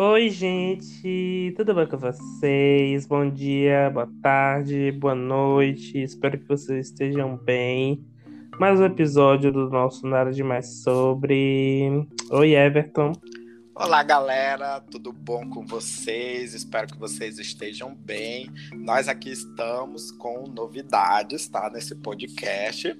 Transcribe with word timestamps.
Oi, 0.00 0.30
gente, 0.30 1.52
tudo 1.56 1.74
bem 1.74 1.84
com 1.84 1.98
vocês? 1.98 3.04
Bom 3.04 3.28
dia, 3.28 3.90
boa 3.90 4.08
tarde, 4.22 4.92
boa 4.92 5.12
noite. 5.12 6.00
Espero 6.00 6.38
que 6.38 6.46
vocês 6.46 6.86
estejam 6.86 7.36
bem. 7.36 8.06
Mais 8.60 8.78
um 8.78 8.84
episódio 8.84 9.50
do 9.50 9.68
nosso 9.68 10.06
Nada 10.06 10.30
Demais 10.30 10.84
Sobre. 10.84 12.06
Oi, 12.30 12.54
Everton. 12.54 13.10
Olá, 13.74 14.04
galera, 14.04 14.80
tudo 14.80 15.12
bom 15.12 15.48
com 15.50 15.64
vocês? 15.66 16.54
Espero 16.54 16.86
que 16.86 16.98
vocês 16.98 17.38
estejam 17.40 17.94
bem. 17.94 18.48
Nós 18.74 19.08
aqui 19.08 19.30
estamos 19.30 20.12
com 20.12 20.48
novidades, 20.48 21.48
tá? 21.48 21.70
Nesse 21.70 21.96
podcast. 21.96 22.92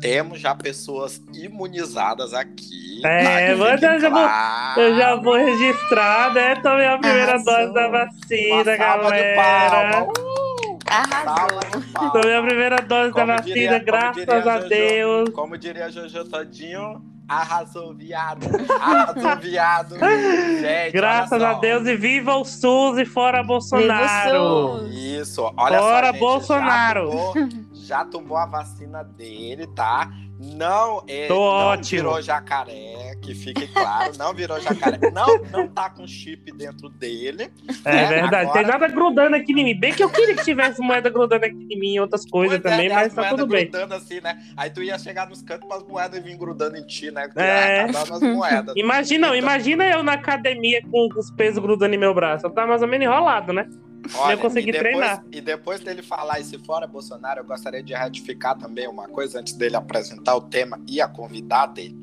Temos 0.00 0.40
já 0.40 0.54
pessoas 0.54 1.22
imunizadas 1.32 2.34
aqui. 2.34 2.79
É, 3.04 3.54
tá? 3.54 3.86
eu, 3.86 4.00
já 4.00 4.10
vou, 4.10 4.82
eu 4.82 4.96
já 4.96 5.14
vou 5.16 5.34
registrar, 5.34 6.34
né? 6.34 6.56
Tomei 6.56 6.86
a 6.86 6.98
primeira 6.98 7.32
Arrasou. 7.32 7.54
dose 7.54 7.74
da 7.74 7.88
vacina, 7.88 8.76
galera. 8.76 10.04
Uh! 10.04 10.78
Arrasou. 10.90 12.10
Tomei 12.12 12.34
a 12.34 12.42
primeira 12.42 12.76
dose 12.82 13.12
como 13.12 13.26
da 13.26 13.36
vacina, 13.36 13.54
diria, 13.54 13.78
graças 13.78 14.28
a 14.28 14.56
Jojo, 14.56 14.68
Deus. 14.68 15.30
Como 15.30 15.56
diria 15.56 15.90
Jojo 15.90 16.24
Todinho, 16.24 17.00
Arrasou, 17.28 17.94
viado. 17.94 18.44
Arrasou, 18.80 19.36
viado. 19.36 19.96
Gente, 19.96 20.92
Graças 20.92 21.40
a 21.40 21.54
Deus 21.54 21.86
e 21.86 21.94
viva 21.96 22.34
o 22.34 22.44
SUS 22.44 22.98
e 22.98 23.04
fora 23.04 23.40
Bolsonaro. 23.44 24.88
Isso, 24.88 25.42
olha 25.56 25.78
fora 25.78 26.06
só, 26.08 26.12
gente, 26.12 26.20
Bolsonaro. 26.20 27.10
Já 27.10 27.14
tomou, 27.14 27.48
já 27.72 28.04
tomou 28.04 28.36
a 28.36 28.46
vacina 28.46 29.04
dele, 29.04 29.68
tá? 29.68 30.10
Não, 30.42 31.04
ele 31.06 31.28
Tô 31.28 31.34
não 31.34 31.40
ótimo. 31.42 32.02
virou 32.02 32.22
jacaré, 32.22 33.14
que 33.20 33.34
fique 33.34 33.66
claro, 33.68 34.12
não 34.18 34.32
virou 34.32 34.58
jacaré. 34.58 34.98
Não, 35.12 35.26
não 35.52 35.68
tá 35.68 35.90
com 35.90 36.06
chip 36.06 36.50
dentro 36.52 36.88
dele. 36.88 37.50
É 37.84 37.92
né? 37.92 38.06
verdade, 38.06 38.34
Agora, 38.48 38.52
tem 38.58 38.66
nada 38.66 38.88
grudando 38.88 39.36
aqui 39.36 39.52
em 39.52 39.64
mim. 39.64 39.78
Bem 39.78 39.92
que 39.92 40.02
eu 40.02 40.08
queria 40.08 40.34
que 40.34 40.42
tivesse 40.42 40.80
moeda 40.80 41.10
grudando 41.10 41.44
aqui 41.44 41.66
em 41.70 41.78
mim 41.78 41.94
e 41.94 42.00
outras 42.00 42.24
coisas 42.24 42.58
pois 42.58 42.72
é, 42.72 42.74
também, 42.74 42.88
né, 42.88 42.94
mas 42.94 43.06
as 43.08 43.14
tá 43.14 43.28
tudo 43.30 43.46
bem. 43.46 43.64
grudando 43.70 43.94
assim, 43.94 44.20
né? 44.22 44.38
Aí 44.56 44.70
tu 44.70 44.82
ia 44.82 44.98
chegar 44.98 45.28
nos 45.28 45.42
cantos 45.42 45.68
para 45.68 45.76
as 45.76 45.82
moedas 45.82 46.22
virem 46.22 46.38
grudando 46.38 46.76
em 46.78 46.86
ti, 46.86 47.10
né? 47.10 47.28
É. 47.36 47.80
acabar 47.82 48.08
nas 48.08 48.20
moedas. 48.22 48.74
Imagina, 48.76 49.26
Então- 49.26 49.36
imagina 49.36 49.84
eu 49.90 50.02
na 50.02 50.12
academia 50.14 50.80
com 50.90 51.06
os 51.18 51.30
pesos 51.30 51.58
grudando 51.58 51.94
em 51.94 51.98
meu 51.98 52.14
braço. 52.14 52.48
Tava 52.48 52.66
mais 52.66 52.80
ou 52.80 52.88
menos 52.88 53.06
enrolado, 53.06 53.52
né? 53.52 53.68
Olha, 54.14 54.34
eu 54.34 54.38
consegui 54.38 54.70
e 54.70 54.72
depois, 54.72 54.90
treinar. 54.96 55.24
E 55.32 55.40
depois 55.40 55.80
dele 55.80 56.02
falar 56.02 56.40
esse 56.40 56.58
fora 56.58 56.86
Bolsonaro, 56.86 57.40
eu 57.40 57.44
gostaria 57.44 57.82
de 57.82 57.92
ratificar 57.92 58.56
também 58.56 58.88
uma 58.88 59.08
coisa 59.08 59.40
antes 59.40 59.54
dele 59.54 59.76
apresentar 59.76 60.34
o 60.36 60.40
tema 60.40 60.80
e 60.88 61.00
a 61.00 61.08
convidar 61.08 61.66
dele. 61.66 61.98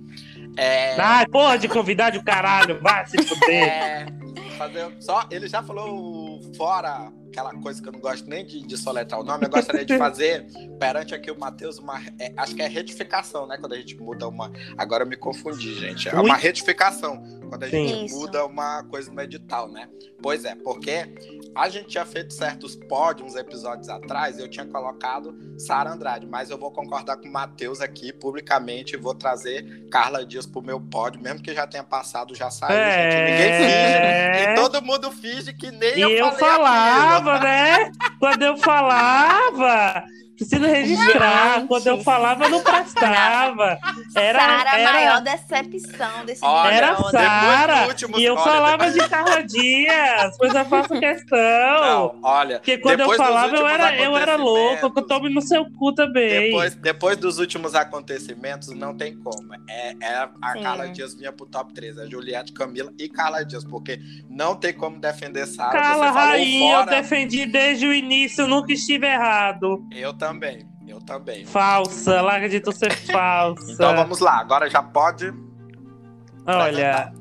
É, 0.56 1.00
Ai, 1.00 1.28
porra 1.28 1.58
de 1.58 1.68
convidar 1.68 2.10
de 2.10 2.24
caralho, 2.24 2.80
vai 2.82 3.06
se 3.06 3.22
fuder. 3.22 3.64
é, 3.64 4.06
fazer 4.58 4.96
só, 5.00 5.28
ele 5.30 5.48
já 5.48 5.62
falou 5.62 6.42
fora 6.56 7.12
aquela 7.28 7.54
coisa 7.54 7.82
que 7.82 7.88
eu 7.88 7.94
não 7.94 8.00
gosto 8.00 8.28
nem 8.28 8.44
de, 8.44 8.66
de 8.66 8.78
soletrar 8.78 9.22
o 9.22 9.24
nome, 9.24 9.46
eu 9.46 9.50
gostaria 9.50 9.86
de 9.86 9.96
fazer 9.98 10.48
perante 10.80 11.14
aqui 11.14 11.30
o 11.30 11.40
Matheus 11.40 11.78
uma. 11.78 12.02
é, 12.20 12.34
acho 12.36 12.56
que 12.56 12.62
é 12.62 12.68
retificação, 12.68 13.46
né? 13.46 13.58
Quando 13.60 13.74
a 13.74 13.78
gente 13.78 13.96
muda 13.98 14.28
uma. 14.28 14.52
Agora 14.78 15.04
eu 15.04 15.08
me 15.08 15.16
confundi, 15.16 15.76
gente. 15.76 16.10
É 16.10 16.20
uma 16.20 16.36
retificação. 16.36 17.24
Quando 17.50 17.64
a 17.64 17.68
gente. 17.68 18.06
Isso. 18.06 18.16
muda 18.16 18.46
uma 18.46 18.84
coisa 18.84 19.12
no 19.12 19.22
edital, 19.22 19.68
né? 19.70 19.88
Pois 20.22 20.46
é, 20.46 20.56
porque 20.56 21.14
a 21.56 21.70
gente 21.70 21.88
tinha 21.90 22.06
feito 22.06 22.34
certos 22.34 22.76
pódios 22.76 23.30
uns 23.34 23.36
episódios 23.36 23.88
atrás, 23.90 24.40
eu 24.40 24.48
tinha 24.48 24.66
colocado 24.66 25.36
Sara 25.58 25.92
Andrade, 25.92 26.26
mas 26.26 26.50
eu 26.50 26.58
vou 26.58 26.72
concordar 26.72 27.18
com 27.18 27.28
o 27.28 27.32
Matheus 27.32 27.82
aqui 27.82 28.12
publicamente 28.12 28.96
e 28.96 28.98
vou 28.98 29.14
trazer 29.14 29.88
Carla 29.92 30.26
Dias 30.26 30.46
pro 30.46 30.62
meu 30.62 30.80
pódio, 30.80 31.22
mesmo 31.22 31.42
que 31.42 31.54
já 31.54 31.68
tenha 31.68 31.84
passado, 31.84 32.36
já 32.36 32.50
saiu, 32.50 32.76
É. 32.78 33.12
gente. 33.12 33.32
Ninguém 33.32 33.52
finge. 33.58 34.52
E 34.52 34.56
todo 34.56 34.82
mundo 34.82 35.12
finge 35.12 35.54
que 35.54 35.72
nem 35.72 35.98
E 35.98 36.02
eu, 36.02 36.10
eu 36.10 36.32
falei 36.32 36.40
falava, 36.40 37.40
né? 37.40 37.92
Quando 38.20 38.44
eu 38.44 38.58
falava, 38.58 40.04
preciso 40.38 40.66
registrar. 40.66 41.56
Gente. 41.56 41.68
Quando 41.68 41.88
eu 41.88 42.04
falava, 42.04 42.48
não 42.48 42.62
prestava. 42.62 43.80
Era, 44.16 44.40
Sara, 44.40 44.72
a 44.72 44.80
era, 44.80 44.94
maior 44.94 45.22
decepção 45.22 46.26
desse 46.26 46.46
Olha, 46.46 46.74
era 46.74 46.92
depois 46.92 47.12
Sara. 47.12 47.88
E 48.18 48.24
eu 48.24 48.38
falava 48.38 48.92
de 48.92 49.10
Carla 49.10 49.44
Dias, 49.44 50.38
pois 50.38 50.54
eu 50.54 50.66
faço 50.66 50.90
questão. 51.00 51.38
Não, 51.38 52.20
olha. 52.22 52.60
Porque 52.60 52.78
quando 52.78 53.00
eu 53.00 53.08
depois 53.08 53.18
falava, 53.18 53.56
eu 53.56 53.68
era, 53.68 53.96
eu 53.98 54.18
era 54.18 54.36
louco, 54.36 54.92
que 54.92 55.00
eu 55.00 55.08
tome 55.08 55.34
no 55.34 55.42
seu 55.42 55.66
cu 55.72 55.94
também. 55.94 56.52
Depois, 56.52 56.76
depois 56.76 57.18
dos 57.18 57.40
últimos 57.40 57.74
acontecimentos, 57.74 58.70
não 58.70 58.96
tem 58.96 59.16
como. 59.18 59.54
É, 59.68 59.96
é 60.00 60.30
a 60.42 60.54
Sim. 60.54 60.62
Carla 60.62 60.88
Dias 60.90 61.16
vinha 61.16 61.32
pro 61.32 61.48
top 61.48 61.74
3. 61.74 61.98
É 61.98 62.08
Juliette, 62.08 62.54
Camila 62.54 62.94
e 63.00 63.10
Carla 63.10 63.44
Dias. 63.44 63.64
Porque 63.64 64.00
não 64.30 64.56
tem 64.56 64.74
como 64.74 65.00
defender 65.00 65.48
Sara. 65.48 65.72
Carla 65.72 66.12
Rainha, 66.12 66.76
eu 66.76 66.86
defendi 66.86 67.46
desde 67.46 67.88
o 67.88 67.94
início, 67.94 68.07
eu 68.38 68.48
nunca 68.48 68.74
estive 68.74 69.06
errado. 69.06 69.86
Eu 69.92 70.14
também. 70.14 70.68
Eu 70.88 71.00
também. 71.02 71.46
Falsa, 71.46 72.22
larga 72.22 72.48
de 72.48 72.60
tu 72.60 72.72
ser 72.72 72.92
falsa. 73.12 73.72
Então 73.72 73.96
vamos 73.96 74.20
lá. 74.20 74.40
Agora 74.40 74.70
já 74.70 74.82
pode. 74.82 75.34
Olha, 76.46 77.12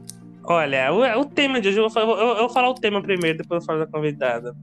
olha, 0.44 0.92
o, 0.92 1.20
o 1.20 1.24
tema 1.24 1.60
de 1.60 1.68
hoje, 1.68 1.78
eu 1.78 1.82
vou, 1.82 1.90
falar, 1.90 2.06
eu, 2.06 2.28
eu 2.28 2.36
vou 2.36 2.48
falar 2.48 2.70
o 2.70 2.74
tema 2.74 3.02
primeiro, 3.02 3.38
depois 3.38 3.62
eu 3.62 3.66
falo 3.66 3.80
da 3.80 3.86
convidada. 3.90 4.54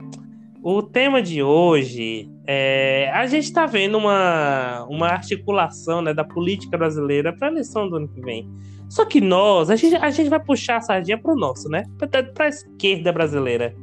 O 0.62 0.81
tema 0.81 1.22
de 1.22 1.44
hoje 1.44 2.31
é. 2.47 3.12
A 3.13 3.28
gente 3.28 3.51
tá 3.51 3.66
vendo 3.66 3.97
uma, 3.97 4.85
uma 4.89 5.07
articulação 5.07 6.01
né, 6.01 6.13
da 6.13 6.23
política 6.23 6.78
brasileira 6.78 7.33
para 7.33 7.50
a 7.50 7.51
eleição 7.51 7.89
do 7.89 7.97
ano 7.97 8.07
que 8.07 8.22
vem. 8.22 8.50
Só 8.93 9.05
que 9.05 9.19
nós, 9.19 9.71
a 9.71 9.75
gente, 9.75 9.95
a 9.95 10.11
gente 10.11 10.29
vai 10.29 10.39
puxar 10.39 10.77
a 10.77 10.81
sardinha 10.81 11.17
pro 11.17 11.35
nosso, 11.35 11.67
né? 11.67 11.83
Pra, 11.97 12.21
pra 12.21 12.47
esquerda 12.47 13.11
brasileira. 13.11 13.73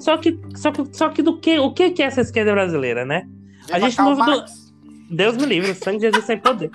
Só 0.00 0.16
que, 0.16 0.36
só 0.56 0.72
que, 0.72 0.84
só 0.90 1.08
que 1.08 1.22
do 1.22 1.38
que, 1.38 1.56
o 1.60 1.72
que 1.72 1.84
é 2.02 2.06
essa 2.06 2.20
esquerda 2.20 2.50
brasileira, 2.50 3.04
né? 3.04 3.28
A 3.70 3.76
Viva 3.76 3.88
gente 3.90 3.98
não- 3.98 4.16
Marx. 4.16 4.74
Deus 5.08 5.36
me 5.36 5.46
livre, 5.46 5.70
o 5.70 5.74
sangue 5.76 5.98
de 5.98 6.06
Jesus 6.06 6.24
sem 6.24 6.36
poder. 6.36 6.68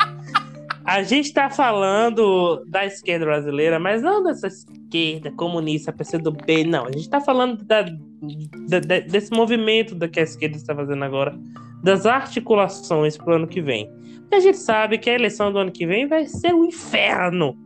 A 0.85 1.03
gente 1.03 1.33
tá 1.33 1.49
falando 1.49 2.63
da 2.67 2.85
esquerda 2.85 3.25
brasileira, 3.25 3.77
mas 3.77 4.01
não 4.01 4.23
dessa 4.23 4.47
esquerda 4.47 5.29
comunista, 5.31 5.91
PCdoB, 5.91 6.63
não. 6.63 6.85
A 6.85 6.91
gente 6.93 7.09
tá 7.09 7.19
falando 7.19 7.61
da, 7.65 7.81
da- 7.81 8.79
da- 8.79 8.99
desse 8.99 9.31
movimento 9.33 9.97
que 10.07 10.19
a 10.21 10.23
esquerda 10.23 10.55
está 10.55 10.73
fazendo 10.73 11.03
agora, 11.03 11.37
das 11.83 12.05
articulações 12.05 13.17
pro 13.17 13.35
ano 13.35 13.47
que 13.47 13.61
vem. 13.61 13.89
Porque 14.21 14.35
a 14.35 14.39
gente 14.39 14.57
sabe 14.59 14.97
que 14.97 15.09
a 15.09 15.13
eleição 15.13 15.51
do 15.51 15.57
ano 15.59 15.71
que 15.73 15.85
vem 15.85 16.07
vai 16.07 16.25
ser 16.25 16.53
um 16.53 16.63
inferno. 16.63 17.57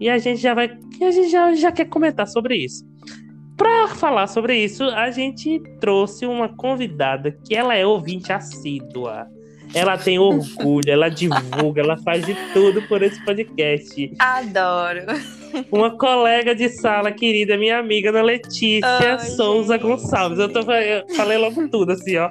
E 0.00 0.08
a 0.08 0.18
gente 0.18 0.40
já 0.40 0.54
vai. 0.54 0.66
A 1.00 1.10
gente 1.10 1.28
já, 1.28 1.54
já 1.54 1.72
quer 1.72 1.86
comentar 1.86 2.26
sobre 2.26 2.56
isso. 2.56 2.86
Pra 3.56 3.88
falar 3.88 4.28
sobre 4.28 4.56
isso, 4.56 4.84
a 4.84 5.10
gente 5.10 5.60
trouxe 5.80 6.24
uma 6.26 6.48
convidada 6.48 7.32
que 7.32 7.56
ela 7.56 7.74
é 7.74 7.84
ouvinte 7.84 8.32
assídua. 8.32 9.26
Ela 9.74 9.98
tem 9.98 10.18
orgulho, 10.18 10.90
ela 10.90 11.08
divulga, 11.08 11.82
ela 11.82 11.96
faz 11.98 12.24
de 12.24 12.34
tudo 12.52 12.82
por 12.82 13.02
esse 13.02 13.22
podcast. 13.24 14.12
Adoro. 14.18 15.02
Uma 15.70 15.96
colega 15.96 16.54
de 16.54 16.68
sala 16.68 17.10
querida, 17.10 17.56
minha 17.56 17.78
amiga 17.78 18.10
Ana 18.10 18.22
Letícia 18.22 18.86
Ai, 18.86 19.18
Souza 19.18 19.74
gente. 19.74 19.82
Gonçalves. 19.82 20.38
Eu, 20.38 20.52
tô, 20.52 20.60
eu 20.72 21.08
falei 21.14 21.38
logo 21.38 21.68
tudo, 21.68 21.92
assim, 21.92 22.16
ó. 22.16 22.30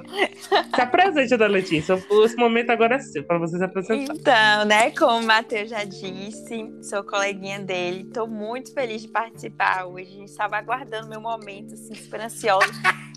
Se 0.74 0.80
apresente, 0.80 1.34
Ana 1.34 1.46
Letícia. 1.46 2.02
Esse 2.24 2.36
momento 2.36 2.70
agora 2.70 2.96
é 2.96 2.98
seu, 3.00 3.24
pra 3.24 3.38
você 3.38 3.58
se 3.58 3.64
apresentar. 3.64 4.14
Então, 4.14 4.64
né, 4.66 4.90
como 4.92 5.18
o 5.18 5.26
Matheus 5.26 5.70
já 5.70 5.84
disse, 5.84 6.70
sou 6.82 7.02
coleguinha 7.02 7.58
dele, 7.60 8.04
tô 8.04 8.26
muito 8.26 8.72
feliz 8.72 9.02
de 9.02 9.08
participar 9.08 9.86
hoje, 9.86 10.22
estava 10.24 10.56
aguardando 10.56 11.08
meu 11.08 11.20
momento, 11.20 11.74
assim, 11.74 11.94
super 11.94 12.20
ansiosa. 12.20 12.72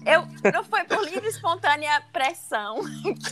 Eu, 0.06 0.28
não 0.51 0.63
foi 0.63 0.84
por 0.84 1.03
livre 1.06 1.25
e 1.28 1.29
espontânea 1.29 2.01
pressão 2.12 2.79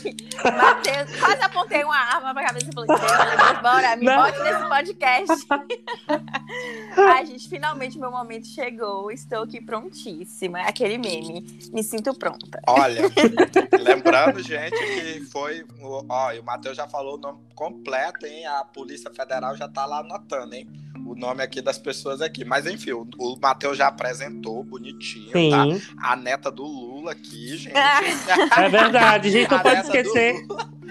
que 0.00 0.14
Matheus, 0.44 1.18
quase 1.18 1.42
apontei 1.42 1.82
uma 1.82 1.96
arma 1.96 2.32
pra 2.32 2.46
cabeça 2.46 2.68
e 2.70 2.72
falei, 2.72 2.88
"Deus, 2.88 3.62
bora, 3.62 3.96
me 3.96 4.04
Não. 4.04 4.16
bote 4.22 4.38
nesse 4.38 4.68
podcast. 4.68 5.46
Ai, 6.96 7.26
gente, 7.26 7.48
finalmente 7.48 7.98
meu 7.98 8.10
momento 8.10 8.46
chegou, 8.46 9.10
estou 9.10 9.42
aqui 9.42 9.60
prontíssima, 9.60 10.60
aquele 10.60 10.98
meme, 10.98 11.42
me 11.72 11.82
sinto 11.82 12.14
pronta. 12.14 12.60
Olha, 12.68 13.02
lembrando, 13.80 14.42
gente, 14.42 14.76
que 14.78 15.20
foi. 15.26 15.62
o- 15.80 16.04
Ó, 16.08 16.32
e 16.32 16.38
o 16.40 16.44
Matheus 16.44 16.76
já 16.76 16.86
falou 16.88 17.14
o 17.16 17.20
nome 17.20 17.38
completo, 17.54 18.26
hein? 18.26 18.46
A 18.46 18.64
Polícia 18.64 19.10
Federal 19.12 19.56
já 19.56 19.68
tá 19.68 19.84
lá 19.86 19.98
anotando, 20.00 20.54
hein? 20.54 20.68
O 21.10 21.14
nome 21.16 21.42
aqui 21.42 21.60
das 21.60 21.76
pessoas 21.76 22.20
aqui. 22.22 22.44
Mas 22.44 22.66
enfim, 22.66 22.92
o, 22.92 23.04
o 23.18 23.36
Matheus 23.42 23.76
já 23.76 23.88
apresentou 23.88 24.62
bonitinho, 24.62 25.26
tá? 25.50 25.64
Sim, 25.64 25.82
A 26.00 26.14
neta 26.14 26.52
do 26.52 26.62
Lula 26.62 27.10
aqui, 27.12 27.56
gente. 27.56 27.74
é 27.76 28.68
verdade. 28.68 29.28
Gente, 29.30 29.50
não 29.50 29.58
A 29.58 29.60
pode 29.60 29.80
esquecer. 29.80 30.36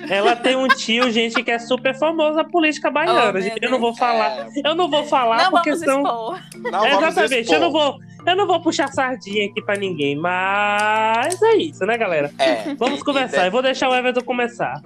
Ela 0.09 0.35
tem 0.35 0.57
um 0.57 0.67
tio, 0.67 1.09
gente, 1.09 1.41
que 1.41 1.51
é 1.51 1.57
super 1.59 1.97
famoso 1.97 2.35
na 2.35 2.43
política 2.43 2.91
baiana. 2.91 3.31
Oh, 3.33 3.39
gente, 3.41 3.59
eu 3.61 3.71
não 3.71 3.79
vou 3.79 3.95
falar. 3.95 4.47
É, 4.47 4.49
Eu 4.65 4.75
não 4.75 4.89
vou 4.89 5.05
falar 5.05 5.43
Não 5.43 5.51
porque 5.51 5.75
são. 5.77 6.01
expor. 6.01 6.39
não 6.57 6.71
vamos 6.81 6.97
Exatamente, 6.97 7.41
expor. 7.41 7.55
eu 7.55 7.61
não 7.61 7.71
vou. 7.71 7.99
Eu 8.27 8.35
não 8.35 8.45
vou 8.45 8.61
puxar 8.61 8.89
sardinha 8.89 9.45
aqui 9.45 9.61
pra 9.61 9.77
ninguém, 9.77 10.17
mas 10.17 11.41
é 11.41 11.55
isso, 11.55 11.85
né, 11.85 11.97
galera? 11.97 12.29
É, 12.37 12.75
Vamos 12.75 12.99
e- 12.99 13.03
conversar. 13.05 13.43
e 13.43 13.47
Eu 13.47 13.51
vou 13.51 13.61
deixar 13.61 13.89
o 13.89 13.95
Everton 13.95 14.21
começar. 14.21 14.81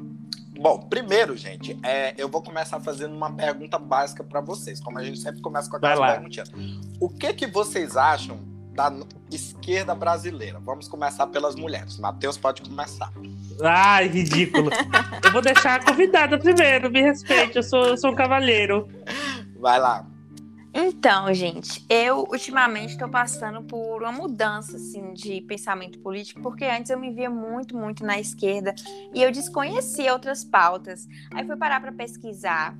Bom, 0.64 0.80
primeiro, 0.80 1.36
gente, 1.36 1.78
é, 1.84 2.14
eu 2.18 2.30
vou 2.30 2.42
começar 2.42 2.80
fazendo 2.80 3.14
uma 3.14 3.30
pergunta 3.30 3.78
básica 3.78 4.24
para 4.24 4.40
vocês, 4.40 4.80
como 4.80 4.98
a 4.98 5.04
gente 5.04 5.20
sempre 5.20 5.42
começa 5.42 5.70
com 5.70 5.78
lá. 5.78 6.14
perguntinhas. 6.14 6.50
O 7.02 7.10
que 7.10 7.34
que 7.34 7.48
vocês 7.48 7.98
acham 7.98 8.40
da 8.74 8.90
esquerda 9.30 9.94
brasileira. 9.94 10.60
Vamos 10.62 10.88
começar 10.88 11.28
pelas 11.28 11.54
mulheres. 11.56 12.00
Matheus 12.00 12.38
pode 12.38 12.62
começar. 12.62 13.12
Ai, 13.62 14.08
ridículo. 14.08 14.72
eu 15.22 15.32
vou 15.34 15.42
deixar 15.42 15.82
a 15.82 15.84
convidada 15.84 16.40
primeiro, 16.40 16.90
me 16.90 17.02
respeite, 17.02 17.58
eu 17.58 17.64
sou, 17.64 17.86
eu 17.86 17.98
sou 17.98 18.12
um 18.12 18.16
cavalheiro. 18.16 18.88
Vai 19.60 19.80
lá. 19.82 20.08
Então, 20.74 21.32
gente, 21.34 21.86
eu 21.88 22.28
ultimamente 22.32 22.94
estou 22.94 23.08
passando 23.08 23.62
por 23.62 24.02
uma 24.02 24.12
mudança 24.12 24.76
assim 24.78 25.14
de 25.14 25.40
pensamento 25.42 26.00
político, 26.00 26.42
porque 26.42 26.66
antes 26.66 26.90
eu 26.90 27.00
me 27.00 27.12
via 27.12 27.30
muito, 27.30 27.78
muito 27.78 28.04
na 28.04 28.20
esquerda 28.20 28.74
e 29.14 29.22
eu 29.22 29.32
desconhecia 29.32 30.12
outras 30.12 30.44
pautas. 30.44 31.08
Aí 31.32 31.46
fui 31.46 31.56
parar 31.58 31.80
para 31.80 31.92
pesquisar. 31.92 32.76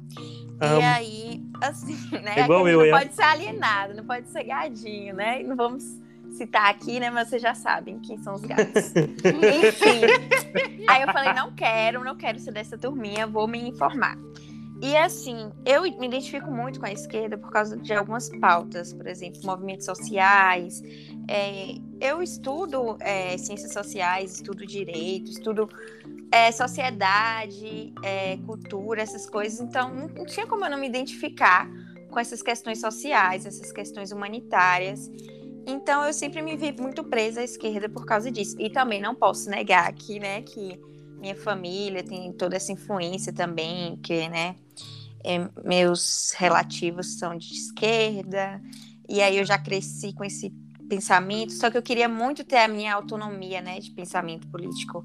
Um, 0.60 0.80
e 0.80 0.84
aí, 0.84 1.44
assim, 1.62 1.96
né? 2.24 2.40
Igual 2.40 2.68
eu, 2.68 2.80
não 2.80 2.86
eu. 2.86 2.98
pode 2.98 3.14
ser 3.14 3.24
alienado, 3.24 3.94
não 3.94 4.06
pode 4.06 4.28
ser 4.30 4.44
gadinho, 4.44 5.14
né? 5.14 5.42
E 5.42 5.44
não 5.44 5.56
vamos 5.56 5.84
citar 6.32 6.72
aqui, 6.72 7.00
né? 7.00 7.12
Mas 7.12 7.30
vocês 7.30 7.42
já 7.42 7.54
sabem 7.54 8.00
quem 8.00 8.18
são 8.18 8.34
os 8.34 8.42
gatos. 8.42 8.92
Enfim. 8.96 10.02
Aí 10.88 11.04
eu 11.04 11.12
falei, 11.12 11.34
não 11.34 11.52
quero, 11.52 12.04
não 12.04 12.16
quero 12.16 12.40
ser 12.40 12.52
dessa 12.52 12.76
turminha, 12.76 13.28
vou 13.28 13.48
me 13.48 13.70
informar. 13.70 14.18
E 14.84 14.98
assim, 14.98 15.50
eu 15.66 15.84
me 15.84 16.08
identifico 16.08 16.52
muito 16.52 16.78
com 16.78 16.86
a 16.86 16.92
esquerda 16.92 17.38
por 17.38 17.50
causa 17.50 17.78
de 17.78 17.94
algumas 17.94 18.28
pautas, 18.40 18.92
por 18.92 19.08
exemplo, 19.08 19.40
movimentos 19.46 19.86
sociais. 19.86 20.84
É, 21.30 21.76
eu 22.02 22.22
estudo 22.22 22.98
é, 23.00 23.38
ciências 23.38 23.72
sociais, 23.72 24.34
estudo 24.34 24.68
direito, 24.68 25.32
estudo 25.32 25.70
é, 26.30 26.52
sociedade, 26.52 27.94
é, 28.04 28.36
cultura, 28.46 29.02
essas 29.02 29.26
coisas. 29.30 29.62
Então, 29.62 30.10
não, 30.14 30.26
tinha 30.26 30.46
como 30.46 30.66
eu 30.66 30.70
não 30.70 30.78
me 30.78 30.88
identificar 30.90 31.66
com 32.12 32.20
essas 32.20 32.42
questões 32.42 32.82
sociais, 32.82 33.46
essas 33.46 33.72
questões 33.72 34.12
humanitárias. 34.12 35.10
Então, 35.66 36.04
eu 36.04 36.12
sempre 36.12 36.42
me 36.42 36.58
vi 36.58 36.74
muito 36.74 37.06
presa 37.06 37.40
à 37.40 37.44
esquerda 37.46 37.88
por 37.88 38.06
causa 38.06 38.30
disso. 38.30 38.58
E 38.60 38.70
também 38.70 39.00
não 39.00 39.16
posso 39.16 39.50
negar 39.50 39.88
aqui, 39.88 40.20
né, 40.20 40.42
que 40.42 40.78
minha 41.24 41.36
família 41.38 42.04
tem 42.04 42.34
toda 42.34 42.58
essa 42.58 42.74
influência 42.74 43.32
também, 43.32 43.96
que, 43.96 44.28
né, 44.28 44.58
é, 45.24 45.40
meus 45.64 46.34
relativos 46.36 47.18
são 47.18 47.38
de 47.38 47.54
esquerda, 47.54 48.62
e 49.08 49.22
aí 49.22 49.38
eu 49.38 49.46
já 49.46 49.58
cresci 49.58 50.12
com 50.14 50.26
esse 50.26 50.50
pensamento, 50.94 51.54
só 51.54 51.72
que 51.72 51.78
eu 51.78 51.82
queria 51.82 52.08
muito 52.08 52.44
ter 52.44 52.58
a 52.58 52.68
minha 52.68 52.94
autonomia, 52.94 53.62
né, 53.62 53.80
de 53.80 53.90
pensamento 53.92 54.48
político. 54.48 55.04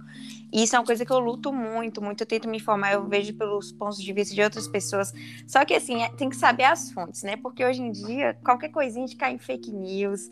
E 0.53 0.63
isso 0.63 0.77
é 0.77 0.79
uma 0.79 0.85
coisa 0.85 1.05
que 1.05 1.13
eu 1.13 1.19
luto 1.19 1.53
muito, 1.53 2.03
muito, 2.03 2.23
eu 2.23 2.27
tento 2.27 2.49
me 2.49 2.59
informar, 2.59 2.93
eu 2.93 3.07
vejo 3.07 3.33
pelos 3.35 3.73
pontos 3.73 4.03
de 4.03 4.13
vista 4.13 4.35
de 4.35 4.43
outras 4.43 4.69
pessoas. 4.69 5.13
Só 5.47 5.65
que 5.65 5.75
assim, 5.75 6.03
é, 6.03 6.11
tem 6.11 6.29
que 6.29 6.37
saber 6.37 6.65
as 6.65 6.91
fontes, 6.91 7.23
né? 7.23 7.37
Porque 7.37 7.65
hoje 7.65 7.81
em 7.81 7.91
dia, 7.91 8.37
qualquer 8.45 8.69
coisinha 8.69 9.07
de 9.07 9.17
cai 9.17 9.33
em 9.33 9.39
fake 9.39 9.71
news. 9.71 10.29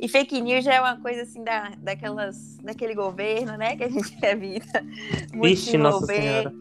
E 0.00 0.08
fake 0.08 0.40
news 0.40 0.64
já 0.64 0.74
é 0.74 0.80
uma 0.80 0.96
coisa 1.00 1.22
assim 1.22 1.42
da, 1.42 1.70
daquelas, 1.78 2.58
daquele 2.58 2.94
governo, 2.94 3.56
né, 3.56 3.76
que 3.76 3.84
a 3.84 3.88
gente 3.88 4.14
evita 4.22 4.84
muito 5.32 5.60
Vixe, 5.60 5.78
Nossa 5.78 6.06
Senhora. 6.06 6.52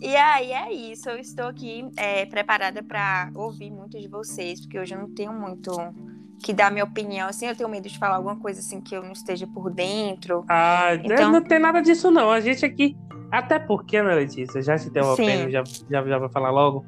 E 0.00 0.16
aí 0.16 0.52
é 0.52 0.72
isso, 0.72 1.10
eu 1.10 1.18
estou 1.18 1.46
aqui 1.46 1.86
é, 1.96 2.24
preparada 2.24 2.82
para 2.82 3.30
ouvir 3.34 3.70
muito 3.70 4.00
de 4.00 4.08
vocês, 4.08 4.60
porque 4.60 4.78
hoje 4.78 4.94
eu 4.94 4.98
não 4.98 5.10
tenho 5.10 5.32
muito 5.32 5.70
que 6.42 6.52
dar 6.52 6.70
minha 6.70 6.84
opinião, 6.84 7.28
assim, 7.28 7.46
eu 7.46 7.54
tenho 7.54 7.68
medo 7.68 7.88
de 7.88 7.98
falar 7.98 8.16
alguma 8.16 8.36
coisa 8.36 8.60
assim 8.60 8.80
que 8.80 8.94
eu 8.94 9.02
não 9.02 9.12
esteja 9.12 9.46
por 9.46 9.70
dentro. 9.70 10.44
Ah, 10.48 10.94
então... 10.94 11.30
não 11.30 11.42
tem 11.42 11.58
nada 11.58 11.80
disso 11.80 12.10
não. 12.10 12.30
A 12.30 12.40
gente 12.40 12.64
aqui, 12.64 12.96
até 13.30 13.58
porque, 13.58 14.02
né, 14.02 14.14
Letícia, 14.14 14.62
já 14.62 14.76
te 14.76 14.88
interrompendo, 14.88 15.50
já, 15.50 15.62
já, 15.90 16.02
já 16.04 16.18
vai 16.18 16.28
falar 16.30 16.50
logo. 16.50 16.84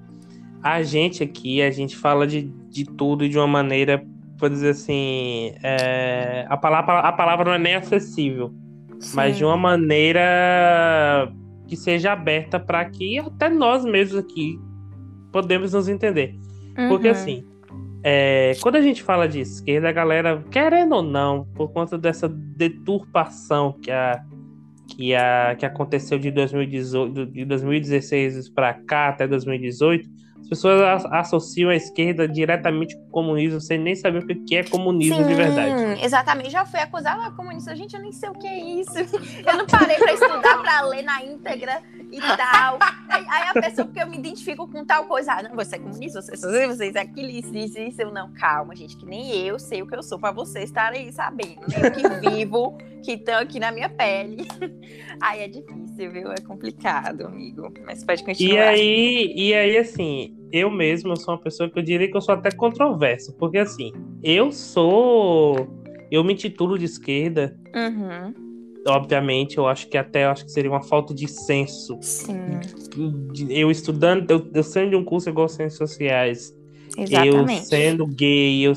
A 0.63 0.83
gente 0.83 1.23
aqui, 1.23 1.61
a 1.61 1.71
gente 1.71 1.97
fala 1.97 2.27
de, 2.27 2.43
de 2.69 2.85
tudo 2.85 3.29
de 3.29 3.37
uma 3.37 3.47
maneira, 3.47 4.03
vou 4.39 4.49
dizer 4.49 4.71
assim, 4.71 5.55
é, 5.63 6.47
a, 6.49 6.57
palavra, 6.57 7.01
a 7.01 7.13
palavra 7.13 7.45
não 7.45 7.53
é 7.53 7.59
nem 7.59 7.75
acessível, 7.75 8.55
Sim. 9.01 9.17
mas 9.17 9.37
de 9.37 9.45
uma 9.45 9.57
maneira 9.57 11.31
que 11.67 11.77
seja 11.77 12.13
aberta 12.13 12.59
para 12.59 12.85
que 12.85 13.19
até 13.19 13.49
nós 13.49 13.85
mesmos 13.85 14.19
aqui 14.19 14.59
podemos 15.33 15.73
nos 15.73 15.89
entender. 15.89 16.35
Uhum. 16.79 16.89
Porque 16.89 17.09
assim, 17.09 17.45
é, 18.05 18.53
quando 18.61 18.77
a 18.77 18.81
gente 18.81 19.03
fala 19.03 19.29
de 19.29 19.41
esquerda, 19.41 19.89
a 19.89 19.93
galera, 19.93 20.43
querendo 20.51 20.97
ou 20.97 21.03
não, 21.03 21.45
por 21.55 21.73
conta 21.73 21.97
dessa 21.97 22.29
deturpação 22.29 23.73
que, 23.81 23.91
a, 23.91 24.23
que, 24.89 25.15
a, 25.15 25.55
que 25.57 25.65
aconteceu 25.65 26.19
de, 26.19 26.31
2018, 26.31 27.27
de 27.27 27.45
2016 27.45 28.49
para 28.49 28.75
cá 28.75 29.09
até 29.09 29.27
2018, 29.27 30.09
as 30.43 30.49
pessoas 30.49 31.05
associam 31.07 31.71
a 31.71 31.77
esquerda 31.77 32.29
diretamente 32.29 32.97
com 32.97 33.05
o 33.05 33.11
comunismo 33.11 33.61
sem 33.61 33.79
nem 33.79 33.95
saber 33.95 34.25
o 34.25 34.45
que 34.45 34.57
é 34.57 34.65
comunismo 34.65 35.17
Sim, 35.17 35.27
de 35.27 35.35
verdade. 35.35 36.05
Exatamente, 36.05 36.51
já 36.51 36.67
fui 36.67 36.81
acusada 36.81 37.31
de 37.31 37.37
comunista. 37.37 37.75
Gente, 37.77 37.95
eu 37.95 38.03
nem 38.03 38.11
sei 38.11 38.29
o 38.29 38.33
que 38.33 38.47
é 38.47 38.59
isso. 38.59 38.93
Eu 39.47 39.57
não 39.57 39.67
parei 39.67 39.97
para 39.97 40.13
estudar, 40.13 40.63
para 40.63 40.81
ler 40.83 41.03
na 41.03 41.23
íntegra 41.23 41.81
e 42.11 42.21
tal. 42.21 42.79
Aí 43.09 43.49
a 43.49 43.53
pessoa, 43.53 43.87
porque 43.87 44.01
eu 44.01 44.09
me 44.09 44.17
identifico 44.17 44.67
com 44.69 44.85
tal 44.85 45.05
coisa, 45.05 45.33
ah, 45.33 45.43
não, 45.43 45.55
você 45.55 45.77
é 45.77 45.79
comunista, 45.79 46.21
você 46.21 46.33
é 46.33 46.67
vocês 46.67 46.95
é 46.95 47.01
aquilo, 47.01 47.29
isso, 47.29 47.55
isso, 47.55 47.79
isso. 47.79 48.03
Eu, 48.03 48.13
não, 48.13 48.33
calma, 48.33 48.75
gente, 48.75 48.97
que 48.97 49.07
nem 49.07 49.31
eu 49.47 49.59
sei 49.59 49.83
o 49.83 49.87
que 49.87 49.95
eu 49.95 50.03
sou 50.03 50.19
para 50.19 50.31
vocês 50.31 50.65
estarem 50.65 51.07
aí 51.07 51.13
sabendo. 51.13 51.61
Né? 51.69 51.77
Eu 51.83 51.91
que 51.93 52.31
vivo, 52.31 52.79
que 53.03 53.13
estão 53.13 53.39
aqui 53.39 53.59
na 53.59 53.73
minha 53.73 53.89
pele. 53.89 54.47
Aí 55.21 55.41
é 55.41 55.49
difícil, 55.49 56.11
viu? 56.13 56.33
É 56.33 56.41
complicado, 56.41 57.27
amigo. 57.27 57.73
Mas 57.85 58.05
pode 58.05 58.25
continuar. 58.25 58.55
E 58.55 58.59
aí, 58.59 59.33
e 59.37 59.55
aí 59.55 59.77
assim, 59.77 60.35
eu 60.51 60.71
mesmo 60.71 61.17
sou 61.17 61.35
uma 61.35 61.41
pessoa 61.41 61.69
que 61.71 61.79
eu 61.79 61.83
diria 61.83 62.11
que 62.11 62.17
eu 62.17 62.21
sou 62.21 62.35
até 62.35 62.51
controverso, 62.51 63.35
porque 63.37 63.59
assim, 63.59 63.93
eu 64.23 64.51
sou. 64.51 65.69
Eu 66.11 66.25
me 66.25 66.35
titulo 66.35 66.79
de 66.79 66.87
esquerda. 66.87 67.57
Uhum. 67.75 68.35
Obviamente, 68.87 69.59
eu 69.59 69.69
acho 69.69 69.89
que 69.89 69.97
até 69.97 70.25
acho 70.25 70.45
que 70.45 70.51
seria 70.51 70.71
uma 70.71 70.83
falta 70.83 71.15
de 71.15 71.29
senso. 71.29 71.97
Sim. 72.01 72.59
Eu 73.49 73.71
estudando, 73.71 74.29
eu, 74.31 74.51
eu 74.53 74.63
sendo 74.63 74.91
de 74.91 74.97
um 74.97 75.05
curso 75.05 75.29
igual 75.29 75.49
Ciências 75.49 75.79
Sociais, 75.79 76.53
Exatamente. 76.99 77.61
eu 77.61 77.65
sendo 77.65 78.07
gay, 78.07 78.67
eu, 78.67 78.73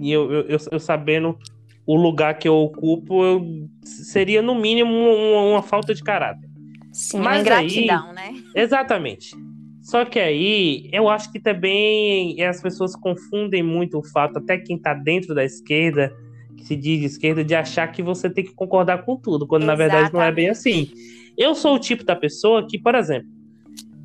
eu, 0.00 0.30
eu, 0.48 0.58
eu 0.72 0.80
sabendo 0.80 1.38
o 1.86 1.96
lugar 1.96 2.38
que 2.38 2.48
eu 2.48 2.54
ocupo, 2.54 3.24
eu, 3.24 3.68
seria 3.82 4.40
no 4.40 4.54
mínimo 4.54 4.92
uma, 4.92 5.42
uma 5.52 5.62
falta 5.62 5.94
de 5.94 6.02
caráter. 6.02 6.48
Sim, 6.92 7.18
Mas 7.18 7.40
ingratidão, 7.40 8.10
aí, 8.10 8.14
né? 8.14 8.42
Exatamente. 8.54 9.34
Só 9.82 10.04
que 10.04 10.18
aí, 10.18 10.88
eu 10.92 11.08
acho 11.10 11.30
que 11.30 11.38
também 11.38 12.40
as 12.42 12.62
pessoas 12.62 12.96
confundem 12.96 13.62
muito 13.62 13.98
o 13.98 14.02
fato, 14.02 14.38
até 14.38 14.56
quem 14.56 14.76
está 14.76 14.94
dentro 14.94 15.34
da 15.34 15.44
esquerda, 15.44 16.10
que 16.56 16.64
se 16.64 16.74
diz 16.74 17.00
de 17.00 17.06
esquerda, 17.06 17.44
de 17.44 17.54
achar 17.54 17.88
que 17.88 18.02
você 18.02 18.30
tem 18.30 18.44
que 18.44 18.54
concordar 18.54 19.04
com 19.04 19.16
tudo, 19.16 19.46
quando 19.46 19.64
Exatamente. 19.64 19.88
na 19.88 19.96
verdade 19.96 20.14
não 20.14 20.22
é 20.22 20.32
bem 20.32 20.48
assim. 20.48 20.90
Eu 21.36 21.54
sou 21.54 21.74
o 21.74 21.78
tipo 21.78 22.02
da 22.02 22.16
pessoa 22.16 22.66
que, 22.66 22.78
por 22.78 22.94
exemplo, 22.94 23.28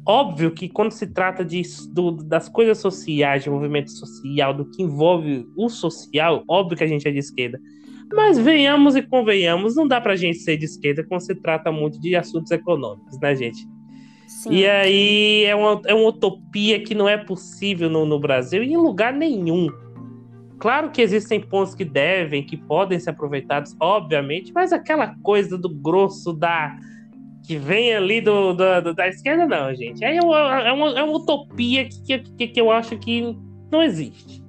óbvio 0.10 0.50
que 0.50 0.68
quando 0.68 0.92
se 0.92 1.06
trata 1.06 1.46
de, 1.46 1.62
do, 1.92 2.12
das 2.12 2.50
coisas 2.50 2.80
sociais, 2.80 3.44
de 3.44 3.50
movimento 3.50 3.92
social, 3.92 4.56
do 4.56 4.66
que 4.66 4.82
envolve 4.82 5.46
o 5.56 5.70
social, 5.70 6.44
óbvio 6.48 6.75
que 6.75 6.84
a 6.84 6.88
gente 6.88 7.08
é 7.08 7.12
de 7.12 7.20
esquerda. 7.20 7.60
Mas 8.12 8.39
venhamos 8.39 8.96
e 8.96 9.04
convenhamos, 9.04 9.75
não 9.75 9.88
dá 9.88 10.01
pra 10.01 10.16
gente 10.16 10.39
ser 10.39 10.58
de 10.58 10.66
esquerda 10.66 11.06
quando 11.08 11.22
se 11.22 11.36
trata 11.36 11.72
muito 11.72 12.01
de 12.01 12.16
assuntos 12.16 12.50
econômicos, 12.50 13.20
né, 13.20 13.36
gente? 13.36 13.68
Sim. 14.28 14.50
E 14.51 14.68
aí 14.68 15.44
é 15.44 15.56
uma, 15.56 15.80
é 15.86 15.94
uma 15.94 16.10
utopia 16.10 16.84
que 16.84 16.96
não 16.96 17.08
é 17.08 17.16
possível 17.16 17.88
no, 17.88 18.04
no 18.04 18.20
Brasil 18.20 18.63
e 18.63 18.74
em 18.74 18.78
lugar 18.78 19.13
nenhum. 19.13 19.68
Claro 20.58 20.89
que 20.89 21.04
existem 21.04 21.39
pontos 21.39 21.75
que 21.75 21.86
devem, 21.86 22.44
que 22.44 22.58
podem 22.58 23.00
ser 23.00 23.12
aproveitados, 23.12 23.75
obviamente, 23.80 24.51
mas 24.54 24.74
aquela 24.74 25.16
coisa 25.22 25.56
do 25.56 25.70
grosso 25.70 26.34
da 26.34 26.75
que 27.43 27.58
vem 27.58 27.96
ali 27.96 28.22
do, 28.22 28.53
do, 28.53 28.81
do 28.81 28.93
da 28.93 29.08
esquerda, 29.08 29.46
não, 29.46 29.74
gente. 29.74 30.03
É 30.03 30.22
uma, 30.22 30.62
é 30.62 30.72
uma, 30.72 31.00
é 31.00 31.03
uma 31.03 31.17
utopia 31.17 31.88
que, 31.88 32.19
que, 32.19 32.48
que 32.48 32.62
eu 32.62 32.72
acho 32.72 32.98
que 32.98 33.38
não 33.72 33.81
existe. 33.81 34.43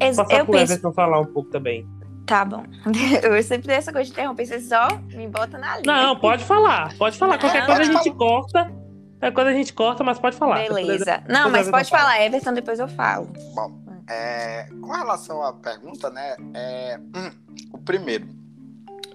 Ex 0.00 0.16
Passar 0.16 0.38
eu 0.38 0.44
pro 0.44 0.54
penso... 0.54 0.72
Everton 0.72 0.92
falar 0.92 1.20
um 1.20 1.26
pouco 1.26 1.50
também. 1.50 1.86
Tá 2.26 2.44
bom. 2.44 2.64
Eu 3.22 3.42
sempre 3.42 3.66
tenho 3.66 3.76
essa 3.76 3.92
coisa 3.92 4.06
de 4.06 4.12
interromper, 4.12 4.46
você 4.46 4.58
só 4.58 4.88
me 5.14 5.28
bota 5.28 5.58
na 5.58 5.78
linha. 5.78 5.82
Não, 5.84 6.16
pode 6.16 6.42
falar, 6.44 6.96
pode 6.96 7.18
falar. 7.18 7.38
Qualquer 7.38 7.60
não, 7.60 7.66
coisa 7.66 7.82
a 7.82 7.84
gente 7.84 8.10
corta 8.12 8.72
é 9.20 9.30
quando 9.30 9.48
a 9.48 9.52
gente 9.52 9.72
corta, 9.72 10.02
mas 10.02 10.18
pode 10.18 10.36
falar. 10.36 10.66
Beleza. 10.68 11.22
Não, 11.28 11.50
mas 11.50 11.70
pode 11.70 11.90
falar, 11.90 12.22
Everton, 12.22 12.54
depois 12.54 12.78
eu 12.78 12.88
falo. 12.88 13.26
Bom, 13.54 13.72
é, 14.08 14.66
com 14.80 14.92
relação 14.92 15.42
à 15.42 15.52
pergunta, 15.52 16.10
né? 16.10 16.36
É, 16.54 16.98
hum, 16.98 17.30
o 17.72 17.78
primeiro, 17.78 18.26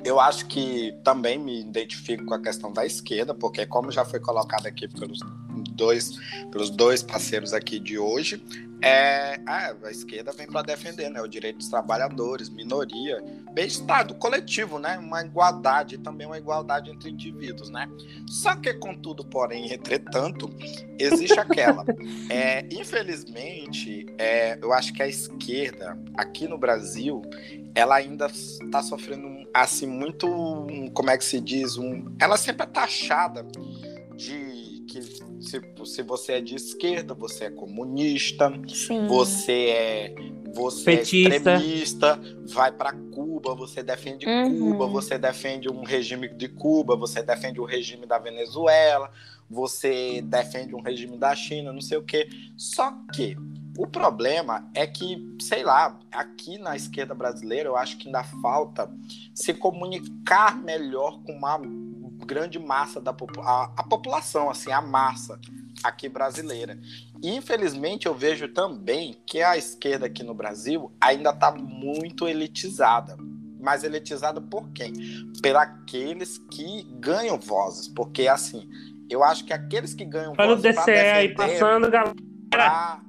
eu 0.03 0.19
acho 0.19 0.45
que 0.47 0.93
também 1.03 1.37
me 1.37 1.61
identifico 1.61 2.25
com 2.25 2.33
a 2.33 2.41
questão 2.41 2.71
da 2.71 2.85
esquerda, 2.85 3.33
porque 3.33 3.65
como 3.65 3.91
já 3.91 4.05
foi 4.05 4.19
colocado 4.19 4.65
aqui 4.65 4.87
pelos 4.87 5.19
dois, 5.71 6.11
pelos 6.51 6.69
dois 6.69 7.03
parceiros 7.03 7.53
aqui 7.53 7.79
de 7.79 7.97
hoje, 7.97 8.41
é, 8.81 9.41
a 9.45 9.75
esquerda 9.91 10.31
vem 10.31 10.47
para 10.47 10.61
defender 10.61 11.09
né, 11.09 11.21
o 11.21 11.27
direito 11.27 11.57
dos 11.57 11.67
trabalhadores, 11.67 12.49
minoria, 12.49 13.21
bem-estar 13.51 14.07
do 14.07 14.15
coletivo, 14.15 14.79
né, 14.79 14.97
uma 14.97 15.21
igualdade, 15.21 15.97
também 15.97 16.25
uma 16.25 16.37
igualdade 16.37 16.89
entre 16.89 17.09
indivíduos. 17.09 17.69
Né? 17.69 17.89
Só 18.25 18.55
que, 18.55 18.73
contudo, 18.75 19.25
porém, 19.25 19.73
entretanto, 19.73 20.49
existe 20.97 21.37
aquela. 21.39 21.85
É, 22.29 22.65
infelizmente, 22.71 24.05
é, 24.17 24.57
eu 24.61 24.71
acho 24.71 24.93
que 24.93 25.03
a 25.03 25.07
esquerda, 25.07 25.97
aqui 26.15 26.47
no 26.47 26.57
Brasil, 26.57 27.21
ela 27.79 27.95
ainda 27.95 28.27
está 28.27 28.83
sofrendo 28.83 29.47
assim 29.53 29.87
muito, 29.87 30.27
um, 30.27 30.89
como 30.89 31.09
é 31.09 31.17
que 31.17 31.25
se 31.25 31.39
diz, 31.39 31.77
um, 31.77 32.05
ela 32.19 32.37
sempre 32.37 32.63
é 32.63 32.69
taxada 32.69 33.45
de 34.15 34.83
que 34.87 35.01
se, 35.39 35.61
se 35.85 36.01
você 36.01 36.33
é 36.33 36.41
de 36.41 36.55
esquerda, 36.55 37.13
você 37.13 37.45
é 37.45 37.49
comunista, 37.49 38.51
Sim. 38.67 39.07
você 39.07 39.69
é 39.69 40.15
você 40.53 40.83
Petista. 40.97 41.33
é 41.33 41.37
extremista, 41.37 42.19
vai 42.47 42.71
para 42.71 42.91
Cuba, 42.91 43.53
você 43.53 43.83
defende 43.83 44.25
Uhum. 44.27 44.71
Cuba, 44.71 44.87
você 44.87 45.17
defende 45.17 45.69
um 45.69 45.83
regime 45.83 46.27
de 46.27 46.47
Cuba, 46.47 46.95
você 46.95 47.21
defende 47.21 47.61
o 47.61 47.65
regime 47.65 48.05
da 48.07 48.17
Venezuela, 48.17 49.11
você 49.49 50.21
defende 50.23 50.75
um 50.75 50.81
regime 50.81 51.17
da 51.17 51.35
China, 51.35 51.71
não 51.71 51.81
sei 51.81 51.97
o 51.97 52.03
quê. 52.03 52.27
Só 52.57 52.91
que 53.13 53.37
o 53.79 53.87
problema 53.87 54.69
é 54.73 54.85
que, 54.85 55.37
sei 55.39 55.63
lá, 55.63 55.97
aqui 56.11 56.57
na 56.57 56.75
esquerda 56.75 57.15
brasileira, 57.15 57.69
eu 57.69 57.77
acho 57.77 57.97
que 57.97 58.07
ainda 58.07 58.25
falta 58.25 58.91
se 59.33 59.53
comunicar 59.53 60.57
melhor 60.57 61.23
com 61.23 61.31
uma 61.31 61.57
grande 62.25 62.59
massa 62.59 62.99
da 62.99 63.15
a, 63.37 63.71
a 63.77 63.83
população, 63.83 64.49
assim, 64.49 64.69
a 64.69 64.81
massa 64.81 65.39
aqui 65.81 66.09
brasileira. 66.09 66.77
E, 67.23 67.33
infelizmente, 67.33 68.05
eu 68.05 68.13
vejo 68.13 68.49
também 68.49 69.15
que 69.25 69.41
a 69.41 69.55
esquerda 69.55 70.07
aqui 70.07 70.23
no 70.23 70.33
Brasil 70.33 70.91
ainda 70.99 71.29
está 71.29 71.49
muito 71.49 72.27
elitizada. 72.27 73.15
Mas 73.61 73.85
elitizada 73.85 74.41
por 74.41 74.69
quem? 74.71 74.91
Por 75.41 75.55
aqueles 75.55 76.37
que 76.37 76.83
ganham 76.99 77.39
vozes. 77.39 77.87
Porque, 77.87 78.27
assim, 78.27 78.69
eu 79.09 79.23
acho 79.23 79.45
que 79.45 79.53
aqueles 79.53 79.93
que 79.93 80.03
ganham 80.03 80.33
Olha 80.37 80.51
o 80.51 80.57
vozes 80.57 80.75
pra 80.75 80.83
DCE 80.83 80.91
aí 80.91 81.33
passando, 81.33 81.89
galera. 81.89 82.13
para 82.49 82.99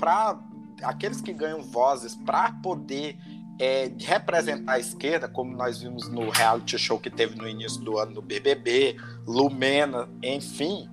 para 0.00 0.40
aqueles 0.82 1.20
que 1.20 1.32
ganham 1.32 1.60
vozes 1.60 2.16
para 2.16 2.52
poder 2.54 3.18
é, 3.58 3.92
representar 3.98 4.72
a 4.72 4.78
esquerda, 4.78 5.28
como 5.28 5.54
nós 5.54 5.82
vimos 5.82 6.08
no 6.08 6.30
reality 6.30 6.78
show 6.78 6.98
que 6.98 7.10
teve 7.10 7.36
no 7.36 7.46
início 7.46 7.80
do 7.82 7.98
ano 7.98 8.12
no 8.12 8.22
BBB, 8.22 8.96
Lumena, 9.26 10.08
enfim, 10.22 10.88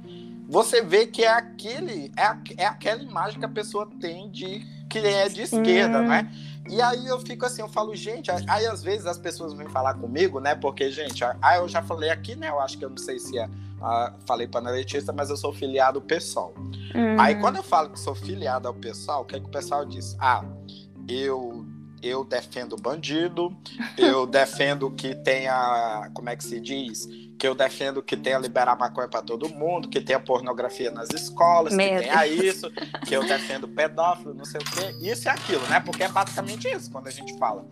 você 0.50 0.82
vê 0.82 1.08
que 1.08 1.24
é 1.24 1.30
aquele 1.30 2.12
é, 2.18 2.64
é 2.64 2.66
aquela 2.66 3.02
imagem 3.02 3.40
que 3.40 3.46
a 3.46 3.50
pessoa 3.50 3.90
tem 4.00 4.30
de 4.30 4.66
que 4.90 5.00
é 5.00 5.28
de 5.28 5.42
esquerda, 5.42 6.00
Sim. 6.00 6.08
né? 6.08 6.32
E 6.70 6.82
aí 6.82 7.08
eu 7.08 7.20
fico 7.20 7.46
assim, 7.46 7.62
eu 7.62 7.70
falo, 7.70 7.96
gente, 7.96 8.30
aí 8.32 8.66
às 8.66 8.84
vezes 8.84 9.06
as 9.06 9.18
pessoas 9.18 9.54
vêm 9.54 9.68
falar 9.70 9.94
comigo, 9.94 10.40
né? 10.40 10.56
Porque, 10.56 10.90
gente, 10.92 11.24
aí 11.42 11.60
eu 11.60 11.68
já 11.68 11.82
falei 11.82 12.10
aqui, 12.10 12.36
né? 12.36 12.50
Eu 12.50 12.60
acho 12.60 12.78
que 12.78 12.86
eu 12.86 12.90
não 12.90 12.98
sei 12.98 13.20
se 13.20 13.38
é. 13.38 13.50
Ah, 13.82 14.14
falei 14.26 14.48
para 14.48 14.68
a 14.70 14.72
Letícia, 14.72 15.14
mas 15.14 15.30
eu 15.30 15.38
sou 15.38 15.54
filiado 15.54 16.00
ao 16.00 16.06
PSOL. 16.06 16.54
Hum. 16.96 17.20
Aí 17.20 17.36
quando 17.36 17.58
eu 17.58 17.64
falo 17.64 17.90
que 17.90 18.00
sou 18.00 18.16
filiado 18.16 18.68
ao 18.68 18.74
pessoal, 18.74 19.22
o 19.22 19.26
que, 19.26 19.36
é 19.36 19.40
que 19.40 19.46
o 19.46 19.50
pessoal 19.50 19.86
diz? 19.86 20.16
Ah, 20.20 20.44
eu 21.08 21.66
eu 22.02 22.24
defendo 22.24 22.78
bandido, 22.78 23.56
eu 23.98 24.26
defendo 24.28 24.92
que 24.92 25.16
tenha, 25.16 26.10
como 26.14 26.30
é 26.30 26.36
que 26.36 26.44
se 26.44 26.60
diz? 26.60 27.08
Que 27.40 27.48
eu 27.48 27.56
defendo 27.56 28.02
que 28.04 28.16
tenha 28.16 28.38
liberar 28.38 28.78
maconha 28.78 29.08
para 29.08 29.22
todo 29.22 29.50
mundo, 29.50 29.90
que 29.90 30.00
tenha 30.00 30.20
pornografia 30.20 30.92
nas 30.92 31.10
escolas, 31.10 31.74
Meu 31.74 31.88
que 31.88 32.04
tenha 32.04 32.28
isso, 32.28 32.72
que 33.06 33.16
eu 33.16 33.24
defendo 33.26 33.68
pedófilo, 33.68 34.34
não 34.34 34.46
sei 34.46 34.62
o 34.62 34.64
quê, 34.64 35.10
isso 35.10 35.28
e 35.28 35.30
aquilo, 35.30 35.66
né? 35.68 35.80
Porque 35.80 36.04
é 36.04 36.08
basicamente 36.08 36.68
isso 36.68 36.92
quando 36.92 37.08
a 37.08 37.12
gente 37.12 37.38
fala. 37.38 37.66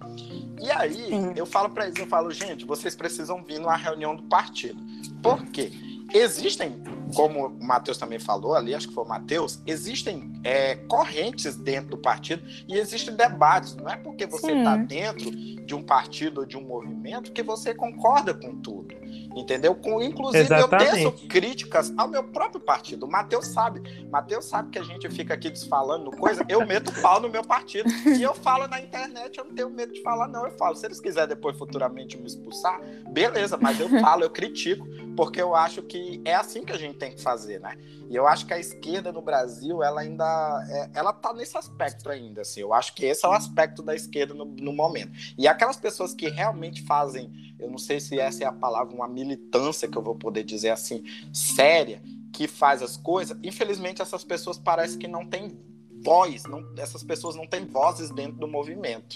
E 0.60 0.72
aí, 0.72 1.08
Sim. 1.08 1.34
eu 1.36 1.46
falo 1.46 1.70
para 1.70 1.86
eles, 1.86 2.00
eu 2.00 2.08
falo, 2.08 2.32
gente, 2.32 2.66
vocês 2.66 2.96
precisam 2.96 3.44
vir 3.44 3.60
numa 3.60 3.76
reunião 3.76 4.16
do 4.16 4.24
partido. 4.24 4.82
Por 5.22 5.46
quê? 5.48 5.72
Existem, 6.16 6.82
como 7.14 7.48
o 7.48 7.64
Matheus 7.64 7.98
também 7.98 8.20
falou 8.20 8.56
ali, 8.56 8.74
acho 8.74 8.88
que 8.88 8.94
foi 8.94 9.04
o 9.04 9.08
Matheus, 9.08 9.60
existem 9.68 10.32
é, 10.46 10.76
correntes 10.76 11.58
dentro 11.58 11.90
do 11.90 11.98
partido 11.98 12.42
e 12.70 12.78
existem 12.78 13.14
debates. 13.14 13.76
Não 13.76 13.90
é 13.90 13.98
porque 13.98 14.26
você 14.26 14.54
está 14.54 14.78
dentro 14.78 15.30
de 15.30 15.76
um 15.76 15.84
partido 15.84 16.40
ou 16.40 16.46
de 16.46 16.56
um 16.56 16.62
movimento 16.62 17.34
que 17.34 17.44
você 17.44 17.74
concorda 17.74 18.34
com 18.34 18.56
tudo. 18.62 18.96
Entendeu? 19.36 19.76
Com, 19.76 20.02
inclusive, 20.02 20.50
eu 20.50 20.58
Exatamente. 20.58 20.92
teço 20.92 21.12
críticas 21.28 21.94
ao 21.98 22.08
meu 22.08 22.24
próprio 22.24 22.62
partido. 22.62 23.06
O 23.06 23.12
Matheus 23.12 23.48
sabe. 23.48 23.82
Matheus 24.10 24.46
sabe 24.46 24.70
que 24.70 24.80
a 24.80 24.84
gente 24.84 25.10
fica 25.10 25.34
aqui 25.34 25.50
desfalando 25.50 26.10
coisa. 26.12 26.46
Eu 26.48 26.66
meto 26.66 26.94
pau 27.02 27.20
no 27.20 27.28
meu 27.28 27.44
partido. 27.44 27.90
E 28.06 28.24
eu 28.24 28.34
falo 28.34 28.66
na 28.68 28.80
internet, 28.80 29.38
eu 29.38 29.44
não 29.44 29.54
tenho 29.54 29.70
medo 29.70 29.92
de 29.92 30.02
falar, 30.02 30.30
não. 30.30 30.46
Eu 30.46 30.52
falo. 30.52 30.76
Se 30.76 30.86
eles 30.86 31.02
quiserem 31.02 31.28
depois 31.28 31.58
futuramente 31.58 32.18
me 32.18 32.28
expulsar, 32.28 32.80
beleza, 33.12 33.58
mas 33.58 33.78
eu 33.78 33.90
falo, 34.00 34.24
eu 34.24 34.30
critico, 34.30 34.88
porque 35.16 35.42
eu 35.42 35.56
acho 35.56 35.82
que 35.82 36.22
é 36.26 36.36
assim 36.36 36.64
que 36.64 36.74
a 36.74 36.78
gente 36.78 36.98
tem 36.98 37.12
que 37.14 37.22
fazer, 37.22 37.60
né? 37.60 37.78
E 38.10 38.16
eu 38.16 38.28
acho 38.28 38.46
que 38.46 38.54
a 38.54 38.60
esquerda 38.60 39.12
no 39.12 39.22
Brasil, 39.22 39.82
ela 39.82 40.02
ainda. 40.02 40.26
é- 40.70 40.90
ela 40.94 41.14
tá 41.14 41.34
nesse 41.34 41.58
aspecto 41.58 42.10
ainda, 42.10 42.42
assim. 42.42 42.62
Eu 42.62 42.74
acho 42.74 42.94
que 42.94 43.06
esse 43.06 43.26
é 43.26 43.30
o 43.30 43.32
aspecto 43.32 43.82
da 43.82 43.96
esquerda 43.96 44.34
no, 44.34 44.46
no 44.46 44.74
momento. 44.74 45.12
E 45.38 45.48
aquelas 45.48 45.78
pessoas 45.78 46.14
que 46.14 46.28
realmente 46.30 46.84
fazem, 46.84 47.56
eu 47.58 47.70
não 47.70 47.78
sei 47.78 48.00
se 48.00 48.20
essa 48.20 48.44
é 48.44 48.48
a 48.48 48.52
palavra, 48.52 48.94
uma 48.94 49.08
militância 49.08 49.88
que 49.88 49.98
eu 49.98 50.02
vou 50.02 50.16
poder 50.16 50.44
dizer 50.44 50.70
assim, 50.70 51.04
séria, 51.34 52.02
que 52.34 52.48
faz 52.48 52.82
as 52.82 52.98
coisas, 52.98 53.38
infelizmente 53.42 54.02
essas 54.02 54.24
pessoas 54.24 54.58
parecem 54.58 55.00
que 55.00 55.08
não 55.08 55.26
têm 55.26 55.58
voz, 56.04 56.44
não, 56.44 56.74
essas 56.78 57.02
pessoas 57.02 57.36
não 57.36 57.48
têm 57.48 57.66
vozes 57.66 58.10
dentro 58.12 58.38
do 58.38 58.48
movimento. 58.48 59.16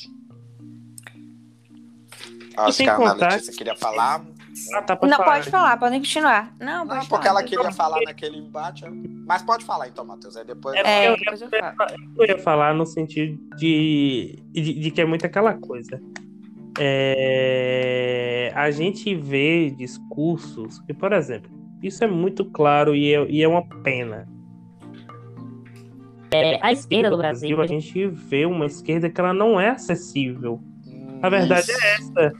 Acho 2.55 2.77
que 2.77 2.89
a 2.89 2.95
Ana 2.95 3.13
Letícia 3.35 3.53
queria 3.53 3.75
falar. 3.75 4.25
Ah, 4.75 4.81
tá, 4.81 4.95
pode 4.95 5.09
Não, 5.11 5.17
falar. 5.17 5.31
pode 5.35 5.49
falar, 5.49 5.77
podem 5.77 5.99
continuar. 5.99 6.53
Não, 6.59 6.79
Não, 6.79 6.87
pode 6.87 7.07
porque 7.09 7.27
falar. 7.27 7.39
ela 7.41 7.47
queria 7.47 7.71
falar 7.71 7.99
naquele 8.05 8.37
embate. 8.37 8.85
Mas 9.25 9.41
pode 9.43 9.63
falar 9.65 9.87
então, 9.87 10.03
Matheus. 10.05 10.35
Aí 10.37 10.45
depois. 10.45 10.75
É, 10.75 11.05
É, 11.05 11.09
eu- 11.09 11.17
depois 11.17 11.41
eu 11.41 11.49
falo. 11.49 11.75
Eu 12.17 12.25
ia 12.27 12.39
falar 12.39 12.73
no 12.73 12.85
sentido 12.85 13.39
de, 13.57 14.37
de, 14.51 14.73
de 14.73 14.91
que 14.91 15.01
é 15.01 15.05
muito 15.05 15.25
aquela 15.25 15.53
coisa. 15.53 16.01
É, 16.79 18.51
a 18.55 18.71
gente 18.71 19.13
vê 19.15 19.69
discursos 19.71 20.79
que, 20.81 20.93
por 20.93 21.11
exemplo, 21.13 21.49
isso 21.83 22.03
é 22.03 22.07
muito 22.07 22.45
claro 22.45 22.95
e 22.95 23.13
é, 23.13 23.25
e 23.29 23.43
é 23.43 23.47
uma 23.47 23.65
pena. 23.83 24.27
É, 26.31 26.59
a 26.61 26.71
esquerda 26.71 27.09
do 27.09 27.17
Brasil, 27.17 27.59
a 27.61 27.65
gente 27.67 28.05
vê 28.07 28.45
uma 28.45 28.65
esquerda 28.67 29.09
que 29.09 29.19
ela 29.19 29.33
não 29.33 29.59
é 29.59 29.69
acessível. 29.69 30.61
Hum, 30.85 31.19
A 31.23 31.29
verdade 31.29 31.71
isso. 31.71 31.81
é 31.83 31.93
essa. 31.95 32.33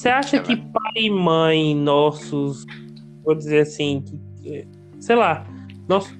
Você 0.00 0.08
acha 0.08 0.40
que 0.40 0.56
pai 0.56 0.92
e 0.96 1.10
mãe 1.10 1.74
nossos, 1.76 2.64
vou 3.22 3.34
dizer 3.34 3.60
assim, 3.60 4.02
que, 4.40 4.66
sei 4.98 5.14
lá, 5.14 5.46
nossos 5.86 6.16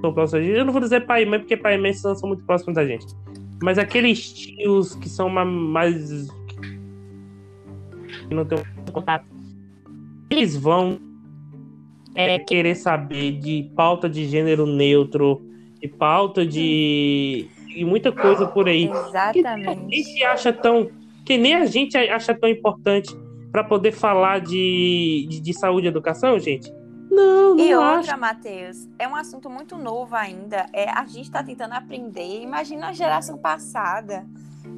são 0.00 0.12
próximos 0.12 0.32
da 0.32 0.42
gente. 0.42 0.58
Eu 0.58 0.64
não 0.64 0.72
vou 0.72 0.82
dizer 0.82 1.06
pai 1.06 1.22
e 1.22 1.26
mãe, 1.26 1.38
porque 1.38 1.56
pai 1.56 1.76
e 1.76 1.78
mãe 1.78 1.92
são 1.92 2.12
muito 2.24 2.42
próximos 2.44 2.74
da 2.74 2.84
gente. 2.84 3.06
Mas 3.62 3.78
aqueles 3.78 4.32
tios 4.32 4.96
que 4.96 5.08
são 5.08 5.28
ma- 5.28 5.44
mais. 5.44 6.26
que 8.28 8.34
não 8.34 8.44
tem 8.44 8.58
contato. 8.92 9.26
Eles 10.28 10.56
vão 10.56 10.98
é, 12.16 12.40
querer 12.40 12.74
saber 12.74 13.38
de 13.38 13.70
pauta 13.76 14.10
de 14.10 14.26
gênero 14.26 14.66
neutro, 14.66 15.40
de 15.80 15.86
pauta 15.86 16.44
de. 16.44 17.46
e 17.76 17.84
muita 17.84 18.10
coisa 18.10 18.44
por 18.48 18.66
aí. 18.66 18.88
que 18.88 18.92
a 18.92 19.06
Exatamente. 19.06 19.96
gente 20.04 20.24
acha 20.24 20.52
tão. 20.52 20.90
Que 21.24 21.36
nem 21.38 21.54
a 21.54 21.66
gente 21.66 21.96
acha 21.96 22.34
tão 22.34 22.48
importante 22.48 23.14
para 23.50 23.62
poder 23.62 23.92
falar 23.92 24.40
de, 24.40 25.26
de, 25.28 25.40
de 25.40 25.52
saúde 25.54 25.86
e 25.86 25.88
educação, 25.88 26.38
gente? 26.38 26.72
Não, 27.10 27.54
não 27.54 27.64
E 27.64 27.74
outra, 27.74 28.16
Matheus, 28.16 28.88
é 28.98 29.06
um 29.06 29.14
assunto 29.14 29.50
muito 29.50 29.76
novo 29.76 30.16
ainda. 30.16 30.66
É, 30.72 30.88
a 30.88 31.04
gente 31.04 31.24
está 31.24 31.42
tentando 31.42 31.74
aprender. 31.74 32.40
Imagina 32.42 32.88
a 32.88 32.92
geração 32.94 33.36
passada, 33.36 34.26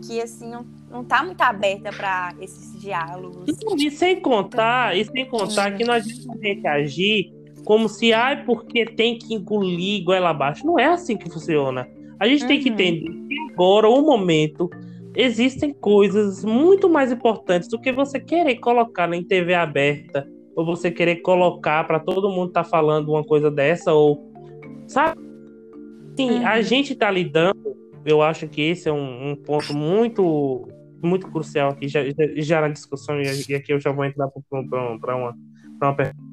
que 0.04 0.20
assim 0.20 0.50
não, 0.50 0.66
não 0.90 1.04
tá 1.04 1.22
muito 1.22 1.40
aberta 1.42 1.92
para 1.92 2.34
esses 2.40 2.80
diálogos. 2.80 3.44
E 3.78 3.90
sem 3.90 4.20
contar, 4.20 4.96
e 4.96 5.04
sem 5.04 5.26
contar 5.26 5.76
que 5.76 5.88
adianta 5.88 6.32
a 6.32 6.44
gente 6.44 6.66
agir 6.66 7.32
como 7.64 7.88
se, 7.88 8.12
ai, 8.12 8.44
porque 8.44 8.84
tem 8.84 9.16
que 9.16 9.34
engolir 9.34 10.04
goela 10.04 10.30
abaixo. 10.30 10.66
Não 10.66 10.78
é 10.78 10.86
assim 10.86 11.16
que 11.16 11.30
funciona. 11.30 11.88
A 12.18 12.26
gente 12.28 12.46
tem 12.46 12.60
que 12.60 12.68
Uhum. 12.68 12.74
entender 12.74 13.10
que 13.28 13.52
agora, 13.52 13.88
o 13.88 14.02
momento, 14.02 14.68
existem 15.14 15.72
coisas 15.72 16.44
muito 16.44 16.88
mais 16.88 17.12
importantes 17.12 17.68
do 17.68 17.80
que 17.80 17.92
você 17.92 18.18
querer 18.18 18.56
colocar 18.56 19.06
na 19.06 19.22
TV 19.22 19.54
aberta, 19.54 20.28
ou 20.56 20.64
você 20.64 20.90
querer 20.90 21.16
colocar 21.16 21.84
para 21.86 22.00
todo 22.00 22.30
mundo 22.30 22.48
estar 22.48 22.64
falando 22.64 23.10
uma 23.10 23.24
coisa 23.24 23.50
dessa, 23.50 23.92
ou. 23.92 24.32
Sabe? 24.86 25.20
Sim, 26.16 26.30
Uhum. 26.30 26.46
a 26.46 26.62
gente 26.62 26.94
tá 26.94 27.10
lidando, 27.10 27.76
eu 28.04 28.22
acho 28.22 28.46
que 28.48 28.60
esse 28.62 28.88
é 28.88 28.92
um, 28.92 29.30
um 29.30 29.36
ponto 29.36 29.74
muito 29.74 30.68
muito 31.02 31.28
crucial 31.28 31.70
aqui, 31.70 31.86
já, 31.86 32.02
já, 32.02 32.14
já 32.36 32.60
na 32.62 32.68
discussão, 32.68 33.20
e 33.20 33.24
e 33.48 33.54
aqui 33.54 33.72
eu 33.72 33.80
já 33.80 33.92
vou 33.92 34.04
entrar 34.06 34.28
para 34.28 34.60
uma, 35.16 35.34
pra 35.78 35.88
uma 35.88 35.94
pergunta. 35.94 36.24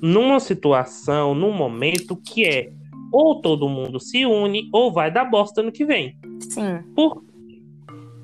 Numa 0.00 0.38
situação, 0.38 1.34
num 1.34 1.52
momento 1.52 2.14
que 2.14 2.44
é 2.44 2.72
ou 3.12 3.40
todo 3.40 3.68
mundo 3.68 3.98
se 4.00 4.24
une, 4.24 4.68
ou 4.72 4.92
vai 4.92 5.10
dar 5.10 5.24
bosta 5.24 5.62
no 5.62 5.72
que 5.72 5.84
vem. 5.84 6.16
Sim. 6.40 6.82
Por 6.94 7.22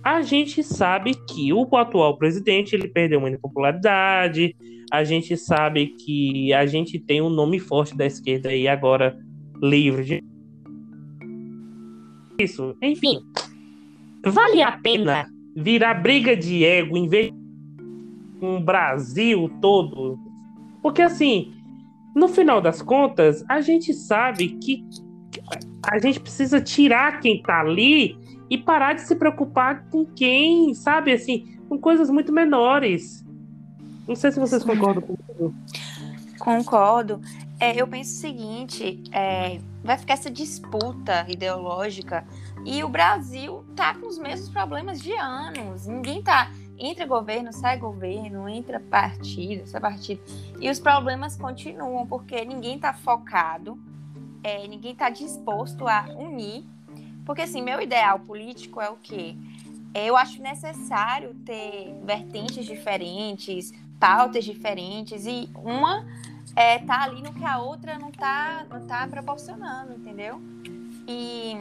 a 0.05 0.21
gente 0.21 0.63
sabe 0.63 1.15
que 1.15 1.51
o 1.51 1.67
atual 1.77 2.19
presidente 2.19 2.77
ele 2.77 2.89
perdeu 2.89 3.19
muita 3.19 3.39
popularidade. 3.39 4.55
A 4.93 5.03
gente 5.03 5.35
sabe 5.35 5.87
que 5.87 6.53
a 6.53 6.67
gente 6.67 6.99
tem 6.99 7.23
um 7.23 7.31
nome 7.31 7.59
forte 7.59 7.97
da 7.97 8.05
esquerda 8.05 8.51
aí 8.51 8.69
agora 8.69 9.19
livre 9.63 10.05
de 10.05 10.25
isso. 12.39 12.77
Enfim, 12.83 13.21
vale 14.27 14.61
a 14.61 14.73
pena 14.73 15.27
virar 15.57 15.95
briga 15.95 16.37
de 16.37 16.65
ego 16.65 16.99
em 16.99 17.09
vez 17.09 17.33
um 18.43 18.61
Brasil 18.61 19.51
todo? 19.63 20.19
Porque 20.83 21.01
assim, 21.01 21.55
no 22.15 22.29
final 22.29 22.61
das 22.61 22.81
contas, 22.81 23.45
a 23.49 23.61
gente 23.61 23.93
sabe 23.93 24.51
que 24.61 24.85
a 25.83 25.99
gente 25.99 26.21
precisa 26.21 26.61
tirar 26.61 27.21
quem 27.21 27.43
tá 27.43 27.61
ali 27.61 28.17
e 28.49 28.57
parar 28.57 28.95
de 28.95 29.03
se 29.03 29.17
preocupar 29.17 29.85
com 29.91 30.05
quem, 30.05 30.73
sabe, 30.75 31.13
assim, 31.13 31.59
com 31.69 31.79
coisas 31.79 32.09
muito 32.11 32.33
menores. 32.33 33.25
Não 34.07 34.15
sei 34.15 34.31
se 34.31 34.39
vocês 34.39 34.63
concordam 34.63 35.03
comigo. 35.03 35.55
Concordo. 36.39 37.21
É, 37.59 37.81
eu 37.81 37.87
penso 37.87 38.11
o 38.11 38.21
seguinte: 38.21 39.03
é, 39.13 39.59
vai 39.83 39.97
ficar 39.97 40.15
essa 40.15 40.31
disputa 40.31 41.25
ideológica 41.29 42.25
e 42.65 42.85
o 42.85 42.89
Brasil 42.89 43.65
tá 43.75 43.95
com 43.95 44.07
os 44.07 44.19
mesmos 44.19 44.51
problemas 44.51 45.01
de 45.01 45.13
anos. 45.13 45.87
Ninguém 45.87 46.23
tá. 46.23 46.51
Entra 46.79 47.07
governo, 47.07 47.53
sai 47.53 47.79
governo, 47.79 48.49
entra 48.49 48.81
partido, 48.81 49.67
sai 49.67 49.81
partido. 49.81 50.21
E 50.61 50.69
os 50.69 50.81
problemas 50.81 51.37
continuam, 51.37 52.07
porque 52.07 52.45
ninguém 52.45 52.79
tá 52.79 52.93
focado, 52.93 53.79
é, 54.43 54.67
ninguém 54.67 54.95
tá 54.95 55.09
disposto 55.09 55.87
a 55.87 56.07
unir. 56.17 56.65
Porque, 57.25 57.43
assim, 57.43 57.63
meu 57.63 57.81
ideal 57.81 58.19
político 58.19 58.81
é 58.81 58.91
o 58.91 58.97
quê? 58.97 59.37
Eu 59.95 60.17
acho 60.17 60.43
necessário 60.43 61.35
ter 61.47 61.95
vertentes 62.05 62.67
diferentes, 62.67 63.73
pautas 63.99 64.45
diferentes, 64.45 65.25
e 65.25 65.49
uma 65.55 66.05
é, 66.57 66.79
tá 66.79 67.03
ali 67.03 67.23
no 67.23 67.33
que 67.33 67.45
a 67.45 67.59
outra 67.59 67.99
não 67.99 68.11
tá, 68.11 68.67
não 68.69 68.87
tá 68.87 69.07
proporcionando, 69.07 69.95
entendeu? 69.95 70.41
E 71.07 71.59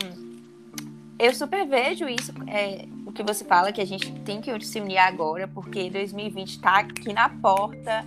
eu 1.20 1.34
super 1.34 1.66
vejo 1.68 2.08
isso, 2.08 2.34
é, 2.48 2.86
o 3.06 3.12
que 3.12 3.24
você 3.24 3.44
fala, 3.46 3.72
que 3.72 3.82
a 3.82 3.86
gente 3.86 4.12
tem 4.22 4.42
que 4.42 4.60
se 4.66 4.80
unir 4.80 4.98
agora, 4.98 5.48
porque 5.48 5.90
2020 5.90 6.60
tá 6.60 6.80
aqui 6.80 7.14
na 7.14 7.30
porta. 7.30 8.04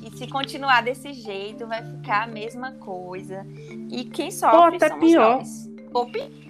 E 0.00 0.16
se 0.16 0.26
continuar 0.28 0.82
desse 0.82 1.12
jeito, 1.12 1.66
vai 1.66 1.82
ficar 1.84 2.22
a 2.24 2.26
mesma 2.26 2.72
coisa. 2.72 3.44
E 3.90 4.04
quem 4.04 4.30
sofre 4.30 4.56
Ou 4.56 4.64
até 4.64 4.90
pior. 4.96 5.36
nós. 5.38 5.68
Ou 5.92 6.06
pi- 6.06 6.48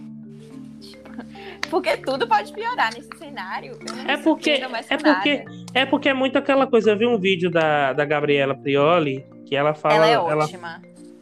Porque 1.70 1.96
tudo 1.96 2.26
pode 2.28 2.52
piorar 2.52 2.92
nesse 2.94 3.08
cenário. 3.18 3.78
É 4.06 4.16
porque- 4.16 4.50
é 4.88 4.96
porque-. 4.96 5.44
É 5.74 5.86
porque 5.86 6.08
é 6.08 6.14
muito 6.14 6.38
aquela 6.38 6.66
coisa. 6.66 6.90
Eu 6.92 6.98
vi 6.98 7.06
um 7.06 7.18
vídeo 7.18 7.50
da, 7.50 7.92
da 7.92 8.04
Gabriela 8.04 8.54
Prioli 8.54 9.24
que 9.46 9.56
ela 9.56 9.74
fala. 9.74 9.94
Ela 9.94 10.06
é 10.08 10.12
ela- 10.12 10.44
ótima. 10.44 10.80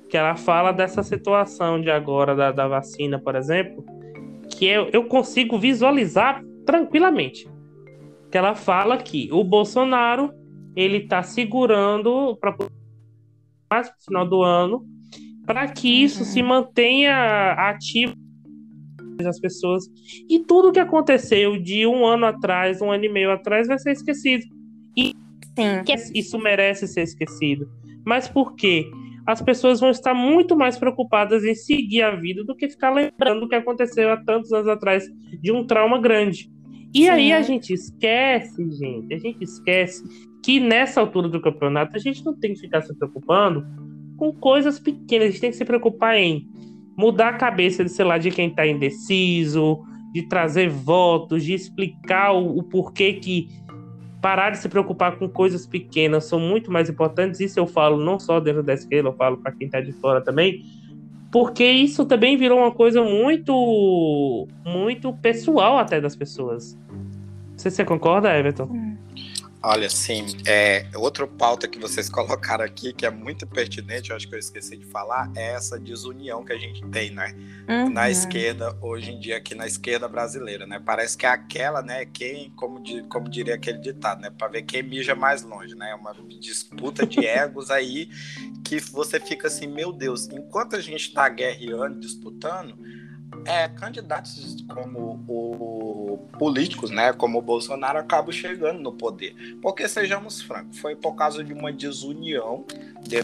que 0.08 0.16
ela 0.16 0.36
fala 0.36 0.72
dessa 0.72 1.02
situação 1.02 1.80
de 1.80 1.90
agora 1.90 2.34
da, 2.34 2.52
da 2.52 2.68
vacina, 2.68 3.18
por 3.18 3.34
exemplo, 3.34 3.84
que 4.50 4.66
eu, 4.66 4.88
eu 4.92 5.04
consigo 5.04 5.58
visualizar 5.58 6.42
tranquilamente. 6.64 7.48
Que 8.30 8.38
ela 8.38 8.54
fala 8.54 8.96
que 8.96 9.28
o 9.32 9.42
Bolsonaro 9.44 10.32
ele 10.74 10.98
está 10.98 11.22
segurando 11.22 12.36
para 12.40 12.56
mais 13.70 13.88
pro 13.88 14.04
final 14.04 14.28
do 14.28 14.42
ano 14.42 14.86
para 15.46 15.68
que 15.68 15.88
isso 15.88 16.20
Uhum. 16.20 16.24
se 16.24 16.42
mantenha 16.42 17.52
ativo 17.52 18.14
das 19.16 19.40
pessoas 19.40 19.84
e 20.28 20.40
tudo 20.40 20.72
que 20.72 20.80
aconteceu 20.80 21.56
de 21.56 21.86
um 21.86 22.04
ano 22.04 22.26
atrás, 22.26 22.82
um 22.82 22.90
ano 22.90 23.04
e 23.04 23.08
meio 23.08 23.30
atrás 23.30 23.66
vai 23.66 23.78
ser 23.78 23.92
esquecido 23.92 24.44
Sim. 24.94 25.82
que 25.84 25.94
isso 26.18 26.38
merece 26.38 26.86
ser 26.86 27.02
esquecido. 27.02 27.66
Mas 28.04 28.28
por 28.28 28.54
quê? 28.54 28.90
As 29.26 29.42
pessoas 29.42 29.80
vão 29.80 29.90
estar 29.90 30.14
muito 30.14 30.56
mais 30.56 30.78
preocupadas 30.78 31.44
em 31.44 31.54
seguir 31.54 32.02
a 32.02 32.14
vida 32.14 32.44
do 32.44 32.54
que 32.54 32.68
ficar 32.68 32.90
lembrando 32.90 33.44
o 33.44 33.48
que 33.48 33.56
aconteceu 33.56 34.10
há 34.12 34.16
tantos 34.16 34.52
anos 34.52 34.68
atrás 34.68 35.04
de 35.42 35.50
um 35.50 35.66
trauma 35.66 35.98
grande. 35.98 36.50
E 36.94 37.00
Sim. 37.04 37.08
aí 37.08 37.32
a 37.32 37.42
gente 37.42 37.72
esquece, 37.72 38.70
gente, 38.70 39.12
a 39.12 39.18
gente 39.18 39.42
esquece 39.42 40.02
que 40.42 40.60
nessa 40.60 41.00
altura 41.00 41.28
do 41.28 41.40
campeonato 41.40 41.96
a 41.96 41.98
gente 41.98 42.24
não 42.24 42.38
tem 42.38 42.54
que 42.54 42.60
ficar 42.60 42.82
se 42.82 42.96
preocupando 42.96 43.66
com 44.16 44.32
coisas 44.32 44.78
pequenas, 44.78 45.28
a 45.28 45.30
gente 45.30 45.40
tem 45.40 45.50
que 45.50 45.56
se 45.56 45.64
preocupar 45.64 46.16
em 46.16 46.46
mudar 46.96 47.30
a 47.30 47.36
cabeça 47.36 47.84
de, 47.84 47.90
sei 47.90 48.04
lá, 48.04 48.16
de 48.16 48.30
quem 48.30 48.48
está 48.48 48.66
indeciso, 48.66 49.82
de 50.12 50.26
trazer 50.28 50.70
votos, 50.70 51.44
de 51.44 51.52
explicar 51.52 52.32
o, 52.32 52.58
o 52.58 52.62
porquê 52.62 53.12
que 53.14 53.48
parar 54.26 54.50
de 54.50 54.58
se 54.58 54.68
preocupar 54.68 55.16
com 55.20 55.28
coisas 55.28 55.68
pequenas 55.68 56.24
são 56.24 56.40
muito 56.40 56.68
mais 56.68 56.90
importantes. 56.90 57.38
Isso 57.38 57.60
eu 57.60 57.66
falo 57.68 58.04
não 58.04 58.18
só 58.18 58.40
dentro 58.40 58.60
da 58.60 58.74
esquerda, 58.74 59.08
eu 59.08 59.12
falo 59.12 59.36
para 59.36 59.52
quem 59.52 59.66
está 59.66 59.80
de 59.80 59.92
fora 59.92 60.20
também, 60.20 60.64
porque 61.30 61.62
isso 61.62 62.04
também 62.04 62.36
virou 62.36 62.58
uma 62.58 62.72
coisa 62.72 63.04
muito, 63.04 64.48
muito 64.64 65.12
pessoal 65.18 65.78
até 65.78 66.00
das 66.00 66.16
pessoas. 66.16 66.76
Não 66.90 67.56
sei 67.56 67.70
se 67.70 67.76
você 67.76 67.84
concorda, 67.84 68.36
Everton. 68.36 68.68
Olha, 69.62 69.90
sim, 69.90 70.26
é, 70.46 70.86
outra 70.94 71.26
pauta 71.26 71.66
que 71.66 71.78
vocês 71.78 72.08
colocaram 72.10 72.64
aqui, 72.64 72.92
que 72.92 73.04
é 73.04 73.10
muito 73.10 73.46
pertinente, 73.46 74.10
eu 74.10 74.16
acho 74.16 74.28
que 74.28 74.34
eu 74.34 74.38
esqueci 74.38 74.76
de 74.76 74.84
falar, 74.86 75.30
é 75.34 75.52
essa 75.54 75.78
desunião 75.78 76.44
que 76.44 76.52
a 76.52 76.58
gente 76.58 76.84
tem, 76.86 77.10
né? 77.10 77.34
Na 77.92 78.02
Uhum. 78.02 78.08
esquerda, 78.08 78.76
hoje 78.80 79.10
em 79.10 79.18
dia, 79.18 79.38
aqui 79.38 79.54
na 79.54 79.66
esquerda 79.66 80.06
brasileira, 80.06 80.66
né? 80.66 80.78
Parece 80.84 81.16
que 81.16 81.26
é 81.26 81.30
aquela, 81.30 81.82
né? 81.82 82.04
Quem, 82.06 82.50
como, 82.50 82.80
di- 82.80 83.02
como 83.08 83.28
diria 83.28 83.54
aquele 83.56 83.78
ditado, 83.78 84.20
né? 84.20 84.30
Para 84.30 84.48
ver 84.48 84.62
quem 84.62 84.82
mija 84.84 85.14
mais 85.16 85.42
longe, 85.42 85.74
né? 85.74 85.94
Uma 85.94 86.14
disputa 86.38 87.04
de 87.04 87.18
egos 87.26 87.70
aí 87.70 88.08
que 88.64 88.78
você 88.78 89.18
fica 89.18 89.48
assim, 89.48 89.66
meu 89.66 89.92
Deus, 89.92 90.28
enquanto 90.28 90.76
a 90.76 90.80
gente 90.80 91.12
tá 91.12 91.28
guerreando, 91.28 91.98
disputando, 91.98 92.78
é, 93.44 93.68
candidatos 93.68 94.64
como 94.68 95.24
o 95.28 96.18
políticos, 96.38 96.90
né, 96.90 97.12
como 97.12 97.38
o 97.38 97.42
Bolsonaro, 97.42 97.98
acabam 97.98 98.32
chegando 98.32 98.80
no 98.80 98.92
poder. 98.92 99.34
Porque 99.62 99.88
sejamos 99.88 100.42
francos, 100.42 100.78
foi 100.78 100.94
por 100.94 101.14
causa 101.14 101.42
de 101.42 101.52
uma 101.52 101.72
desunião 101.72 102.64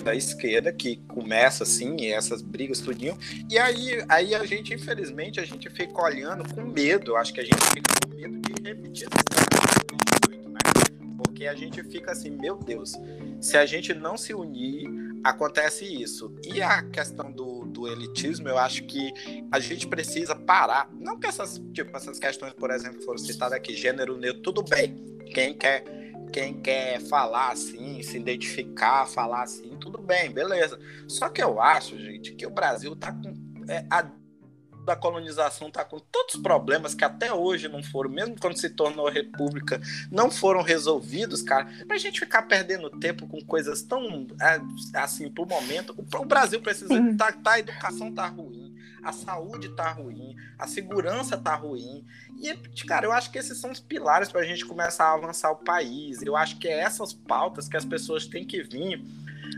da 0.02 0.14
esquerda 0.14 0.72
que 0.72 0.96
começa 1.08 1.64
assim, 1.64 2.06
essas 2.06 2.40
brigas 2.40 2.80
tudinho. 2.80 3.16
E 3.50 3.58
aí, 3.58 4.04
aí 4.08 4.34
a 4.34 4.44
gente, 4.44 4.72
infelizmente, 4.72 5.40
a 5.40 5.44
gente 5.44 5.68
fica 5.70 6.00
olhando 6.00 6.54
com 6.54 6.62
medo. 6.62 7.16
Acho 7.16 7.32
que 7.32 7.40
a 7.40 7.44
gente 7.44 7.62
fica 7.66 7.92
com 8.00 8.14
medo 8.14 8.38
de 8.40 8.62
repetir 8.62 9.08
esse 9.08 9.24
cenário 9.34 9.80
de 9.80 10.38
2018, 10.38 10.48
né? 10.48 10.58
Porque 11.18 11.46
a 11.46 11.54
gente 11.54 11.82
fica 11.84 12.12
assim, 12.12 12.30
meu 12.30 12.56
Deus, 12.56 12.94
se 13.40 13.56
a 13.56 13.66
gente 13.66 13.92
não 13.92 14.16
se 14.16 14.32
unir, 14.32 14.88
acontece 15.24 15.84
isso. 15.84 16.34
E 16.44 16.62
a 16.62 16.82
questão 16.82 17.30
do, 17.30 17.61
do 17.72 17.88
elitismo, 17.88 18.48
eu 18.48 18.58
acho 18.58 18.84
que 18.84 19.12
a 19.50 19.58
gente 19.58 19.86
precisa 19.86 20.34
parar. 20.34 20.90
Não 20.92 21.18
que 21.18 21.26
essas, 21.26 21.60
tipo, 21.72 21.96
essas 21.96 22.18
questões, 22.18 22.52
por 22.52 22.70
exemplo, 22.70 23.02
foram 23.02 23.18
citadas 23.18 23.54
aqui, 23.54 23.74
gênero 23.74 24.16
neutro, 24.16 24.42
tudo 24.42 24.62
bem. 24.62 25.02
Quem 25.32 25.54
quer, 25.54 25.84
quem 26.32 26.60
quer 26.60 27.00
falar 27.00 27.52
assim, 27.52 28.02
se 28.02 28.16
identificar, 28.18 29.06
falar 29.06 29.42
assim, 29.42 29.76
tudo 29.80 29.98
bem, 29.98 30.30
beleza. 30.30 30.78
Só 31.08 31.28
que 31.28 31.42
eu 31.42 31.60
acho, 31.60 31.98
gente, 31.98 32.34
que 32.34 32.46
o 32.46 32.50
Brasil 32.50 32.94
tá 32.94 33.12
com. 33.12 33.32
é, 33.68 33.84
a 33.90 34.21
da 34.84 34.96
colonização 34.96 35.70
tá 35.70 35.84
com 35.84 35.98
tantos 35.98 36.40
problemas 36.40 36.94
que 36.94 37.04
até 37.04 37.32
hoje 37.32 37.68
não 37.68 37.82
foram, 37.82 38.10
mesmo 38.10 38.38
quando 38.38 38.58
se 38.58 38.70
tornou 38.70 39.08
república, 39.08 39.80
não 40.10 40.30
foram 40.30 40.62
resolvidos, 40.62 41.42
cara. 41.42 41.68
Pra 41.86 41.98
gente 41.98 42.20
ficar 42.20 42.42
perdendo 42.42 42.90
tempo 42.90 43.26
com 43.26 43.40
coisas 43.40 43.82
tão 43.82 44.26
é, 44.40 44.60
assim 44.94 45.30
pro 45.30 45.46
momento, 45.46 45.94
o, 45.98 46.24
Brasil 46.24 46.60
precisa 46.60 46.88
tá, 47.16 47.32
tá, 47.32 47.52
a 47.52 47.58
educação 47.60 48.12
tá 48.12 48.26
ruim, 48.26 48.74
a 49.02 49.12
saúde 49.12 49.68
tá 49.70 49.90
ruim, 49.90 50.36
a 50.58 50.66
segurança 50.66 51.36
tá 51.36 51.54
ruim. 51.54 52.04
E, 52.40 52.54
cara, 52.84 53.06
eu 53.06 53.12
acho 53.12 53.30
que 53.30 53.38
esses 53.38 53.58
são 53.58 53.70
os 53.70 53.80
pilares 53.80 54.30
para 54.30 54.40
a 54.40 54.44
gente 54.44 54.64
começar 54.64 55.06
a 55.06 55.14
avançar 55.14 55.50
o 55.52 55.56
país. 55.56 56.22
Eu 56.22 56.36
acho 56.36 56.58
que 56.58 56.66
é 56.66 56.80
essas 56.80 57.12
pautas 57.12 57.68
que 57.68 57.76
as 57.76 57.84
pessoas 57.84 58.26
têm 58.26 58.44
que 58.44 58.62
vir 58.62 59.00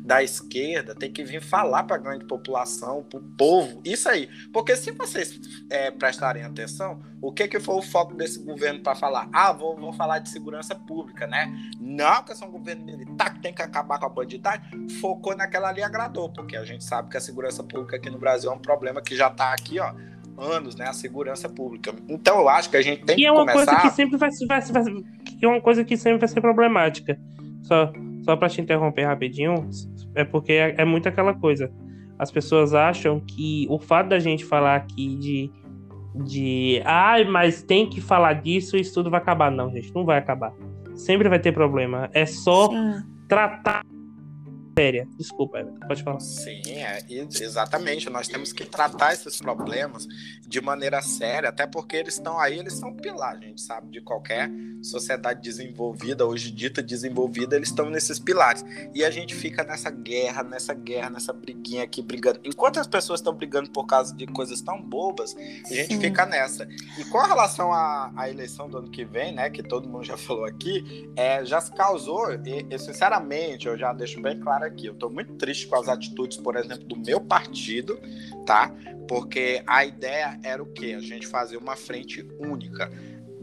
da 0.04 0.22
esquerda, 0.22 0.94
tem 0.94 1.10
que 1.10 1.24
vir 1.24 1.40
falar 1.40 1.84
para 1.84 1.96
a 1.96 1.98
grande 1.98 2.26
população, 2.26 3.02
para 3.02 3.18
o 3.18 3.22
povo, 3.22 3.80
isso 3.82 4.06
aí. 4.06 4.28
Porque 4.52 4.76
se 4.76 4.90
vocês 4.90 5.40
é, 5.70 5.90
prestarem 5.90 6.42
atenção, 6.42 7.00
o 7.22 7.32
que, 7.32 7.48
que 7.48 7.58
foi 7.58 7.76
o 7.76 7.82
foco 7.82 8.14
desse 8.14 8.44
governo 8.44 8.80
para 8.80 8.94
falar? 8.94 9.30
Ah, 9.32 9.50
vou, 9.50 9.74
vou 9.74 9.94
falar 9.94 10.18
de 10.18 10.28
segurança 10.28 10.74
pública, 10.74 11.26
né? 11.26 11.50
Não, 11.80 12.22
que 12.22 12.32
é 12.32 12.46
um 12.46 12.50
governo 12.50 12.84
militar 12.84 13.32
que 13.32 13.40
tem 13.40 13.54
que 13.54 13.62
acabar 13.62 13.98
com 13.98 14.04
a 14.04 14.10
bandidagem. 14.10 14.62
Focou 15.00 15.34
naquela 15.34 15.70
ali 15.70 15.82
agradou, 15.82 16.30
porque 16.30 16.54
a 16.54 16.64
gente 16.66 16.84
sabe 16.84 17.08
que 17.08 17.16
a 17.16 17.20
segurança 17.20 17.64
pública 17.64 17.96
aqui 17.96 18.10
no 18.10 18.18
Brasil 18.18 18.50
é 18.50 18.54
um 18.54 18.58
problema 18.58 19.00
que 19.00 19.16
já 19.16 19.28
está 19.28 19.54
aqui, 19.54 19.80
ó, 19.80 19.94
anos, 20.36 20.76
né? 20.76 20.86
A 20.86 20.92
segurança 20.92 21.48
pública. 21.48 21.94
Então 22.10 22.40
eu 22.40 22.48
acho 22.50 22.68
que 22.68 22.76
a 22.76 22.82
gente 22.82 23.06
tem 23.06 23.14
E 23.14 23.18
que 23.20 23.26
é 23.26 23.32
uma 23.32 23.46
começar... 23.46 23.64
coisa 23.64 23.80
que 23.80 23.90
sempre 23.96 24.18
vai, 24.18 24.28
vai, 24.46 24.60
vai 24.60 24.84
que 25.24 25.46
é 25.46 25.48
uma 25.48 25.62
coisa 25.62 25.82
que 25.82 25.96
sempre 25.96 26.18
vai 26.18 26.28
ser 26.28 26.42
problemática. 26.42 27.18
Só, 27.62 27.90
só 28.22 28.36
para 28.36 28.50
te 28.50 28.60
interromper 28.60 29.04
rapidinho, 29.04 29.70
é 30.14 30.24
porque 30.24 30.53
é, 30.53 30.74
é 30.79 30.85
muito 30.85 31.09
aquela 31.09 31.35
coisa. 31.35 31.70
As 32.18 32.31
pessoas 32.31 32.74
acham 32.74 33.20
que 33.20 33.66
o 33.68 33.79
fato 33.79 34.09
da 34.09 34.18
gente 34.18 34.44
falar 34.44 34.77
aqui 34.77 35.16
de 35.16 35.53
de 36.14 36.81
ai, 36.85 37.24
mas 37.24 37.62
tem 37.62 37.88
que 37.88 38.00
falar 38.00 38.35
disso 38.35 38.77
e 38.77 38.81
isso 38.81 38.94
tudo 38.94 39.11
vai 39.11 39.20
acabar. 39.20 39.50
Não, 39.50 39.70
gente, 39.70 39.92
não 39.92 40.05
vai 40.05 40.18
acabar. 40.18 40.53
Sempre 40.94 41.29
vai 41.29 41.40
ter 41.40 41.50
problema. 41.50 42.09
É 42.12 42.24
só 42.24 42.68
Sim. 42.68 43.03
tratar 43.29 43.83
séria. 44.78 45.06
Desculpa, 45.16 45.64
pode 45.87 46.02
falar. 46.02 46.20
Sim, 46.20 46.62
é, 46.66 47.04
exatamente. 47.08 48.10
Nós 48.10 48.28
temos 48.28 48.52
que 48.52 48.64
tratar 48.64 49.12
esses 49.12 49.38
problemas 49.38 50.06
de 50.46 50.60
maneira 50.60 51.00
séria, 51.00 51.48
até 51.48 51.66
porque 51.66 51.96
eles 51.96 52.14
estão 52.14 52.38
aí, 52.38 52.58
eles 52.58 52.74
são 52.74 52.92
pilar, 52.94 53.37
a 53.37 53.40
gente 53.40 53.60
sabe, 53.60 53.90
de 53.90 54.00
qualquer 54.00 54.50
sociedade 54.82 55.40
desenvolvida, 55.40 56.26
hoje 56.26 56.50
dita 56.50 56.82
desenvolvida, 56.82 57.56
eles 57.56 57.68
estão 57.68 57.88
nesses 57.88 58.18
pilares. 58.18 58.64
E 58.94 59.04
a 59.04 59.10
gente 59.10 59.34
fica 59.34 59.64
nessa 59.64 59.90
guerra, 59.90 60.42
nessa 60.42 60.74
guerra, 60.74 61.10
nessa 61.10 61.32
briguinha 61.32 61.84
aqui, 61.84 62.02
brigando. 62.02 62.40
Enquanto 62.44 62.80
as 62.80 62.87
pessoas 62.87 63.20
estão 63.20 63.32
brigando 63.32 63.70
por 63.70 63.87
causa 63.87 64.14
de 64.14 64.26
coisas 64.26 64.60
tão 64.60 64.80
bobas, 64.80 65.34
a 65.37 65.74
gente 65.74 65.94
Sim. 65.94 66.00
fica 66.00 66.26
nessa. 66.26 66.68
E 66.98 67.04
com 67.06 67.18
relação 67.18 67.72
à, 67.72 68.12
à 68.16 68.28
eleição 68.28 68.68
do 68.68 68.78
ano 68.78 68.90
que 68.90 69.04
vem, 69.04 69.32
né, 69.32 69.48
que 69.48 69.62
todo 69.62 69.88
mundo 69.88 70.04
já 70.04 70.16
falou 70.16 70.44
aqui, 70.44 71.10
é, 71.16 71.44
já 71.44 71.60
se 71.60 71.72
causou, 71.72 72.32
e, 72.32 72.66
e 72.70 72.78
sinceramente, 72.78 73.66
eu 73.66 73.78
já 73.78 73.92
deixo 73.92 74.20
bem 74.20 74.38
claro 74.38 74.63
aqui, 74.64 74.87
eu 74.87 74.92
estou 74.92 75.11
muito 75.11 75.35
triste 75.35 75.66
com 75.66 75.77
as 75.77 75.88
atitudes, 75.88 76.37
por 76.37 76.57
exemplo, 76.57 76.85
do 76.85 76.96
meu 76.96 77.20
partido, 77.20 77.98
tá? 78.46 78.72
Porque 79.09 79.62
a 79.66 79.85
ideia 79.85 80.38
era 80.42 80.62
o 80.62 80.66
quê? 80.66 80.94
A 80.96 81.00
gente 81.00 81.27
fazer 81.27 81.57
uma 81.57 81.77
frente 81.77 82.27
única. 82.38 82.90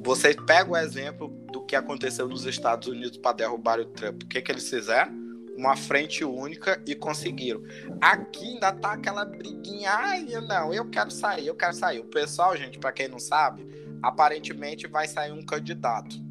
Você 0.03 0.33
pega 0.33 0.71
o 0.71 0.77
exemplo 0.77 1.29
do 1.51 1.63
que 1.63 1.75
aconteceu 1.75 2.27
nos 2.27 2.45
Estados 2.45 2.87
Unidos 2.87 3.17
para 3.17 3.37
derrubar 3.37 3.79
o 3.79 3.85
Trump. 3.85 4.23
O 4.23 4.27
que, 4.27 4.41
que 4.41 4.51
eles 4.51 4.67
fizeram? 4.67 5.13
Uma 5.55 5.75
frente 5.75 6.23
única 6.23 6.81
e 6.87 6.95
conseguiram. 6.95 7.61
Aqui 7.99 8.53
ainda 8.53 8.71
tá 8.71 8.93
aquela 8.93 9.23
briguinha. 9.23 9.91
Ai, 9.91 10.25
não, 10.47 10.73
eu 10.73 10.89
quero 10.89 11.11
sair, 11.11 11.45
eu 11.45 11.55
quero 11.55 11.73
sair. 11.73 11.99
O 11.99 12.05
pessoal, 12.05 12.57
gente, 12.57 12.79
para 12.79 12.91
quem 12.91 13.07
não 13.07 13.19
sabe, 13.19 13.67
aparentemente 14.01 14.87
vai 14.87 15.07
sair 15.07 15.31
um 15.31 15.45
candidato 15.45 16.30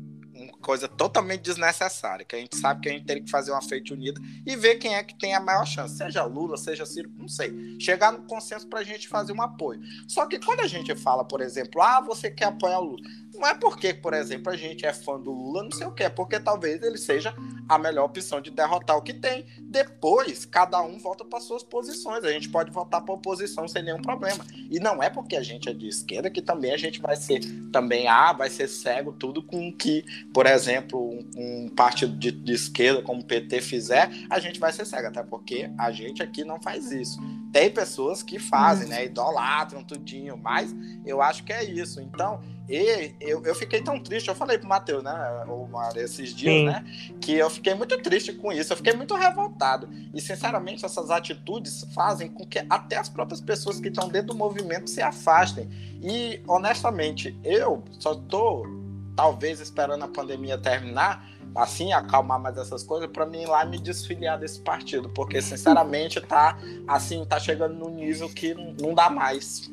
coisa 0.61 0.87
totalmente 0.87 1.43
desnecessária, 1.43 2.25
que 2.25 2.37
a 2.37 2.39
gente 2.39 2.57
sabe 2.57 2.83
que 2.83 2.89
a 2.89 2.93
gente 2.93 3.07
teria 3.07 3.23
que 3.23 3.31
fazer 3.31 3.51
uma 3.51 3.63
frente 3.63 3.93
unida 3.93 4.21
e 4.47 4.57
ver 4.57 4.77
quem 4.77 4.95
é 4.95 5.03
que 5.03 5.19
tem 5.19 5.35
a 5.35 5.41
maior 5.41 5.67
chance, 5.67 5.97
seja 5.97 6.25
Lula, 6.25 6.57
seja 6.57 6.85
Ciro, 6.87 7.11
não 7.17 7.29
sei, 7.29 7.79
chegar 7.81 8.13
no 8.13 8.23
consenso 8.23 8.69
para 8.69 8.81
a 8.81 8.85
gente 8.85 9.09
fazer 9.09 9.33
um 9.33 9.43
apoio. 9.43 9.81
Só 10.07 10.27
que 10.27 10.39
quando 10.39 10.61
a 10.61 10.67
gente 10.67 10.95
fala, 10.95 11.25
por 11.25 11.41
exemplo, 11.41 11.81
ah, 11.83 12.01
você 12.01 12.31
quer 12.31 12.47
apoiar 12.47 12.81
o 12.81 12.85
Lula, 12.85 13.03
não 13.41 13.49
é 13.49 13.55
porque, 13.55 13.95
por 13.95 14.13
exemplo, 14.13 14.53
a 14.53 14.57
gente 14.57 14.85
é 14.85 14.93
fã 14.93 15.19
do 15.19 15.33
Lula, 15.33 15.63
não 15.63 15.73
sei 15.73 15.87
o 15.87 15.93
que, 15.93 16.03
é 16.03 16.11
porque 16.11 16.39
talvez 16.39 16.83
ele 16.83 16.99
seja 16.99 17.35
a 17.67 17.79
melhor 17.79 18.05
opção 18.05 18.39
de 18.39 18.51
derrotar 18.51 18.99
o 18.99 19.03
que 19.03 19.15
tem. 19.15 19.47
Depois, 19.63 20.45
cada 20.45 20.83
um 20.83 20.99
volta 20.99 21.25
para 21.25 21.41
suas 21.41 21.63
posições. 21.63 22.23
A 22.23 22.31
gente 22.31 22.51
pode 22.51 22.71
votar 22.71 23.01
para 23.01 23.15
oposição 23.15 23.67
sem 23.67 23.83
nenhum 23.83 24.03
problema. 24.03 24.45
E 24.71 24.79
não 24.79 25.03
é 25.03 25.09
porque 25.09 25.37
a 25.37 25.43
gente 25.43 25.71
é 25.71 25.73
de 25.73 25.89
esquerda 25.89 26.29
que 26.29 26.43
também 26.43 26.73
a 26.73 26.77
gente 26.77 27.01
vai 27.01 27.17
ser 27.17 27.41
também 27.73 28.09
ah, 28.09 28.33
vai 28.33 28.51
ser 28.51 28.69
cego 28.69 29.13
tudo 29.13 29.43
com 29.43 29.73
que, 29.73 30.05
por 30.35 30.45
exemplo, 30.47 31.01
um, 31.01 31.31
um 31.37 31.69
partido 31.69 32.17
de, 32.19 32.31
de 32.31 32.53
esquerda 32.53 33.01
como 33.01 33.23
o 33.23 33.25
PT 33.25 33.63
fizer, 33.63 34.11
a 34.29 34.39
gente 34.39 34.61
vai 34.61 34.73
ser 34.73 34.85
cego, 34.85 35.09
até 35.09 35.23
porque 35.23 35.71
a 35.79 35.91
gente 35.91 36.23
aqui 36.23 36.45
não 36.45 36.61
faz 36.61 36.91
isso. 36.91 37.19
Tem 37.53 37.71
pessoas 37.71 38.23
que 38.23 38.39
fazem, 38.39 38.89
né? 38.89 39.07
Idolatram 39.07 39.83
tudinho, 39.83 40.37
mas 40.37 40.75
eu 41.07 41.23
acho 41.23 41.43
que 41.45 41.53
é 41.53 41.65
isso. 41.65 42.01
Então, 42.01 42.43
e 42.71 43.17
eu, 43.21 43.45
eu 43.45 43.55
fiquei 43.57 43.83
tão 43.83 44.01
triste, 44.01 44.29
eu 44.29 44.35
falei 44.35 44.57
pro 44.57 44.69
Matheus, 44.69 45.03
né, 45.03 45.45
o 45.49 45.69
esses 45.97 46.33
dias, 46.33 46.55
Sim. 46.55 46.65
né, 46.67 46.85
que 47.21 47.35
eu 47.35 47.51
fiquei 47.51 47.75
muito 47.75 48.01
triste 48.01 48.33
com 48.33 48.53
isso, 48.53 48.73
eu 48.73 48.77
fiquei 48.77 48.93
muito 48.93 49.13
revoltado. 49.17 49.89
E, 50.15 50.21
sinceramente, 50.21 50.85
essas 50.85 51.11
atitudes 51.11 51.85
fazem 51.93 52.29
com 52.29 52.47
que 52.47 52.65
até 52.71 52.97
as 52.97 53.09
próprias 53.09 53.41
pessoas 53.41 53.81
que 53.81 53.89
estão 53.89 54.09
dentro 54.09 54.29
do 54.29 54.37
movimento 54.37 54.89
se 54.89 55.03
afastem. 55.03 55.69
E, 56.01 56.41
honestamente, 56.47 57.37
eu 57.43 57.83
só 57.99 58.15
tô, 58.15 58.65
talvez, 59.17 59.59
esperando 59.59 60.05
a 60.05 60.09
pandemia 60.09 60.57
terminar, 60.57 61.29
assim, 61.57 61.93
acalmar 61.93 62.39
mais 62.39 62.57
essas 62.57 62.85
coisas, 62.85 63.11
para 63.11 63.27
mim 63.27 63.43
ir 63.43 63.47
lá 63.47 63.65
me 63.65 63.81
desfiliar 63.81 64.39
desse 64.39 64.61
partido, 64.61 65.09
porque, 65.09 65.43
sinceramente, 65.43 66.21
tá, 66.21 66.57
assim, 66.87 67.25
tá 67.25 67.41
chegando 67.41 67.75
num 67.75 67.91
nível 67.91 68.29
que 68.29 68.55
não 68.81 68.95
dá 68.95 69.11
mais. 69.11 69.69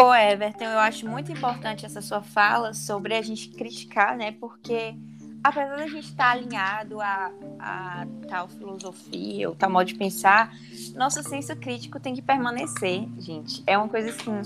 Ô 0.00 0.14
Everton, 0.14 0.64
eu 0.64 0.78
acho 0.78 1.08
muito 1.08 1.32
importante 1.32 1.84
essa 1.84 2.00
sua 2.00 2.22
fala 2.22 2.72
sobre 2.72 3.16
a 3.16 3.22
gente 3.22 3.48
criticar, 3.48 4.16
né? 4.16 4.30
Porque 4.30 4.94
apesar 5.42 5.76
da 5.76 5.88
gente 5.88 6.06
estar 6.06 6.30
alinhado 6.30 7.00
a, 7.00 7.32
a 7.58 8.06
tal 8.28 8.46
filosofia, 8.46 9.48
ou 9.48 9.56
tal 9.56 9.68
modo 9.68 9.86
de 9.86 9.96
pensar, 9.96 10.54
nosso 10.94 11.20
senso 11.24 11.56
crítico 11.56 11.98
tem 11.98 12.14
que 12.14 12.22
permanecer, 12.22 13.08
gente. 13.18 13.64
É 13.66 13.76
uma 13.76 13.88
coisa 13.88 14.10
assim. 14.10 14.40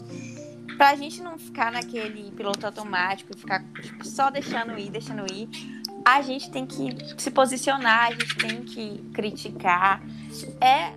Pra 0.78 0.96
gente 0.96 1.20
não 1.20 1.38
ficar 1.38 1.70
naquele 1.70 2.30
piloto 2.30 2.64
automático, 2.64 3.36
ficar 3.36 3.62
tipo, 3.74 4.06
só 4.06 4.30
deixando 4.30 4.78
ir, 4.78 4.88
deixando 4.88 5.30
ir, 5.30 5.50
a 6.02 6.22
gente 6.22 6.50
tem 6.50 6.64
que 6.64 6.96
se 7.18 7.30
posicionar, 7.30 8.06
a 8.06 8.12
gente 8.12 8.36
tem 8.36 8.62
que 8.62 9.04
criticar. 9.12 10.02
É 10.62 10.94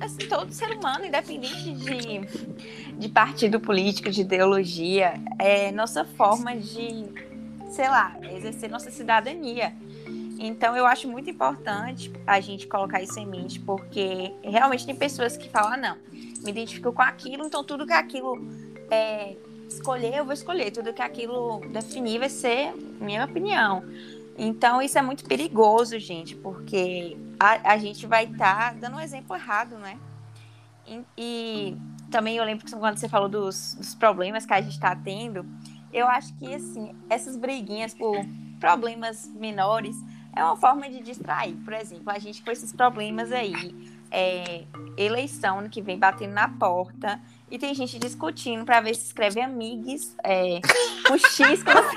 assim, 0.00 0.28
todo 0.28 0.52
ser 0.52 0.70
humano, 0.70 1.04
independente 1.04 1.72
de, 1.72 2.92
de 2.98 3.08
partido 3.08 3.60
político, 3.60 4.10
de 4.10 4.22
ideologia, 4.22 5.14
é 5.38 5.70
nossa 5.72 6.04
forma 6.04 6.56
de, 6.56 7.06
sei 7.70 7.88
lá, 7.88 8.16
exercer 8.34 8.70
nossa 8.70 8.90
cidadania. 8.90 9.72
Então, 10.38 10.76
eu 10.76 10.84
acho 10.86 11.08
muito 11.08 11.30
importante 11.30 12.12
a 12.26 12.40
gente 12.40 12.66
colocar 12.66 13.00
isso 13.00 13.18
em 13.18 13.26
mente, 13.26 13.60
porque 13.60 14.32
realmente 14.42 14.84
tem 14.84 14.94
pessoas 14.94 15.36
que 15.36 15.48
falam, 15.48 15.74
ah, 15.74 15.76
não, 15.76 15.96
me 16.42 16.50
identifico 16.50 16.92
com 16.92 17.02
aquilo, 17.02 17.46
então 17.46 17.62
tudo 17.62 17.86
que 17.86 17.92
aquilo 17.92 18.44
é, 18.90 19.36
escolher, 19.68 20.16
eu 20.16 20.24
vou 20.24 20.34
escolher. 20.34 20.70
Tudo 20.70 20.92
que 20.92 21.02
aquilo 21.02 21.60
definir 21.68 22.18
vai 22.18 22.28
ser 22.28 22.72
minha 23.00 23.24
opinião. 23.24 23.82
Então, 24.36 24.80
isso 24.80 24.98
é 24.98 25.02
muito 25.02 25.24
perigoso, 25.24 25.98
gente, 25.98 26.34
porque 26.34 27.16
a, 27.38 27.72
a 27.72 27.78
gente 27.78 28.06
vai 28.06 28.24
estar 28.24 28.72
tá 28.72 28.72
dando 28.72 28.96
um 28.96 29.00
exemplo 29.00 29.36
errado, 29.36 29.76
né? 29.78 29.98
E, 30.86 31.04
e, 31.16 31.76
também 32.10 32.36
eu 32.36 32.44
lembro 32.44 32.64
que 32.64 32.72
quando 32.72 32.98
você 32.98 33.08
falou 33.08 33.28
dos, 33.28 33.74
dos 33.74 33.94
problemas 33.94 34.44
que 34.44 34.52
a 34.52 34.60
gente 34.60 34.72
está 34.72 34.94
tendo, 34.94 35.46
eu 35.92 36.06
acho 36.06 36.34
que, 36.36 36.54
assim, 36.54 36.94
essas 37.08 37.36
briguinhas 37.36 37.94
por 37.94 38.16
problemas 38.58 39.28
menores 39.34 39.96
é 40.34 40.42
uma 40.42 40.56
forma 40.56 40.88
de 40.88 41.00
distrair. 41.00 41.54
Por 41.56 41.74
exemplo, 41.74 42.10
a 42.10 42.18
gente 42.18 42.42
com 42.42 42.50
esses 42.50 42.72
problemas 42.72 43.32
aí, 43.32 43.74
é, 44.10 44.64
eleição 44.96 45.68
que 45.68 45.82
vem 45.82 45.98
batendo 45.98 46.32
na 46.32 46.48
porta, 46.48 47.20
e 47.52 47.58
tem 47.58 47.74
gente 47.74 47.98
discutindo 47.98 48.64
para 48.64 48.80
ver 48.80 48.94
se 48.94 49.04
escreve 49.04 49.38
amigos 49.38 50.16
é, 50.24 50.58
o 51.10 51.18
X 51.18 51.62
que 51.62 51.70
você 51.70 51.96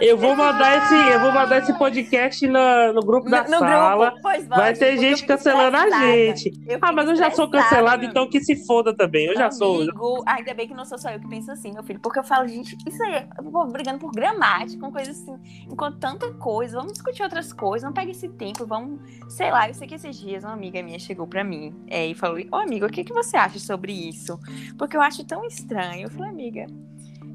Eu 0.00 0.16
vou 0.16 0.34
mandar 0.34 0.78
esse, 0.78 0.94
eu 1.12 1.20
vou 1.20 1.32
mandar 1.32 1.58
esse 1.58 1.76
podcast 1.76 2.46
no, 2.46 2.94
no 2.94 3.02
grupo 3.02 3.28
da 3.28 3.42
no, 3.44 3.58
sala. 3.58 4.06
Grupo, 4.06 4.22
pois 4.22 4.48
vai 4.48 4.72
ter 4.72 4.96
gente 4.96 5.26
cancelando 5.26 5.76
a 5.76 5.90
gente. 5.90 6.50
Ah, 6.80 6.92
mas 6.92 7.08
eu 7.08 7.16
já 7.16 7.30
sou 7.30 7.50
cancelado, 7.50 8.04
então 8.04 8.26
que 8.28 8.40
se 8.40 8.64
foda 8.66 8.96
também. 8.96 9.26
Eu 9.26 9.34
já 9.34 9.50
sou. 9.50 9.82
Amigo, 9.82 10.22
ainda 10.26 10.54
bem 10.54 10.66
que 10.66 10.74
não 10.74 10.86
sou 10.86 10.98
só 10.98 11.10
eu 11.10 11.20
que 11.20 11.28
penso 11.28 11.50
assim, 11.52 11.72
meu 11.72 11.82
filho. 11.82 12.00
Porque 12.00 12.18
eu 12.18 12.24
falo, 12.24 12.48
gente, 12.48 12.76
isso 12.86 13.02
aí, 13.02 13.26
eu 13.36 13.44
vou 13.50 13.66
brigando 13.66 13.98
por 13.98 14.10
gramática, 14.12 14.80
com 14.80 14.90
coisas 14.90 15.20
assim. 15.20 15.36
Enquanto 15.70 15.98
tanta 15.98 16.32
coisa, 16.34 16.78
vamos 16.78 16.94
discutir 16.94 17.22
outras 17.22 17.52
coisas, 17.52 17.86
não 17.86 17.92
pega 17.92 18.10
esse 18.10 18.28
tempo, 18.28 18.66
vamos, 18.66 19.00
sei 19.28 19.50
lá, 19.50 19.68
eu 19.68 19.74
sei 19.74 19.86
que 19.86 19.94
esses 19.94 20.18
dias 20.18 20.42
uma 20.42 20.52
amiga 20.52 20.82
minha 20.82 20.98
chegou 20.98 21.26
pra 21.26 21.44
mim 21.44 21.74
é, 21.88 22.06
e 22.06 22.14
falou 22.14 22.38
Ô, 22.50 22.56
amigo, 22.56 22.86
o 22.86 22.90
que, 22.90 23.04
que 23.04 23.12
você 23.12 23.36
acha 23.36 23.58
sobre 23.58 23.92
isso? 23.92 24.38
Porque 24.78 24.96
eu 24.96 25.02
acho 25.02 25.24
tão 25.24 25.44
estranho. 25.44 26.06
Eu 26.06 26.10
falei, 26.10 26.30
amiga, 26.30 26.66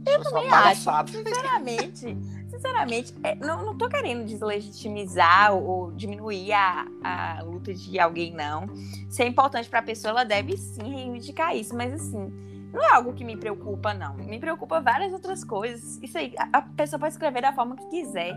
eu 0.06 0.24
também 0.24 0.50
acho. 0.50 0.90
Sinceramente, 1.08 2.18
sinceramente, 2.50 3.14
é, 3.24 3.36
não, 3.36 3.64
não 3.64 3.78
tô 3.78 3.88
querendo 3.88 4.26
deslegitimizar 4.26 5.54
ou, 5.54 5.64
ou 5.64 5.92
diminuir 5.92 6.54
a, 6.54 6.86
a 7.04 7.44
luta 7.44 7.74
de 7.74 8.00
alguém, 8.00 8.34
não. 8.34 8.68
Se 9.10 9.24
é 9.24 9.28
importante 9.28 9.70
pra 9.70 9.82
pessoa, 9.82 10.12
ela 10.12 10.24
deve 10.24 10.58
sim 10.58 10.94
reivindicar 10.94 11.56
isso, 11.56 11.76
mas 11.76 11.94
assim. 11.94 12.32
Não 12.72 12.82
é 12.82 12.94
algo 12.94 13.14
que 13.14 13.26
me 13.26 13.36
preocupa, 13.36 13.94
não. 13.94 14.16
Me 14.16 14.40
preocupa 14.40 14.80
várias 14.80 15.12
outras 15.12 15.44
coisas. 15.44 16.00
Isso 16.02 16.18
aí, 16.18 16.34
a, 16.38 16.60
a 16.60 16.62
pessoa 16.62 16.98
pode 16.98 17.14
escrever 17.14 17.42
da 17.42 17.52
forma 17.52 17.76
que 17.76 17.86
quiser. 17.90 18.34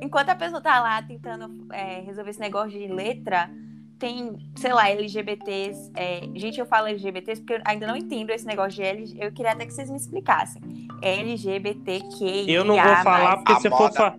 Enquanto 0.00 0.28
a 0.28 0.34
pessoa 0.36 0.60
tá 0.60 0.80
lá 0.80 1.02
tentando 1.02 1.66
é, 1.72 2.00
resolver 2.00 2.30
esse 2.30 2.38
negócio 2.38 2.70
de 2.70 2.86
letra, 2.86 3.50
tem, 3.98 4.36
sei 4.56 4.72
lá, 4.72 4.88
LGBTs. 4.90 5.92
É, 5.96 6.20
gente, 6.34 6.58
eu 6.58 6.66
falo 6.66 6.86
LGBTs 6.88 7.40
porque 7.40 7.54
eu 7.54 7.60
ainda 7.64 7.86
não 7.86 7.96
entendo 7.96 8.30
esse 8.30 8.46
negócio 8.46 8.72
de 8.72 8.82
L. 8.82 9.16
Eu 9.18 9.32
queria 9.32 9.52
até 9.52 9.66
que 9.66 9.72
vocês 9.72 9.90
me 9.90 9.96
explicassem. 9.96 10.62
LGBTQ. 11.00 12.44
Eu 12.48 12.64
não 12.64 12.74
vou 12.80 12.96
falar, 12.96 13.36
porque 13.38 13.60
se, 13.60 13.68
moda, 13.68 13.76
for 13.76 13.92
fa 13.92 14.14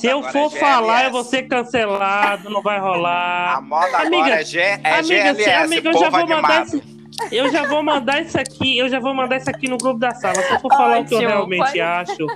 se 0.00 0.06
eu 0.06 0.22
for 0.22 0.54
é 0.54 0.58
falar, 0.58 1.04
eu 1.04 1.10
vou 1.10 1.24
ser 1.24 1.44
cancelado, 1.44 2.50
não 2.50 2.62
vai 2.62 2.78
rolar. 2.78 3.56
A 3.56 3.60
moda 3.60 3.98
amiga, 3.98 4.16
agora 4.16 4.40
é, 4.40 4.44
G, 4.44 4.60
é 4.60 4.74
amiga, 4.74 5.34
GLS, 5.34 5.50
amiga, 5.50 5.90
eu 5.90 5.98
já 5.98 6.10
vou 6.10 6.26
mandar 6.26 6.62
esse, 6.62 6.82
eu 7.32 7.50
já 7.50 7.66
vou 7.66 7.82
mandar 7.82 8.22
isso 8.22 8.38
aqui, 8.38 8.78
eu 8.78 8.88
já 8.88 9.00
vou 9.00 9.14
mandar 9.14 9.36
isso 9.38 9.48
aqui 9.48 9.68
no 9.68 9.78
grupo 9.78 9.98
da 9.98 10.14
sala. 10.14 10.34
Se 10.34 10.52
eu 10.52 10.60
for 10.60 10.70
falar 10.76 11.00
Ótimo, 11.00 11.04
o 11.04 11.08
que 11.08 11.14
eu 11.14 11.28
realmente 11.28 11.64
pode... 11.64 11.80
acho. 11.80 12.26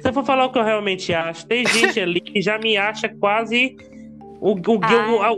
Se 0.00 0.08
eu 0.08 0.12
for 0.12 0.24
falar 0.24 0.46
o 0.46 0.52
que 0.52 0.58
eu 0.58 0.64
realmente 0.64 1.12
acho, 1.14 1.46
tem 1.46 1.66
gente 1.66 2.00
ali 2.00 2.20
que 2.20 2.40
já 2.40 2.58
me 2.58 2.76
acha 2.76 3.08
quase 3.08 3.76
o, 4.42 4.54
o, 4.54 4.80
Ai, 4.82 5.30
o, 5.30 5.36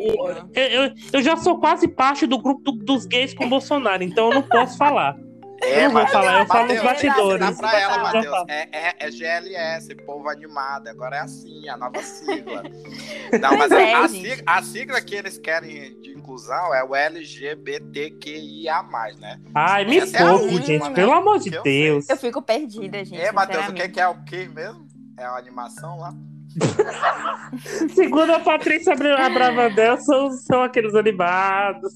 eu, 0.54 0.94
eu, 1.12 1.22
já 1.22 1.36
sou 1.36 1.58
quase 1.58 1.86
parte 1.86 2.26
do 2.26 2.38
grupo 2.38 2.62
do, 2.62 2.72
dos 2.72 3.04
gays 3.04 3.34
com 3.34 3.46
Bolsonaro, 3.46 4.02
então 4.02 4.30
eu 4.30 4.36
não 4.36 4.42
posso 4.42 4.78
falar. 4.78 5.14
Eu 5.62 5.90
não 5.90 6.00
vou 6.00 6.06
falar, 6.08 6.40
eu 6.40 6.46
falo 6.46 6.68
nos 6.68 6.82
Mateus, 6.82 7.02
bastidores. 7.02 7.40
Dá 7.40 7.52
pra 7.52 7.80
ela, 7.80 7.98
Matheus. 7.98 8.26
falo. 8.26 8.46
É, 8.48 8.68
é, 8.72 8.94
é 8.98 9.10
GLS, 9.10 9.94
povo 10.06 10.28
animado. 10.28 10.88
Agora 10.88 11.16
é 11.16 11.20
assim, 11.20 11.68
a 11.68 11.76
nova 11.76 12.02
sigla. 12.02 12.62
Não, 13.40 13.58
mas 13.58 13.70
é, 13.72 13.92
a, 13.94 14.08
sigla, 14.08 14.42
a 14.46 14.62
sigla 14.62 15.00
que 15.00 15.14
eles 15.14 15.38
querem 15.38 16.00
de 16.00 16.12
inclusão 16.12 16.74
é 16.74 16.82
o 16.82 16.94
LGBTQIA, 16.94 18.82
né? 19.18 19.38
Ai, 19.54 19.84
me 19.84 19.98
Essa 19.98 20.16
é 20.16 20.48
gente, 20.48 20.78
né? 20.78 20.90
pelo 20.90 21.12
amor 21.12 21.38
de 21.38 21.54
eu 21.54 21.62
Deus. 21.62 22.08
Eu 22.08 22.16
fico 22.16 22.40
perdida, 22.42 23.04
gente. 23.04 23.20
É, 23.20 23.30
Matheus, 23.32 23.68
o 23.68 23.72
que, 23.74 23.82
sinceramente. 23.82 23.94
que 23.94 24.00
é 24.00 24.08
o 24.08 24.24
que 24.24 24.48
mesmo? 24.48 24.86
É 25.18 25.24
a 25.24 25.36
animação 25.36 25.98
lá? 25.98 26.12
Segundo 27.94 28.30
a 28.32 28.40
Patrícia 28.40 28.92
Abra- 28.92 29.26
Abravanel, 29.26 29.96
são, 29.98 30.30
são 30.32 30.62
aqueles 30.62 30.94
animados. 30.94 31.92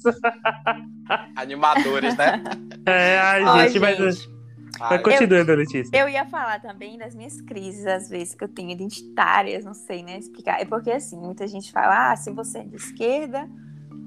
Animadores, 1.37 2.17
né? 2.17 2.43
É, 2.87 3.19
ai, 3.19 3.43
Ai, 3.45 3.69
gente, 3.69 3.81
mas. 3.81 3.97
gente. 4.17 4.39
Mas 4.79 4.93
Ai, 4.93 4.99
continuando, 5.03 5.55
Letícia. 5.57 5.91
Eu 5.99 6.09
ia 6.09 6.25
falar 6.27 6.61
também 6.61 6.97
das 6.97 7.13
minhas 7.13 7.41
crises, 7.41 7.85
às 7.85 8.09
vezes, 8.09 8.35
que 8.37 8.45
eu 8.45 8.49
tenho 8.49 8.71
identitárias, 8.71 9.65
não 9.65 9.75
sei, 9.75 10.05
né, 10.05 10.19
explicar. 10.19 10.61
É 10.61 10.65
porque, 10.65 10.93
assim, 10.93 11.17
muita 11.19 11.49
gente 11.49 11.73
fala, 11.73 12.13
ah, 12.13 12.17
se 12.17 12.31
você 12.31 12.59
é 12.59 12.65
de 12.65 12.77
esquerda, 12.77 13.49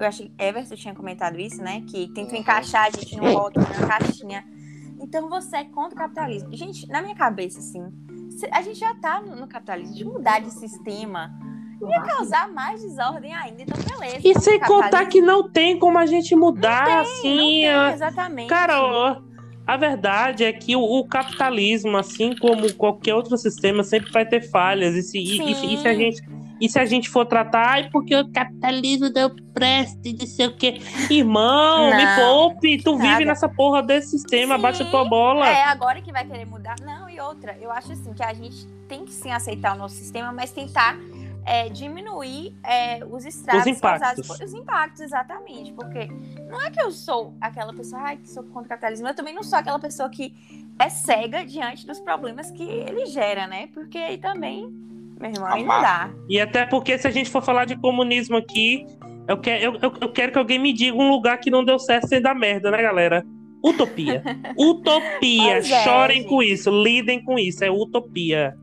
eu 0.00 0.06
acho 0.06 0.22
que 0.22 0.32
Everton 0.38 0.74
tinha 0.74 0.94
comentado 0.94 1.38
isso, 1.38 1.60
né, 1.62 1.82
que 1.86 2.08
tentam 2.14 2.32
Uhum. 2.36 2.40
encaixar 2.40 2.86
a 2.86 2.90
gente 2.90 3.14
num 3.18 3.34
rótulo, 3.34 3.66
numa 3.68 3.86
caixinha. 3.86 4.44
Então 4.98 5.28
você 5.28 5.56
é 5.58 5.64
contra 5.64 5.94
o 5.94 5.98
capitalismo. 5.98 6.48
Gente, 6.56 6.88
na 6.88 7.02
minha 7.02 7.16
cabeça, 7.16 7.58
assim, 7.58 7.82
a 8.50 8.62
gente 8.62 8.78
já 8.78 8.94
tá 8.94 9.20
no, 9.20 9.36
no 9.36 9.46
capitalismo, 9.46 9.94
de 9.94 10.04
mudar 10.04 10.40
de 10.40 10.50
sistema 10.52 11.30
ia 11.88 12.00
causar 12.02 12.48
mais 12.52 12.80
desordem 12.80 13.34
ainda, 13.34 13.62
então 13.62 13.76
beleza. 13.98 14.20
E 14.22 14.38
sem 14.40 14.60
contar 14.60 15.06
que 15.06 15.20
não 15.20 15.50
tem 15.50 15.76
como 15.76 15.98
a 15.98 16.06
gente 16.06 16.34
mudar 16.36 16.86
Não 16.88 17.00
assim. 17.00 17.20
tem, 17.36 17.68
a- 17.68 17.92
exatamente. 17.92 18.48
Cara, 18.48 18.80
ó, 18.80 19.16
a 19.66 19.76
verdade 19.76 20.44
é 20.44 20.52
que 20.52 20.76
o, 20.76 20.80
o 20.80 21.04
capitalismo, 21.08 21.96
assim 21.96 22.36
como 22.36 22.72
qualquer 22.74 23.14
outro 23.16 23.36
sistema, 23.36 23.82
sempre 23.82 24.12
vai 24.12 24.24
ter 24.24 24.48
falhas. 24.48 24.94
E 24.94 25.02
se, 25.02 25.18
e- 25.18 25.74
e 25.74 25.78
se- 25.78 25.88
a 25.88 25.94
gente. 25.94 26.22
E 26.62 26.68
se 26.68 26.78
a 26.78 26.84
gente 26.84 27.10
for 27.10 27.26
tratar, 27.26 27.70
ai, 27.70 27.90
porque 27.90 28.14
o 28.14 28.30
capitalismo 28.30 29.10
não 29.10 29.34
presta, 29.52 29.98
e 30.08 30.12
não 30.12 30.26
sei 30.26 30.46
o 30.46 30.56
quê. 30.56 30.80
Irmão, 31.10 31.90
me 31.96 32.04
Não, 32.04 32.16
poupe, 32.16 32.80
tu 32.80 32.96
vive 32.96 33.08
nada. 33.08 33.24
nessa 33.24 33.48
porra 33.48 33.82
desse 33.82 34.10
sistema, 34.10 34.54
Sim, 34.54 34.62
baixa 34.62 34.84
tua 34.84 35.04
bola. 35.08 35.44
É 35.48 35.64
agora 35.64 36.00
que 36.00 36.12
vai 36.12 36.24
querer 36.24 36.44
mudar. 36.46 36.76
Não, 36.80 37.10
e 37.10 37.20
outra, 37.20 37.58
eu 37.60 37.70
acho 37.72 37.90
assim 37.90 38.12
que 38.14 38.22
a 38.22 38.32
gente 38.32 38.64
tem 38.88 39.04
que 39.04 39.12
sim 39.12 39.32
aceitar 39.32 39.74
o 39.74 39.78
nosso 39.78 39.96
sistema, 39.96 40.30
mas 40.32 40.52
tentar 40.52 40.96
é, 41.44 41.68
diminuir 41.68 42.54
é, 42.62 43.04
os 43.04 43.24
estragos 43.24 43.62
Os 43.62 43.66
impactos. 43.76 44.28
causados 44.28 44.40
os 44.40 44.54
impactos, 44.54 45.00
exatamente. 45.00 45.72
Porque 45.72 46.06
não 46.48 46.60
é 46.62 46.70
que 46.70 46.80
eu 46.80 46.92
sou 46.92 47.34
aquela 47.40 47.74
pessoa 47.74 48.02
ai, 48.02 48.16
que 48.18 48.30
sou 48.30 48.44
contra 48.44 48.66
o 48.66 48.68
capitalismo, 48.68 49.08
eu 49.08 49.14
também 49.14 49.34
não 49.34 49.42
sou 49.42 49.58
aquela 49.58 49.80
pessoa 49.80 50.08
que 50.08 50.32
é 50.78 50.88
cega 50.88 51.44
diante 51.44 51.84
dos 51.86 51.98
problemas 51.98 52.50
que 52.52 52.62
ele 52.62 53.06
gera, 53.06 53.48
né? 53.48 53.68
Porque 53.74 53.98
aí 53.98 54.16
também, 54.18 54.72
meu 55.22 55.30
irmão, 55.30 55.46
aí 55.48 55.62
não 55.64 55.80
dá. 55.80 56.10
E 56.28 56.38
até 56.40 56.66
porque 56.66 56.98
se 56.98 57.06
a 57.06 57.10
gente 57.10 57.30
for 57.30 57.42
falar 57.42 57.64
de 57.64 57.76
comunismo 57.76 58.36
aqui, 58.36 58.84
eu 59.28 59.38
quero, 59.38 59.64
eu, 59.64 59.72
eu- 59.80 59.94
eu 60.02 60.12
quero 60.12 60.32
que 60.32 60.38
alguém 60.38 60.58
me 60.58 60.72
diga 60.72 60.96
um 60.96 61.08
lugar 61.08 61.38
que 61.38 61.50
não 61.50 61.64
deu 61.64 61.78
certo 61.78 62.08
sem 62.08 62.20
dar 62.20 62.34
merda, 62.34 62.70
né, 62.70 62.82
galera? 62.82 63.24
Utopia. 63.64 64.22
Utopia. 64.58 65.58
É, 65.58 65.62
Chorem 65.62 66.18
gente. 66.22 66.28
com 66.28 66.42
isso, 66.42 66.70
lidem 66.70 67.22
com 67.24 67.38
isso. 67.38 67.64
É 67.64 67.70
utopia. 67.70 68.54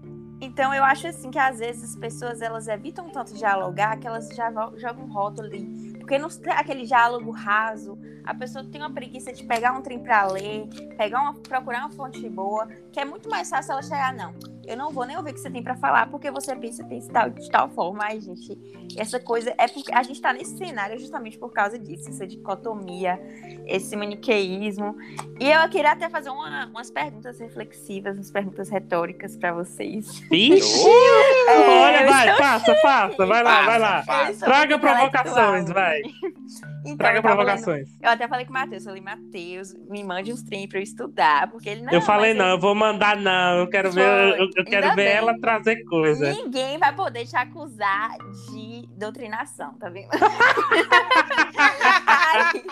Então 0.41 0.73
eu 0.73 0.83
acho 0.83 1.07
assim 1.07 1.31
que 1.31 1.39
às 1.39 1.59
vezes 1.59 1.83
as 1.91 1.95
pessoas 1.95 2.41
elas 2.41 2.67
evitam 2.67 3.09
tanto 3.09 3.33
dialogar 3.33 3.97
que 3.97 4.07
elas 4.07 4.27
já 4.35 4.49
jogam 4.77 5.07
rótulo 5.11 5.47
ali. 5.47 5.88
Porque 6.09 6.17
não 6.17 6.27
tem 6.27 6.51
aquele 6.53 6.87
diálogo 6.87 7.29
raso, 7.29 7.95
a 8.25 8.33
pessoa 8.33 8.65
tem 8.65 8.81
uma 8.81 8.89
preguiça 8.91 9.31
de 9.31 9.43
pegar 9.43 9.73
um 9.73 9.81
trem 9.83 9.99
pra 9.99 10.25
ler, 10.25 10.65
pegar 10.97 11.21
uma, 11.21 11.35
procurar 11.35 11.81
uma 11.81 11.91
fonte 11.91 12.27
boa, 12.27 12.67
que 12.91 12.99
é 12.99 13.05
muito 13.05 13.29
mais 13.29 13.47
fácil 13.47 13.73
ela 13.73 13.83
chegar, 13.83 14.11
não. 14.11 14.33
Eu 14.65 14.75
não 14.75 14.89
vou 14.91 15.05
nem 15.05 15.15
ouvir 15.17 15.31
o 15.31 15.33
que 15.35 15.39
você 15.39 15.49
tem 15.51 15.61
pra 15.63 15.75
falar, 15.75 16.07
porque 16.09 16.29
você 16.31 16.55
pensa, 16.55 16.83
pensa 16.83 17.11
tal, 17.11 17.29
de 17.29 17.47
tal 17.49 17.69
forma. 17.69 18.03
Ai, 18.03 18.19
gente, 18.19 18.55
essa 18.97 19.19
coisa 19.19 19.53
é 19.57 19.67
porque 19.67 19.91
a 19.93 20.01
gente 20.03 20.19
tá 20.21 20.31
nesse 20.33 20.57
cenário 20.57 20.99
justamente 20.99 21.37
por 21.39 21.51
causa 21.51 21.77
disso, 21.77 22.09
essa 22.09 22.25
dicotomia, 22.25 23.19
esse 23.67 23.95
maniqueísmo. 23.95 24.95
E 25.39 25.49
eu 25.49 25.67
queria 25.69 25.91
até 25.91 26.07
fazer 26.09 26.29
uma- 26.29 26.67
umas 26.67 26.89
perguntas 26.91 27.39
reflexivas, 27.39 28.15
umas 28.17 28.29
perguntas 28.31 28.69
retóricas 28.69 29.35
pra 29.37 29.53
vocês. 29.53 30.19
Vixe! 30.31 30.87
É, 31.49 31.81
Olha, 31.81 32.05
vai, 32.05 32.37
faça, 32.37 32.75
faça. 32.75 33.25
Vai 33.25 33.41
lá, 33.41 33.63
vai 33.63 33.79
lá. 33.79 34.03
Faça, 34.03 34.45
Traga 34.45 34.77
provocações, 34.77 35.63
intelectual. 35.63 35.98
Vai. 36.01 36.31
Então, 36.85 36.97
Traga 36.97 37.17
eu, 37.19 37.21
tava 37.21 37.35
lendo- 37.43 37.45
provocações. 37.45 37.89
eu 38.01 38.09
até 38.09 38.27
falei 38.27 38.45
com 38.45 38.51
o 38.51 38.53
Matheus, 38.53 38.83
eu 38.85 38.89
falei, 38.89 39.01
Matheus, 39.01 39.73
me 39.89 40.03
mande 40.03 40.31
uns 40.33 40.41
trem 40.41 40.67
pra 40.67 40.79
eu 40.79 40.83
estudar, 40.83 41.49
porque 41.51 41.69
ele 41.69 41.81
não. 41.81 41.91
eu 41.93 42.01
falei, 42.01 42.29
mas 42.33 42.37
não, 42.37 42.45
ele- 42.47 42.55
eu 42.55 42.59
vou 42.59 42.73
mandar, 42.73 43.17
não. 43.17 43.59
Eu 43.59 43.69
quero 43.69 43.91
ver, 43.91 44.39
eu, 44.39 44.49
eu 44.55 44.65
quero 44.65 44.87
ver 44.89 44.95
bem. 44.95 45.07
ela 45.07 45.37
trazer 45.39 45.83
coisa. 45.83 46.31
Ninguém 46.31 46.77
vai 46.77 46.93
poder 46.95 47.25
te 47.25 47.35
acusar 47.35 48.09
de 48.51 48.87
doutrinação, 48.97 49.73
tá 49.73 49.89
vendo? 49.89 50.07
aí, 52.07 52.63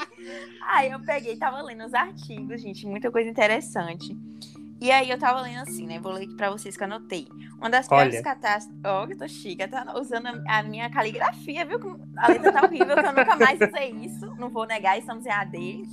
aí 0.68 0.92
eu 0.92 1.00
peguei, 1.02 1.36
tava 1.38 1.62
lendo 1.62 1.86
os 1.86 1.94
artigos, 1.94 2.62
gente, 2.62 2.86
muita 2.88 3.12
coisa 3.12 3.30
interessante. 3.30 4.16
E 4.80 4.92
aí 4.92 5.10
eu 5.10 5.18
tava 5.18 5.42
lendo 5.42 5.62
assim, 5.62 5.88
né? 5.88 6.00
Vou 6.00 6.12
ler 6.12 6.26
aqui 6.26 6.36
pra 6.36 6.52
vocês 6.52 6.78
que 6.78 6.84
eu 6.84 6.86
anotei. 6.86 7.28
Uma 7.58 7.70
das 7.70 7.88
piores 7.88 8.13
Olha. 8.13 8.24
catástrofes. 8.24 8.80
Ó, 8.86 9.08
que 9.08 9.13
eu 9.13 9.18
tô 9.18 9.28
chique, 9.28 9.68
tá 9.68 9.94
usando 10.00 10.28
a, 10.48 10.62
minha 10.63 10.90
caligrafia, 10.90 11.66
viu? 11.66 11.80
A 12.18 12.28
letra 12.28 12.52
tá 12.52 12.63
horrível, 12.63 12.96
que 12.96 13.06
eu 13.06 13.13
nunca 13.13 13.36
mais 13.36 13.60
usei 13.60 13.90
isso. 14.06 14.26
Não 14.36 14.50
vou 14.50 14.68
negar, 14.68 14.98
estamos 14.98 15.26
em 15.26 15.32
AD. 15.32 15.84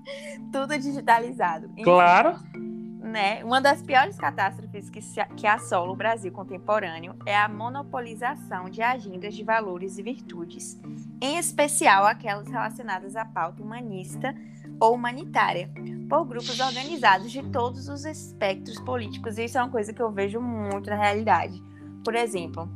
Tudo 0.52 0.78
digitalizado. 0.78 1.66
Enfim, 1.72 1.84
Claro. 1.84 2.38
né? 2.52 3.42
Uma 3.44 3.60
das 3.62 3.80
piores 3.82 4.18
catástrofes 4.18 4.90
que, 4.90 5.00
se, 5.00 5.24
que 5.36 5.46
assola 5.46 5.90
o 5.90 5.96
Brasil 5.96 6.30
contemporâneo 6.30 7.14
é 7.24 7.34
a 7.36 7.48
monopolização 7.48 8.68
de 8.68 8.82
agendas 8.82 9.34
de 9.34 9.42
valores 9.42 9.96
e 9.96 10.02
virtudes, 10.02 10.78
em 11.20 11.38
especial 11.38 12.04
aquelas 12.06 12.48
relacionadas 12.48 13.16
à 13.16 13.24
pauta 13.24 13.62
humanista 13.62 14.34
ou 14.80 14.94
humanitária, 14.94 15.70
por 16.08 16.24
grupos 16.24 16.58
organizados 16.60 17.30
de 17.30 17.42
todos 17.50 17.88
os 17.88 18.04
espectros 18.04 18.78
políticos. 18.80 19.38
Isso 19.38 19.58
é 19.58 19.62
uma 19.62 19.70
coisa 19.70 19.92
que 19.92 20.02
eu 20.02 20.10
vejo 20.10 20.40
muito 20.40 20.90
na 20.90 20.96
realidade. 20.96 21.62
Por 22.04 22.14
exemplo, 22.14 22.68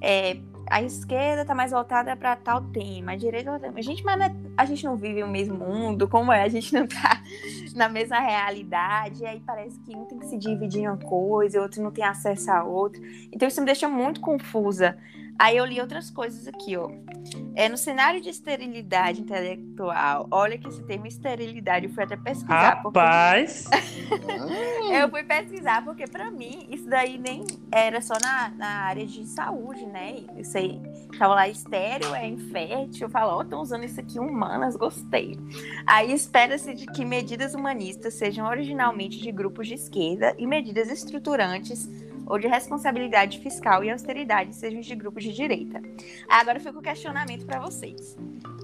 é, 0.00 0.38
a 0.68 0.82
esquerda 0.82 1.42
está 1.42 1.54
mais 1.54 1.70
voltada 1.70 2.16
para 2.16 2.34
tal 2.36 2.60
tema, 2.70 3.12
a 3.12 3.16
direita 3.16 3.52
outra 3.52 3.68
tema. 3.68 3.82
Gente, 3.82 4.04
mas 4.04 4.20
é- 4.20 4.34
a 4.56 4.64
gente 4.64 4.84
não 4.84 4.96
vive 4.96 5.22
o 5.22 5.28
mesmo 5.28 5.56
mundo, 5.56 6.08
como 6.08 6.32
é? 6.32 6.42
A 6.42 6.48
gente 6.48 6.72
não 6.72 6.86
tá 6.86 7.20
na 7.74 7.88
mesma 7.88 8.18
realidade, 8.18 9.22
e 9.22 9.26
aí 9.26 9.40
parece 9.44 9.78
que 9.80 9.94
um 9.96 10.04
tem 10.06 10.18
que 10.18 10.26
se 10.26 10.38
dividir 10.38 10.82
em 10.82 10.88
uma 10.88 10.96
coisa, 10.96 11.60
outro 11.60 11.82
não 11.82 11.90
tem 11.90 12.04
acesso 12.04 12.50
a 12.50 12.64
outra. 12.64 13.00
Então 13.32 13.46
isso 13.46 13.60
me 13.60 13.66
deixa 13.66 13.88
muito 13.88 14.20
confusa. 14.20 14.96
Aí 15.38 15.56
eu 15.56 15.64
li 15.64 15.80
outras 15.80 16.10
coisas 16.10 16.46
aqui, 16.48 16.76
ó. 16.76 16.90
É, 17.54 17.68
no 17.68 17.76
cenário 17.76 18.20
de 18.20 18.28
esterilidade 18.30 19.20
intelectual, 19.20 20.28
olha 20.30 20.56
que 20.58 20.68
esse 20.68 20.82
termo 20.84 21.06
esterilidade 21.06 21.86
eu 21.86 21.92
fui 21.92 22.04
até 22.04 22.16
pesquisar. 22.16 22.82
porque- 22.82 22.98
Rapaz. 22.98 23.64
Hum, 24.10 24.92
eu 24.92 25.08
fui 25.10 25.22
pesquisar, 25.24 25.84
porque 25.84 26.06
pra 26.06 26.30
mim 26.30 26.66
isso 26.70 26.88
daí 26.88 27.18
nem 27.18 27.44
era 27.72 28.00
só 28.00 28.14
na, 28.22 28.50
na 28.50 28.68
área 28.82 29.04
de 29.06 29.26
saúde, 29.26 29.84
né? 29.86 30.16
Isso 30.38 30.56
aí 30.56 30.80
tava 31.18 31.34
lá 31.34 31.48
estéreo, 31.48 32.14
é 32.14 32.26
infértil. 32.28 33.06
Eu 33.06 33.10
falo, 33.10 33.36
ó, 33.38 33.42
estão 33.42 33.60
usando 33.60 33.84
isso 33.84 34.00
aqui 34.00 34.18
humanas, 34.18 34.76
gostei. 34.76 35.38
Aí 35.86 36.12
espera-se 36.12 36.74
de 36.74 36.86
que 36.86 37.04
medidas 37.04 37.54
humanistas 37.54 38.14
sejam 38.14 38.46
originalmente 38.46 39.18
de 39.20 39.32
grupos 39.32 39.66
de 39.68 39.74
esquerda 39.74 40.34
e 40.38 40.46
medidas 40.46 40.90
estruturantes 40.90 41.88
ou 42.26 42.38
de 42.38 42.48
responsabilidade 42.48 43.38
fiscal 43.38 43.84
e 43.84 43.90
austeridade 43.90 44.54
sejam 44.54 44.80
de 44.80 44.94
grupos 44.94 45.22
de 45.22 45.32
direita. 45.32 45.80
Agora 46.28 46.58
fica 46.58 46.78
o 46.78 46.82
questionamento 46.82 47.46
para 47.46 47.60
vocês. 47.60 48.16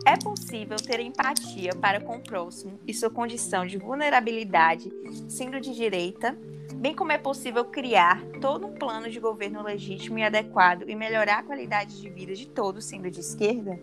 É 0.04 0.16
possível 0.16 0.76
ter 0.76 0.98
empatia 1.00 1.74
para 1.80 2.00
com 2.00 2.16
o 2.16 2.22
próximo 2.22 2.78
e 2.86 2.92
sua 2.92 3.08
condição 3.08 3.64
de 3.64 3.78
vulnerabilidade 3.78 4.92
sendo 5.28 5.60
de 5.60 5.74
direita, 5.74 6.36
bem 6.74 6.92
como 6.92 7.12
é 7.12 7.18
possível 7.18 7.64
criar 7.64 8.20
todo 8.40 8.66
um 8.66 8.72
plano 8.72 9.08
de 9.08 9.20
governo 9.20 9.62
legítimo 9.62 10.18
e 10.18 10.24
adequado 10.24 10.88
e 10.88 10.96
melhorar 10.96 11.38
a 11.38 11.42
qualidade 11.44 12.00
de 12.00 12.10
vida 12.10 12.34
de 12.34 12.48
todos 12.48 12.84
sendo 12.84 13.08
de 13.10 13.20
esquerda? 13.20 13.78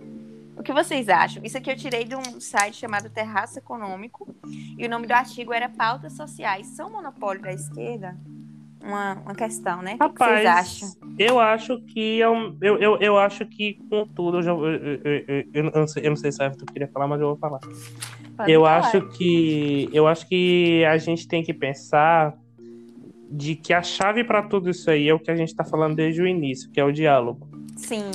O 0.58 0.63
que 0.63 0.74
vocês 0.74 1.08
acham? 1.08 1.42
Isso 1.42 1.58
aqui 1.58 1.72
eu 1.72 1.78
tirei 1.78 2.04
de 2.04 2.18
um 2.18 2.42
site 2.42 2.76
chamado 2.76 3.10
Terraço 3.10 3.58
Econômico 3.58 4.36
e 4.78 4.86
o 4.86 4.89
nome 4.89 5.08
do 5.08 5.13
artigo 5.13 5.54
era 5.54 5.70
Pautas 5.70 6.18
Sociais 6.18 6.68
são 6.68 6.89
monopólio 6.89 7.42
da 7.42 7.54
esquerda? 7.54 8.18
Uma, 8.84 9.13
uma 9.26 9.36
questão, 9.36 9.82
né? 9.82 9.98
O 10.02 10.10
que 10.10 10.24
vocês 10.24 10.46
acham? 10.46 10.88
Rapaz, 10.89 11.20
eu 11.20 11.39
acho 11.39 11.82
que 11.86 12.22
é 12.22 12.30
um- 12.30 12.56
eu, 12.62 12.78
eu, 12.78 12.98
eu 13.00 13.18
acho 13.18 13.46
que 13.46 13.74
com 13.89 14.06
tudo 14.08 14.38
eu, 14.38 14.42
já, 14.44 14.52
eu, 14.52 14.65
eu, 14.65 15.02
eu, 15.28 15.46
eu 15.54 15.72
não 15.82 15.88
sei, 15.88 16.06
eu 16.06 16.10
não 16.12 16.15
sei 16.18 16.32
se 16.32 16.42
a 16.42 16.50
tu 16.50 16.65
queria 16.65 16.88
falar, 16.88 17.08
mas 17.08 17.20
eu 17.20 17.28
vou 17.28 17.38
falar. 17.38 17.60
Pode 18.38 18.52
eu 18.52 18.62
falar. 18.62 18.78
acho 18.78 19.02
que 19.10 19.89
eu 19.92 20.08
acho 20.08 20.28
que 20.28 20.84
a 20.86 20.98
gente 20.98 21.28
tem 21.28 21.44
que 21.44 21.54
pensar 21.54 22.34
de 23.30 23.56
que 23.56 23.74
a 23.74 23.82
chave 23.84 24.24
para 24.24 24.42
tudo 24.44 24.70
isso 24.70 24.89
aí 24.89 25.08
é 25.10 25.13
o 25.13 25.20
que 25.20 25.30
a 25.30 25.36
gente 25.36 25.50
está 25.50 25.63
falando 25.63 25.96
desde 25.96 26.22
o 26.22 26.28
início, 26.28 26.72
que 26.72 26.80
é 26.80 26.84
o 26.84 26.92
diálogo. 26.92 27.48
Sim, 27.76 28.10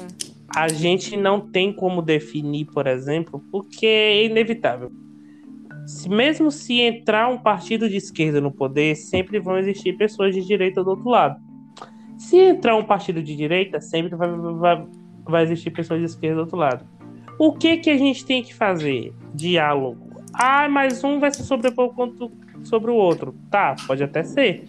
A 0.49 0.69
gente 0.69 1.17
não 1.17 1.41
tem 1.41 1.73
como 1.73 2.01
definir, 2.03 2.65
por 2.67 2.87
exemplo, 2.87 3.43
porque 3.51 3.87
é 3.87 4.25
inevitável. 4.25 4.91
Se, 5.87 6.09
mesmo 6.09 6.51
se 6.51 6.81
entrar 6.81 7.29
um 7.29 7.39
partido 7.39 7.89
de 7.89 7.97
esquerda 7.97 8.41
no 8.41 8.51
poder, 8.51 8.95
sempre 8.97 9.39
vão 9.39 9.59
existir 9.59 9.95
pessoas 9.95 10.35
de 10.35 10.45
direita 10.45 10.83
do 10.83 10.91
outro 10.91 11.09
lado. 11.09 11.41
Se 12.17 12.39
entrar 12.39 12.77
um 12.77 12.85
partido 12.85 13.23
de 13.23 13.37
direita, 13.37 13.81
sempre 13.81 14.15
vai, 14.17 14.31
vai, 14.31 14.87
vai 15.25 15.43
existir 15.43 15.71
pessoas 15.71 16.01
de 16.01 16.07
esquerda 16.07 16.37
do 16.37 16.41
outro 16.43 16.57
lado. 16.57 16.87
O 17.39 17.53
que 17.53 17.77
que 17.79 17.91
a 17.91 17.99
gente 17.99 18.25
tem 18.25 18.43
que 18.43 18.55
fazer? 18.55 19.13
Diálogo. 19.35 20.23
Ah, 20.33 20.69
mas 20.69 21.03
um 21.05 21.19
vai 21.19 21.33
se 21.33 21.45
sobrepor 21.45 21.93
sobre 22.63 22.91
o 22.91 22.95
outro. 22.95 23.35
Tá, 23.51 23.75
pode 23.87 24.03
até 24.03 24.23
ser. 24.23 24.65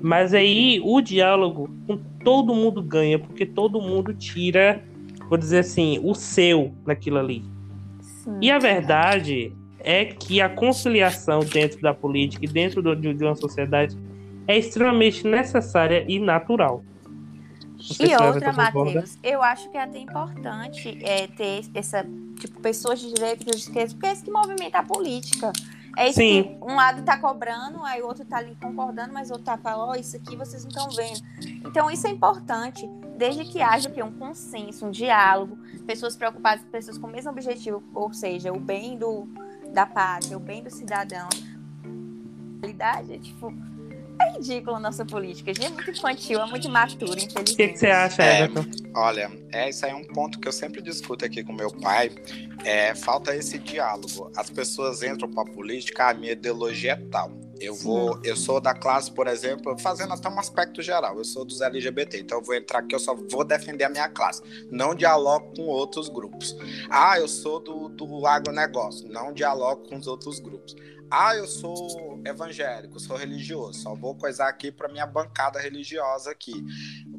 Mas 0.00 0.34
aí 0.34 0.80
o 0.82 1.00
diálogo 1.00 1.70
com 1.86 1.98
todo 2.24 2.54
mundo 2.54 2.82
ganha, 2.82 3.18
porque 3.18 3.46
todo 3.46 3.80
mundo 3.80 4.14
tira, 4.14 4.82
vou 5.28 5.38
dizer 5.38 5.60
assim, 5.60 6.00
o 6.02 6.14
seu 6.14 6.72
naquilo 6.86 7.18
ali. 7.18 7.44
Sim. 8.00 8.38
E 8.42 8.50
a 8.50 8.58
verdade 8.58 9.52
é 9.80 10.04
que 10.04 10.40
a 10.40 10.48
conciliação 10.48 11.40
dentro 11.40 11.80
da 11.80 11.94
política 11.94 12.44
e 12.44 12.48
dentro 12.48 12.82
do, 12.82 12.94
de 12.96 13.24
uma 13.24 13.34
sociedade 13.34 13.96
é 14.46 14.58
extremamente 14.58 15.26
necessária 15.26 16.04
e 16.08 16.18
natural. 16.18 16.82
E 18.00 18.12
outra, 18.16 18.52
Matheus, 18.52 19.16
eu 19.22 19.40
acho 19.40 19.70
que 19.70 19.76
é 19.76 19.82
até 19.82 19.98
importante 19.98 20.98
é, 21.02 21.28
ter 21.28 21.62
essa, 21.74 22.04
tipo, 22.40 22.60
pessoas 22.60 22.98
de 22.98 23.12
direita 23.12 23.44
e 23.44 23.46
de 23.46 23.56
esquerda, 23.56 23.94
porque 23.94 24.06
é 24.06 24.12
isso 24.12 24.24
que 24.24 24.30
movimenta 24.32 24.78
a 24.78 24.82
política. 24.82 25.52
É 25.96 26.08
isso 26.08 26.18
Sim. 26.18 26.42
que 26.42 26.64
um 26.64 26.76
lado 26.76 27.02
tá 27.02 27.18
cobrando, 27.18 27.82
aí 27.84 28.00
o 28.02 28.06
outro 28.06 28.24
tá 28.24 28.38
ali 28.38 28.56
concordando, 28.60 29.12
mas 29.12 29.30
o 29.30 29.32
outro 29.32 29.46
tá 29.46 29.58
falando, 29.58 29.90
ó, 29.90 29.92
oh, 29.92 29.94
isso 29.96 30.16
aqui 30.16 30.36
vocês 30.36 30.64
não 30.64 30.70
estão 30.70 30.88
vendo. 30.90 31.20
Então 31.66 31.90
isso 31.90 32.06
é 32.06 32.10
importante, 32.10 32.88
desde 33.16 33.44
que 33.44 33.60
haja 33.60 33.90
que 33.90 34.02
um 34.02 34.12
consenso, 34.12 34.86
um 34.86 34.90
diálogo, 34.90 35.58
pessoas 35.86 36.16
preocupadas, 36.16 36.64
pessoas 36.70 36.98
com 36.98 37.06
o 37.06 37.10
mesmo 37.10 37.30
objetivo, 37.30 37.82
ou 37.94 38.12
seja, 38.12 38.52
o 38.52 38.60
bem 38.60 38.96
do, 38.96 39.28
da 39.72 39.86
pátria, 39.86 40.36
o 40.36 40.40
bem 40.40 40.62
do 40.62 40.70
cidadão. 40.70 41.28
A 41.82 42.60
realidade 42.60 43.14
é 43.14 43.18
tipo, 43.18 43.52
é 44.20 44.32
ridículo 44.32 44.76
a 44.76 44.80
nossa 44.80 45.04
política. 45.04 45.50
A 45.50 45.54
gente 45.54 45.66
é 45.66 45.70
muito 45.70 45.90
infantil, 45.90 46.40
é 46.40 46.46
muito 46.46 46.66
imaturo, 46.66 47.12
infelizmente. 47.12 47.52
O 47.52 47.56
que, 47.56 47.68
que, 47.68 47.78
você 47.78 47.86
acha, 47.86 48.22
é, 48.22 48.42
Everton? 48.42 48.64
Olha, 48.94 49.30
é, 49.52 49.68
isso 49.68 49.86
aí 49.86 49.92
é 49.92 49.94
um 49.94 50.04
ponto 50.04 50.40
que 50.40 50.48
eu 50.48 50.52
sempre 50.52 50.82
discuto 50.82 51.24
aqui 51.24 51.44
com 51.44 51.52
meu 51.52 51.70
pai. 51.70 52.10
É, 52.64 52.94
falta 52.94 53.34
esse 53.34 53.58
diálogo. 53.58 54.30
As 54.36 54.50
pessoas 54.50 55.02
entram 55.02 55.30
para 55.30 55.42
a 55.42 55.54
política, 55.54 56.10
a 56.10 56.14
minha 56.14 56.32
ideologia 56.32 56.92
é 56.92 56.96
tal. 57.10 57.30
Eu 57.60 57.74
vou, 57.74 58.18
eu 58.24 58.36
sou 58.36 58.60
da 58.60 58.74
classe, 58.74 59.10
por 59.10 59.26
exemplo, 59.26 59.76
fazendo 59.78 60.12
até 60.12 60.28
um 60.28 60.38
aspecto 60.38 60.82
geral. 60.82 61.18
Eu 61.18 61.24
sou 61.24 61.44
dos 61.44 61.60
LGBT, 61.60 62.20
então 62.20 62.38
eu 62.38 62.44
vou 62.44 62.54
entrar 62.54 62.80
aqui, 62.80 62.94
eu 62.94 63.00
só 63.00 63.14
vou 63.14 63.44
defender 63.44 63.84
a 63.84 63.88
minha 63.88 64.08
classe. 64.08 64.42
Não 64.70 64.94
dialogo 64.94 65.52
com 65.56 65.62
outros 65.62 66.08
grupos. 66.08 66.56
Ah, 66.88 67.18
eu 67.18 67.28
sou 67.28 67.60
do, 67.60 67.88
do 67.88 68.26
agronegócio, 68.26 69.08
não 69.08 69.32
dialogo 69.32 69.88
com 69.88 69.96
os 69.96 70.06
outros 70.06 70.38
grupos. 70.38 70.76
Ah, 71.10 71.34
eu 71.34 71.46
sou 71.46 72.20
evangélico, 72.24 73.00
sou 73.00 73.16
religioso, 73.16 73.80
só 73.80 73.94
vou 73.94 74.14
coisar 74.14 74.48
aqui 74.48 74.70
para 74.70 74.88
minha 74.88 75.06
bancada 75.06 75.58
religiosa 75.58 76.30
aqui. 76.30 76.52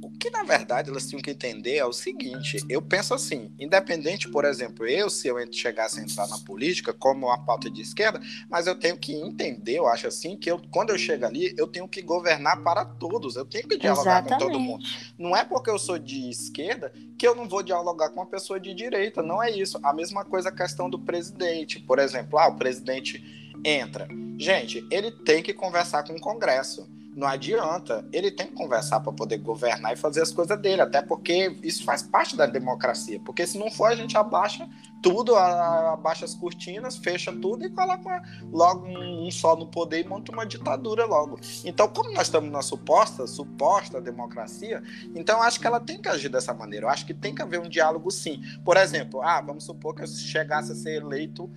O 0.02 0.12
que 0.12 0.30
na 0.30 0.44
verdade 0.44 0.90
elas 0.90 1.08
tinham 1.08 1.22
que 1.22 1.32
entender 1.32 1.78
é 1.78 1.86
o 1.86 1.94
seguinte: 1.94 2.64
eu 2.70 2.82
penso 2.82 3.14
assim, 3.14 3.54
independente, 3.60 4.30
por 4.30 4.46
exemplo, 4.46 4.86
eu 4.86 5.10
se 5.10 5.28
eu 5.28 5.38
chegasse 5.52 6.00
a 6.00 6.04
entrar 6.04 6.28
na 6.28 6.38
política 6.40 6.94
como 6.94 7.28
uma 7.28 7.44
pauta 7.44 7.70
de 7.70 7.82
esquerda, 7.82 8.22
mas 8.50 8.68
eu 8.68 8.76
tenho 8.76 8.98
que 8.98 9.14
entender, 9.14 9.78
eu 9.78 9.88
acho 9.88 10.08
assim, 10.08 10.38
que 10.38 10.52
eu, 10.52 10.62
quando 10.72 10.92
eu 10.92 10.98
chego 10.98 11.26
ali, 11.26 11.54
eu 11.58 11.68
tenho 11.68 11.88
que 11.88 12.02
governar 12.02 12.62
para 12.64 12.86
todos, 12.86 13.36
eu 13.36 13.46
tenho 13.46 13.68
que 13.68 13.78
dialogar 13.78 14.20
Exatamente. 14.20 14.44
com 14.44 14.52
todo 14.52 14.60
mundo. 14.60 14.86
Não 15.18 15.36
é 15.36 15.44
porque 15.44 15.70
eu 15.70 15.80
sou 15.80 15.98
de 15.98 16.30
esquerda 16.30 16.94
que 17.18 17.28
eu 17.28 17.36
não 17.36 17.48
vou 17.48 17.64
dialogar 17.64 18.10
com 18.10 18.22
uma 18.22 18.26
pessoa 18.26 18.60
de 18.60 18.74
direita, 18.74 19.22
não 19.22 19.42
é 19.42 19.50
isso. 19.50 19.80
A 19.84 19.94
mesma 19.94 20.24
coisa 20.24 20.50
a 20.50 20.56
questão 20.56 20.90
do 20.90 21.00
presidente, 21.00 21.80
por 21.80 22.00
exemplo, 22.00 22.38
ah, 22.38 22.48
o 22.48 22.56
presidente 22.56 23.49
entra. 23.64 24.08
Gente, 24.38 24.86
ele 24.90 25.12
tem 25.12 25.44
que 25.44 25.54
conversar 25.54 26.04
com 26.04 26.14
o 26.14 26.22
Congresso. 26.22 26.88
Não 27.20 27.28
adianta, 27.28 28.08
ele 28.14 28.32
tem 28.32 28.48
que 28.48 28.54
conversar 28.54 29.02
para 29.02 29.12
poder 29.12 29.40
governar 29.40 29.92
e 29.92 29.98
fazer 29.98 30.22
as 30.22 30.32
coisas 30.32 30.58
dele, 30.58 30.82
até 30.82 31.02
porque 31.02 31.54
isso 31.62 31.84
faz 31.84 32.02
parte 32.02 32.34
da 32.34 32.46
democracia. 32.46 33.20
Porque 33.26 33.46
se 33.46 33.58
não 33.58 33.70
for, 33.70 33.88
a 33.88 33.96
gente 33.96 34.18
abaixa 34.18 34.70
tudo, 35.02 35.36
abaixa 35.36 36.24
as 36.24 36.34
cortinas, 36.34 36.96
fecha 36.96 37.34
tudo 37.34 37.66
e 37.66 37.70
coloca 37.70 38.24
logo 38.54 38.88
um, 38.88 39.30
só 39.32 39.54
no 39.54 39.68
poder 39.68 40.06
e 40.06 40.08
monta 40.08 40.32
uma 40.32 40.46
ditadura 40.46 41.06
logo. 41.06 41.38
Então, 41.66 41.90
como 41.90 42.10
nós 42.14 42.28
estamos 42.28 42.50
na 42.50 42.62
suposta, 42.62 43.28
suposta 43.28 44.00
democracia, 44.00 44.82
então 45.14 45.42
acho 45.42 45.60
que 45.60 45.68
ela 45.68 45.82
tem 45.82 46.02
que 46.02 46.08
agir 46.08 46.30
dessa 46.30 46.54
maneira. 46.54 46.86
Eu 46.86 46.90
acho 46.90 47.06
que 47.06 47.14
tem 47.14 47.36
que 47.36 47.42
haver 47.42 47.60
um 47.60 47.68
diálogo 47.68 48.10
sim. 48.12 48.42
Por 48.64 48.78
exemplo, 48.78 49.22
ah, 49.22 49.42
vamos 49.42 49.66
supor 49.66 49.94
que 49.94 50.04
eu 50.04 50.08
chegasse 50.08 50.72
a 50.72 50.76
ser 50.76 51.02
eleito, 51.02 51.52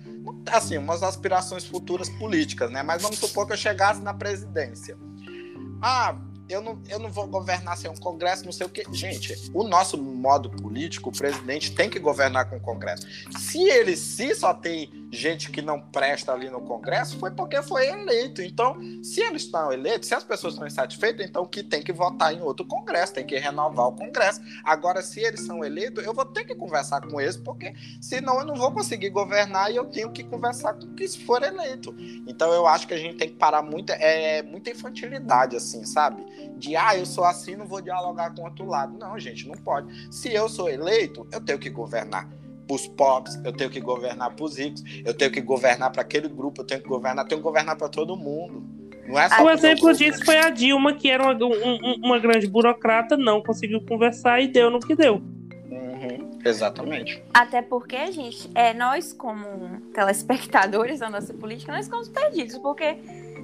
assim, 0.51 0.77
umas 0.77 1.03
aspirações 1.03 1.63
futuras 1.63 2.09
políticas, 2.09 2.69
né? 2.69 2.83
Mas 2.83 3.01
vamos 3.01 3.17
supor 3.17 3.47
que 3.47 3.53
eu 3.53 3.57
chegasse 3.57 4.01
na 4.01 4.13
presidência. 4.13 4.97
Ah, 5.85 6.15
eu 6.47 6.61
não, 6.61 6.81
eu 6.87 6.97
não 6.97 7.11
vou 7.11 7.27
governar 7.27 7.77
sem 7.77 7.91
um 7.91 7.95
Congresso, 7.95 8.45
não 8.45 8.53
sei 8.53 8.65
o 8.65 8.69
quê. 8.69 8.85
Gente, 8.89 9.51
o 9.53 9.67
nosso 9.67 10.01
modo 10.01 10.49
político, 10.49 11.09
o 11.09 11.11
presidente 11.11 11.73
tem 11.73 11.89
que 11.89 11.99
governar 11.99 12.49
com 12.49 12.55
o 12.55 12.59
Congresso. 12.61 13.05
Se 13.37 13.61
ele 13.67 13.97
se 13.97 14.33
só 14.33 14.53
tem 14.53 15.02
gente 15.13 15.51
que 15.51 15.61
não 15.61 15.79
presta 15.79 16.33
ali 16.33 16.49
no 16.49 16.61
Congresso, 16.61 17.19
foi 17.19 17.29
porque 17.31 17.61
foi 17.61 17.87
eleito. 17.87 18.41
Então, 18.41 18.77
se 19.03 19.21
eles 19.21 19.43
estão 19.43 19.71
eleitos, 19.71 20.07
se 20.07 20.15
as 20.15 20.23
pessoas 20.23 20.53
estão 20.53 20.67
insatisfeitas, 20.67 21.25
então 21.25 21.45
que 21.45 21.61
tem 21.61 21.83
que 21.83 21.93
votar 21.93 22.33
em 22.33 22.41
outro 22.41 22.65
Congresso, 22.65 23.13
tem 23.13 23.25
que 23.25 23.37
renovar 23.37 23.87
o 23.87 23.95
Congresso. 23.95 24.41
Agora, 24.63 25.03
se 25.03 25.19
eles 25.19 25.41
são 25.41 25.63
eleitos, 25.63 26.03
eu 26.03 26.13
vou 26.13 26.25
ter 26.25 26.45
que 26.45 26.55
conversar 26.55 27.01
com 27.01 27.21
eles, 27.21 27.37
porque 27.37 27.73
senão 28.01 28.39
eu 28.39 28.45
não 28.45 28.55
vou 28.55 28.71
conseguir 28.71 29.11
governar 29.11 29.71
e 29.71 29.75
eu 29.75 29.85
tenho 29.85 30.11
que 30.11 30.23
conversar 30.23 30.73
com 30.73 30.93
quem 30.95 31.07
for 31.07 31.43
eleito. 31.43 31.95
Então, 32.27 32.51
eu 32.51 32.65
acho 32.65 32.87
que 32.87 32.93
a 32.93 32.97
gente 32.97 33.17
tem 33.17 33.29
que 33.29 33.35
parar 33.35 33.61
muita, 33.61 33.93
é, 33.93 34.41
muita 34.41 34.71
infantilidade, 34.71 35.55
assim, 35.55 35.85
sabe? 35.85 36.23
De, 36.57 36.75
ah, 36.75 36.97
eu 36.97 37.05
sou 37.05 37.23
assim, 37.23 37.55
não 37.55 37.67
vou 37.67 37.81
dialogar 37.81 38.33
com 38.33 38.43
outro 38.43 38.65
lado. 38.65 38.97
Não, 38.97 39.19
gente, 39.19 39.47
não 39.47 39.55
pode. 39.55 40.13
Se 40.13 40.33
eu 40.33 40.49
sou 40.49 40.69
eleito, 40.69 41.27
eu 41.31 41.39
tenho 41.39 41.59
que 41.59 41.69
governar 41.69 42.27
para 42.67 42.75
os 42.75 42.87
pobres, 42.87 43.39
eu 43.43 43.53
tenho 43.53 43.69
que 43.69 43.79
governar 43.79 44.31
para 44.31 44.45
os 44.45 44.57
ricos, 44.57 44.83
eu 45.05 45.13
tenho 45.13 45.31
que 45.31 45.41
governar 45.41 45.91
para 45.91 46.01
aquele 46.01 46.27
grupo, 46.27 46.61
eu 46.61 46.65
tenho 46.65 46.81
que 46.81 46.87
governar, 46.87 47.25
tenho 47.25 47.39
que 47.39 47.43
governar 47.43 47.75
para 47.75 47.89
todo 47.89 48.15
mundo. 48.15 48.63
Não 49.07 49.19
é 49.19 49.29
só 49.29 49.43
um 49.43 49.49
exemplo 49.49 49.93
disso 49.93 50.23
foi 50.23 50.37
a 50.37 50.49
Dilma, 50.49 50.93
que 50.93 51.09
era 51.09 51.23
uma, 51.23 51.45
um, 51.45 51.95
uma 52.03 52.19
grande 52.19 52.47
burocrata, 52.47 53.17
não 53.17 53.41
conseguiu 53.41 53.81
conversar 53.85 54.41
e 54.41 54.47
deu 54.47 54.69
no 54.69 54.79
que 54.79 54.95
deu. 54.95 55.15
Uhum, 55.69 56.39
exatamente. 56.43 57.21
Até 57.33 57.61
porque, 57.61 58.11
gente, 58.11 58.49
é, 58.55 58.73
nós, 58.73 59.11
como 59.11 59.81
telespectadores 59.93 60.99
da 60.99 61.09
nossa 61.09 61.33
política, 61.33 61.73
nós 61.73 61.85
ficamos 61.85 62.07
perdidos, 62.07 62.57
porque 62.59 62.97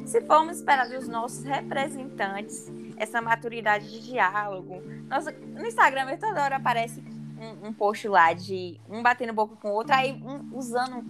se 0.06 0.22
formos 0.22 0.58
esperar 0.58 0.88
dos 0.88 1.08
nossos 1.08 1.44
representantes 1.44 2.72
essa 2.96 3.22
maturidade 3.22 3.90
de 3.90 4.12
diálogo, 4.12 4.82
nossa, 5.10 5.32
no 5.32 5.66
Instagram 5.66 6.18
toda 6.18 6.44
hora 6.44 6.56
aparece 6.56 7.04
um, 7.40 7.68
um 7.68 7.74
post 7.74 8.08
lá 8.08 8.34
de 8.34 8.80
um 8.90 9.02
batendo 9.02 9.34
boca 9.34 9.56
com 9.56 9.70
o 9.70 9.74
outro, 9.74 9.94
aí 9.94 10.14
um, 10.14 10.58
usando, 10.58 11.06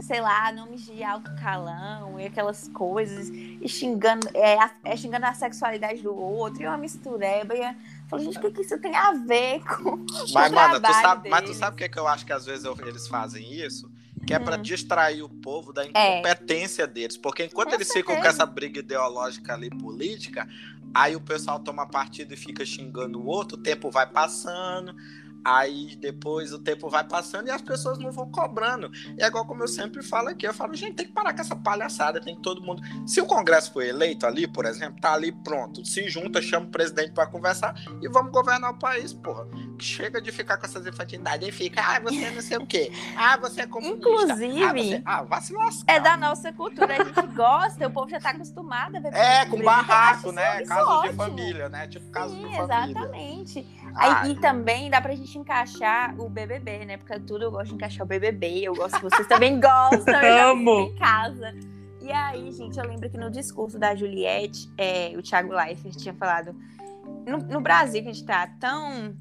sei 0.00 0.20
lá, 0.20 0.52
nomes 0.52 0.84
de 0.84 1.02
alto 1.02 1.30
calão 1.36 2.20
e 2.20 2.26
aquelas 2.26 2.68
coisas, 2.68 3.28
e 3.28 3.68
xingando, 3.68 4.28
é, 4.34 4.58
é 4.84 4.96
xingando 4.96 5.26
a 5.26 5.34
sexualidade 5.34 6.02
do 6.02 6.14
outro, 6.14 6.62
e 6.62 6.66
uma 6.66 6.78
mistureba. 6.78 7.54
E 7.54 7.60
eu 7.60 7.74
falei, 8.08 8.26
gente, 8.26 8.38
o 8.38 8.40
que, 8.40 8.50
que 8.50 8.60
isso 8.62 8.78
tem 8.78 8.94
a 8.94 9.12
ver 9.12 9.64
com. 9.64 10.04
Mas, 10.32 10.52
mano, 10.52 10.80
tu 10.80 10.92
sabe, 10.92 11.28
mas 11.28 11.44
tu 11.44 11.54
sabe 11.54 11.74
o 11.74 11.78
que, 11.78 11.88
que 11.88 11.98
eu 11.98 12.06
acho 12.06 12.26
que 12.26 12.32
às 12.32 12.44
vezes 12.44 12.64
eu, 12.64 12.76
eles 12.86 13.08
fazem 13.08 13.52
isso? 13.52 13.90
que 14.26 14.34
é 14.34 14.38
para 14.38 14.56
hum. 14.58 14.62
distrair 14.62 15.22
o 15.22 15.28
povo 15.28 15.72
da 15.72 15.84
é. 15.84 16.20
incompetência 16.20 16.82
é. 16.82 16.86
deles. 16.86 17.16
Porque 17.16 17.44
enquanto 17.44 17.70
com 17.70 17.74
eles 17.74 17.88
certeza. 17.88 18.06
ficam 18.06 18.22
com 18.22 18.28
essa 18.28 18.46
briga 18.46 18.80
ideológica 18.80 19.54
ali 19.54 19.70
política, 19.70 20.46
aí 20.94 21.16
o 21.16 21.20
pessoal 21.20 21.58
toma 21.58 21.86
partido 21.86 22.32
e 22.34 22.36
fica 22.36 22.64
xingando 22.64 23.20
o 23.20 23.26
outro, 23.26 23.58
o 23.58 23.62
tempo 23.62 23.90
vai 23.90 24.06
passando, 24.06 24.94
Aí 25.44 25.96
depois 25.96 26.52
o 26.52 26.58
tempo 26.58 26.88
vai 26.88 27.04
passando 27.04 27.48
e 27.48 27.50
as 27.50 27.62
pessoas 27.62 27.98
não 27.98 28.10
vão 28.12 28.30
cobrando. 28.30 28.90
E 29.16 29.22
é 29.22 29.26
igual 29.26 29.46
como 29.46 29.62
eu 29.62 29.68
sempre 29.68 30.02
falo 30.02 30.28
aqui, 30.28 30.46
eu 30.46 30.54
falo, 30.54 30.74
gente, 30.74 30.94
tem 30.94 31.06
que 31.06 31.12
parar 31.12 31.32
com 31.32 31.40
essa 31.40 31.56
palhaçada, 31.56 32.20
tem 32.20 32.36
que 32.36 32.42
todo 32.42 32.62
mundo. 32.62 32.82
Se 33.06 33.20
o 33.20 33.26
Congresso 33.26 33.72
foi 33.72 33.88
eleito 33.88 34.26
ali, 34.26 34.46
por 34.46 34.66
exemplo, 34.66 35.00
tá 35.00 35.12
ali 35.14 35.32
pronto, 35.32 35.84
se 35.84 36.08
junta, 36.08 36.42
chama 36.42 36.66
o 36.66 36.70
presidente 36.70 37.12
para 37.12 37.26
conversar 37.26 37.74
e 38.02 38.08
vamos 38.08 38.32
governar 38.32 38.72
o 38.72 38.78
país, 38.78 39.12
porra. 39.12 39.46
Chega 39.78 40.20
de 40.20 40.30
ficar 40.30 40.58
com 40.58 40.66
essas 40.66 40.86
infantilidades 40.86 41.48
e 41.48 41.52
fica, 41.52 41.80
ah, 41.80 42.00
você 42.00 42.30
não 42.30 42.42
sei 42.42 42.58
o 42.58 42.66
quê, 42.66 42.92
ah, 43.16 43.36
você 43.38 43.62
é 43.62 43.66
comunista. 43.66 44.08
Inclusive, 44.08 44.62
ah, 44.64 44.72
você... 44.72 45.02
ah 45.04 45.22
vai 45.22 45.40
se 45.40 45.52
lascar. 45.52 45.94
É 45.94 46.00
da 46.00 46.16
nossa 46.16 46.52
cultura, 46.52 47.00
a 47.00 47.04
gente 47.04 47.26
gosta, 47.34 47.86
o 47.86 47.90
povo 47.90 48.10
já 48.10 48.20
tá 48.20 48.30
acostumado 48.30 48.96
a 48.96 49.00
ver. 49.00 49.14
É, 49.14 49.46
com 49.46 49.62
barraco, 49.62 50.32
né? 50.32 50.62
Casos 50.64 51.10
de 51.10 51.16
família, 51.16 51.68
né? 51.68 51.86
Tipo, 51.88 52.10
casos 52.10 52.36
de 52.36 52.42
família. 52.42 52.62
Exatamente. 52.62 53.66
Aí, 53.94 54.32
e 54.32 54.34
também 54.36 54.90
dá 54.90 55.00
pra 55.00 55.14
gente 55.14 55.29
encaixar 55.38 56.18
o 56.20 56.28
BBB, 56.28 56.84
né? 56.84 56.96
Porque 56.96 57.18
tudo 57.20 57.44
eu 57.44 57.50
gosto 57.50 57.68
de 57.68 57.74
encaixar 57.74 58.04
o 58.04 58.08
BBB. 58.08 58.62
Eu 58.62 58.74
gosto 58.74 58.96
que 58.96 59.02
vocês 59.02 59.26
também 59.26 59.60
gostam. 59.60 60.22
Eu 60.22 60.50
Amo. 60.50 60.80
em 60.80 60.94
casa. 60.96 61.54
E 62.00 62.10
aí, 62.10 62.50
gente, 62.50 62.78
eu 62.78 62.86
lembro 62.86 63.10
que 63.10 63.18
no 63.18 63.30
discurso 63.30 63.78
da 63.78 63.94
Juliette, 63.94 64.70
é, 64.78 65.12
o 65.16 65.22
Thiago 65.22 65.52
Leifert 65.52 65.96
tinha 65.96 66.14
falado. 66.14 66.54
No, 67.26 67.38
no, 67.38 67.60
Brasil, 67.60 68.02
que 68.02 68.08
a 68.08 68.12
gente 68.12 68.24
tá 68.24 68.46
tão 68.58 69.14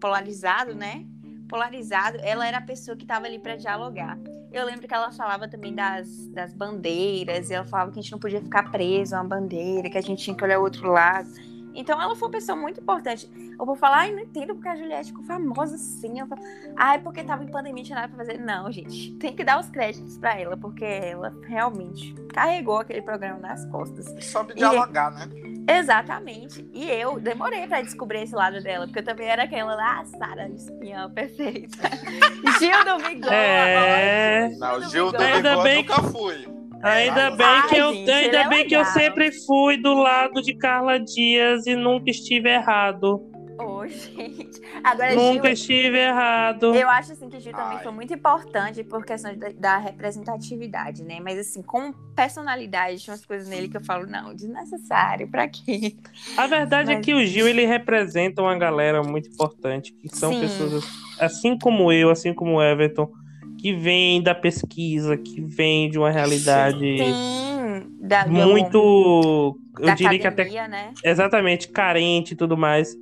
polarizado, 0.00 0.74
né? 0.74 1.06
Polarizado, 1.48 2.18
ela 2.20 2.46
era 2.46 2.58
a 2.58 2.62
pessoa 2.62 2.96
que 2.96 3.06
tava 3.06 3.26
ali 3.26 3.38
para 3.38 3.56
dialogar. 3.56 4.18
Eu 4.52 4.64
lembro 4.64 4.88
que 4.88 4.94
ela 4.94 5.12
falava 5.12 5.46
também 5.46 5.74
das, 5.74 6.28
das 6.28 6.52
bandeiras, 6.52 7.50
e 7.50 7.54
ela 7.54 7.64
falava 7.64 7.92
que 7.92 7.98
a 7.98 8.02
gente 8.02 8.12
não 8.12 8.18
podia 8.18 8.40
ficar 8.40 8.70
preso 8.70 9.14
a 9.14 9.20
uma 9.20 9.28
bandeira, 9.28 9.88
que 9.88 9.98
a 9.98 10.02
gente 10.02 10.24
tinha 10.24 10.36
que 10.36 10.42
olhar 10.42 10.58
o 10.58 10.62
outro 10.62 10.90
lado. 10.90 11.28
Então 11.74 12.00
ela 12.00 12.14
foi 12.16 12.28
uma 12.28 12.32
pessoa 12.32 12.56
muito 12.56 12.80
importante. 12.80 13.30
Eu 13.58 13.64
vou 13.64 13.76
falar, 13.76 13.98
ai, 13.98 14.12
não 14.12 14.20
entendo 14.20 14.54
porque 14.54 14.68
a 14.68 14.76
Juliette 14.76 15.10
ficou 15.10 15.24
famosa 15.24 15.74
assim. 15.74 16.20
Eu 16.20 16.26
falo, 16.26 16.40
ai, 16.76 16.98
porque 17.00 17.22
tava 17.22 17.44
em 17.44 17.50
pandemia, 17.50 17.84
tinha 17.84 17.96
nada 17.96 18.08
pra 18.08 18.24
fazer. 18.24 18.38
Não, 18.38 18.70
gente, 18.70 19.12
tem 19.18 19.34
que 19.34 19.44
dar 19.44 19.60
os 19.60 19.68
créditos 19.68 20.18
pra 20.18 20.38
ela, 20.38 20.56
porque 20.56 20.84
ela 20.84 21.34
realmente 21.46 22.14
carregou 22.32 22.78
aquele 22.78 23.02
programa 23.02 23.38
nas 23.38 23.64
costas. 23.66 24.06
Soube 24.24 24.54
dialogar, 24.54 25.12
e... 25.12 25.26
né? 25.26 25.48
Exatamente. 25.68 26.66
E 26.72 26.90
eu 26.90 27.20
demorei 27.20 27.66
pra 27.66 27.82
descobrir 27.82 28.22
esse 28.22 28.34
lado 28.34 28.62
dela, 28.62 28.86
porque 28.86 29.00
eu 29.00 29.04
também 29.04 29.28
era 29.28 29.42
aquela 29.42 29.74
lá, 29.74 30.00
ah, 30.00 30.04
Sara 30.06 30.48
espiã 30.48 31.10
perfeita. 31.10 31.90
Gil 32.58 32.84
do 32.84 33.04
Vigor. 33.04 33.32
É. 33.32 34.48
Não, 34.58 34.80
Gil 34.88 35.12
do 35.12 35.18
Vigor 35.18 35.62
bem... 35.62 35.82
nunca 35.82 36.02
fui. 36.04 36.58
Ainda 36.82 37.30
bem 37.30 37.62
que 37.68 37.76
eu, 37.76 37.92
gente, 37.92 38.10
ainda 38.10 38.38
é 38.38 38.48
bem 38.48 38.66
que 38.66 38.76
eu 38.76 38.84
sempre 38.84 39.32
fui 39.32 39.76
do 39.76 39.94
lado 39.94 40.40
de 40.40 40.54
Carla 40.54 40.98
Dias 40.98 41.66
e 41.66 41.74
nunca 41.74 42.10
estive 42.10 42.48
errado. 42.48 43.20
Ô, 43.60 43.80
oh, 43.80 43.86
gente. 43.88 44.60
Agora, 44.84 45.14
nunca 45.16 45.48
Gil, 45.48 45.52
estive 45.52 45.98
errado. 45.98 46.72
Eu 46.74 46.88
acho 46.88 47.12
assim 47.12 47.28
que 47.28 47.40
Gil 47.40 47.52
Ai. 47.56 47.62
também 47.62 47.78
foi 47.82 47.92
muito 47.92 48.14
importante 48.14 48.84
por 48.84 49.04
questão 49.04 49.36
da, 49.36 49.48
da, 49.48 49.76
representatividade, 49.78 51.02
né? 51.02 51.18
Mas 51.20 51.40
assim, 51.40 51.60
com 51.60 51.92
personalidade, 52.14 53.02
tinha 53.02 53.12
umas 53.12 53.26
coisas 53.26 53.48
nele 53.48 53.68
que 53.68 53.76
eu 53.76 53.84
falo, 53.84 54.06
não, 54.06 54.32
desnecessário, 54.32 55.28
pra 55.28 55.48
quê? 55.48 55.96
A 56.36 56.46
verdade 56.46 56.92
é 56.92 56.94
Mas... 56.94 57.02
é 57.02 57.04
que 57.04 57.14
o 57.14 57.26
Gil, 57.26 57.48
ele 57.48 57.66
representa 57.66 58.40
uma 58.40 58.56
galera 58.56 59.02
muito 59.02 59.28
importante, 59.28 59.92
que 59.92 60.08
são 60.16 60.32
Sim. 60.32 60.40
pessoas 60.40 60.84
assim 61.18 61.58
como 61.58 61.90
eu, 61.92 62.10
assim 62.10 62.32
como 62.32 62.58
o 62.58 62.62
Everton, 62.62 63.10
que 63.58 63.74
vem 63.74 64.22
da 64.22 64.34
pesquisa, 64.34 65.16
que 65.16 65.40
vem 65.40 65.90
de 65.90 65.98
uma 65.98 66.10
realidade 66.10 66.78
Sim, 66.78 67.86
da, 68.00 68.26
muito, 68.26 69.58
eu 69.78 69.94
diria 69.94 70.18
academia, 70.18 70.18
que 70.18 70.26
até 70.26 70.68
né? 70.68 70.92
exatamente 71.04 71.68
carente 71.68 72.34
e 72.34 72.36
tudo 72.36 72.56
mais. 72.56 72.96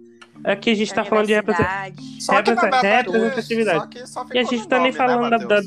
Aqui 0.45 0.71
a 0.71 0.75
gente 0.75 0.89
está 0.89 1.05
falando 1.05 1.27
de 1.27 1.35
representatividade. 1.35 1.97
E 4.33 4.39
a 4.39 4.45
gente 4.45 4.69
tá 4.69 4.79
nem 4.79 4.93
né, 4.93 4.99
falando 4.99 5.31
né, 5.31 5.39
da, 5.39 5.61
da, 5.61 5.63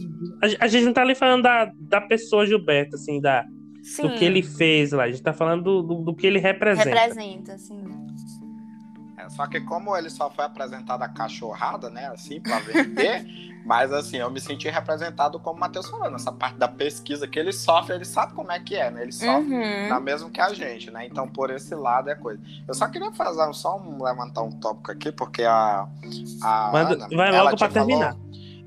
a 0.59 0.67
gente 0.67 0.85
não 0.85 0.93
tá 0.93 1.05
nem 1.05 1.15
falando 1.15 1.43
da, 1.43 1.71
da 1.75 2.01
pessoa 2.01 2.45
Gilberto, 2.45 2.95
assim, 2.95 3.19
da, 3.19 3.45
sim. 3.83 4.03
do 4.03 4.15
que 4.15 4.25
ele 4.25 4.41
fez 4.41 4.91
lá. 4.91 5.03
A 5.03 5.11
gente 5.11 5.21
tá 5.21 5.33
falando 5.33 5.63
do, 5.63 5.81
do, 5.81 5.95
do 6.05 6.15
que 6.15 6.25
ele 6.27 6.39
representa. 6.39 6.89
Representa, 6.89 7.57
sim. 7.57 7.83
Só 9.29 9.47
que 9.47 9.61
como 9.61 9.95
ele 9.95 10.09
só 10.09 10.29
foi 10.29 10.45
apresentado 10.45 11.03
a 11.03 11.07
cachorrada, 11.07 11.89
né, 11.89 12.07
assim, 12.07 12.39
para 12.41 12.59
vender, 12.59 13.25
mas 13.65 13.91
assim, 13.93 14.17
eu 14.17 14.29
me 14.31 14.39
senti 14.39 14.67
representado 14.69 15.39
como 15.39 15.57
o 15.57 15.59
Matheus 15.59 15.89
falando, 15.89 16.15
essa 16.15 16.31
parte 16.31 16.57
da 16.57 16.67
pesquisa 16.67 17.27
que 17.27 17.37
ele 17.37 17.51
sofre, 17.51 17.95
ele 17.95 18.05
sabe 18.05 18.33
como 18.33 18.51
é 18.51 18.59
que 18.59 18.75
é, 18.75 18.89
né? 18.89 19.03
Ele 19.03 19.11
sofre 19.11 19.53
uhum. 19.53 19.89
na 19.89 19.99
mesmo 19.99 20.29
que 20.29 20.41
a 20.41 20.53
gente, 20.53 20.89
né? 20.91 21.05
Então, 21.05 21.27
por 21.27 21.49
esse 21.51 21.75
lado 21.75 22.09
é 22.09 22.15
coisa. 22.15 22.41
Eu 22.67 22.73
só 22.73 22.87
queria 22.87 23.11
fazer 23.11 23.53
só 23.53 23.77
um, 23.77 24.03
levantar 24.03 24.41
um 24.41 24.51
tópico 24.51 24.91
aqui, 24.91 25.11
porque 25.11 25.43
a. 25.43 25.87
a 26.41 26.69
Manda, 26.71 26.93
Ana, 26.95 27.07
vai 27.09 27.31
logo 27.31 27.57
para 27.57 27.69
terminar. 27.69 28.15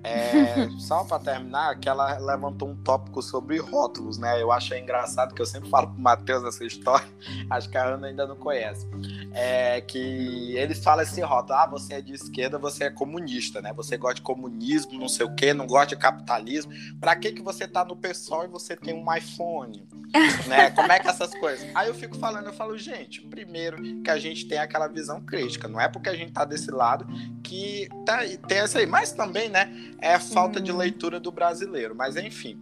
É, 0.04 0.68
só 0.78 1.04
para 1.04 1.18
terminar, 1.20 1.78
que 1.78 1.88
ela 1.88 2.18
levantou 2.18 2.68
um 2.68 2.76
tópico 2.76 3.22
sobre 3.22 3.58
rótulos, 3.58 4.18
né? 4.18 4.42
Eu 4.42 4.50
achei 4.50 4.80
engraçado 4.80 5.34
que 5.34 5.40
eu 5.40 5.46
sempre 5.46 5.70
falo 5.70 5.88
pro 5.88 6.00
Matheus 6.00 6.44
essa 6.44 6.64
história, 6.64 7.06
acho 7.48 7.70
que 7.70 7.78
a 7.78 7.84
Ana 7.84 8.08
ainda 8.08 8.26
não 8.26 8.36
conhece. 8.36 8.86
É 9.32 9.80
que 9.80 10.56
ele 10.56 10.74
fala 10.74 11.04
esse 11.04 11.20
rótulo: 11.20 11.58
ah, 11.58 11.66
você 11.66 11.94
é 11.94 12.00
de 12.00 12.12
esquerda, 12.12 12.58
você 12.58 12.84
é 12.84 12.90
comunista, 12.90 13.62
né? 13.62 13.72
Você 13.74 13.96
gosta 13.96 14.16
de 14.16 14.22
comunismo, 14.22 14.98
não 14.98 15.08
sei 15.08 15.24
o 15.24 15.34
quê, 15.34 15.54
não 15.54 15.66
gosta 15.66 15.94
de 15.94 15.96
capitalismo. 15.96 16.72
Para 17.00 17.14
que, 17.14 17.32
que 17.32 17.42
você 17.42 17.68
tá 17.68 17.84
no 17.84 17.96
PSOL 17.96 18.44
e 18.44 18.48
você 18.48 18.76
tem 18.76 18.94
um 18.94 19.14
iPhone? 19.14 19.86
né? 20.46 20.70
Como 20.70 20.90
é 20.90 20.98
que 20.98 21.08
essas 21.08 21.34
coisas? 21.34 21.68
Aí 21.74 21.88
eu 21.88 21.94
fico 21.94 22.16
falando, 22.18 22.46
eu 22.46 22.52
falo, 22.52 22.76
gente, 22.76 23.20
primeiro 23.22 24.02
que 24.02 24.10
a 24.10 24.18
gente 24.18 24.46
tem 24.46 24.58
aquela 24.58 24.86
visão 24.86 25.20
crítica, 25.20 25.68
não 25.68 25.80
é 25.80 25.88
porque 25.88 26.08
a 26.08 26.14
gente 26.14 26.32
tá 26.32 26.44
desse 26.44 26.70
lado 26.70 27.06
que 27.42 27.88
tá, 28.04 28.20
tem 28.46 28.58
essa 28.58 28.78
aí, 28.78 28.86
mas 28.86 29.12
também, 29.12 29.48
né? 29.48 29.91
É 30.02 30.14
a 30.14 30.20
falta 30.20 30.60
de 30.60 30.72
leitura 30.72 31.18
do 31.18 31.32
brasileiro. 31.32 31.94
Mas 31.94 32.16
enfim. 32.16 32.60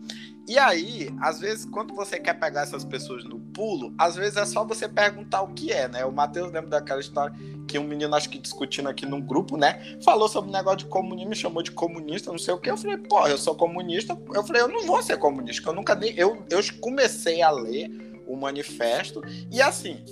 E 0.49 0.59
aí, 0.59 1.09
às 1.21 1.39
vezes, 1.39 1.65
quando 1.65 1.95
você 1.95 2.19
quer 2.19 2.35
pegar 2.35 2.63
essas 2.63 2.85
pessoas 2.85 3.23
no 3.25 3.39
pulo, 3.39 3.95
às 3.97 4.17
vezes 4.17 4.37
é 4.37 4.45
só 4.45 4.65
você 4.65 4.89
perguntar 4.89 5.43
o 5.43 5.55
que 5.55 5.73
é, 5.73 5.87
né? 5.87 6.05
O 6.05 6.13
Matheus 6.13 6.51
lembra 6.51 6.71
daquela 6.71 7.01
história 7.01 7.35
que 7.69 7.79
um 7.79 7.85
menino, 7.85 8.15
acho 8.17 8.29
que 8.29 8.39
discutindo 8.39 8.89
aqui 8.89 9.07
num 9.07 9.21
grupo, 9.21 9.57
né? 9.57 9.97
Falou 10.05 10.29
sobre 10.29 10.51
o 10.51 10.53
negócio 10.53 10.79
de 10.79 10.87
comunismo, 10.87 11.31
me 11.31 11.37
chamou 11.37 11.63
de 11.63 11.71
comunista, 11.71 12.33
não 12.33 12.39
sei 12.39 12.53
o 12.53 12.59
que. 12.59 12.69
Eu 12.69 12.77
falei, 12.77 12.97
pô, 12.97 13.29
eu 13.29 13.39
sou 13.39 13.55
comunista. 13.55 14.19
Eu 14.35 14.43
falei, 14.43 14.63
eu 14.63 14.69
não 14.69 14.87
vou 14.87 15.01
ser 15.03 15.19
comunista, 15.19 15.69
eu 15.69 15.75
nunca 15.75 15.95
nem. 15.95 16.13
Eu, 16.17 16.45
eu 16.51 16.61
comecei 16.81 17.43
a 17.43 17.51
ler 17.51 17.89
o 18.27 18.37
manifesto. 18.37 19.23
E 19.51 19.61
assim, 19.63 20.05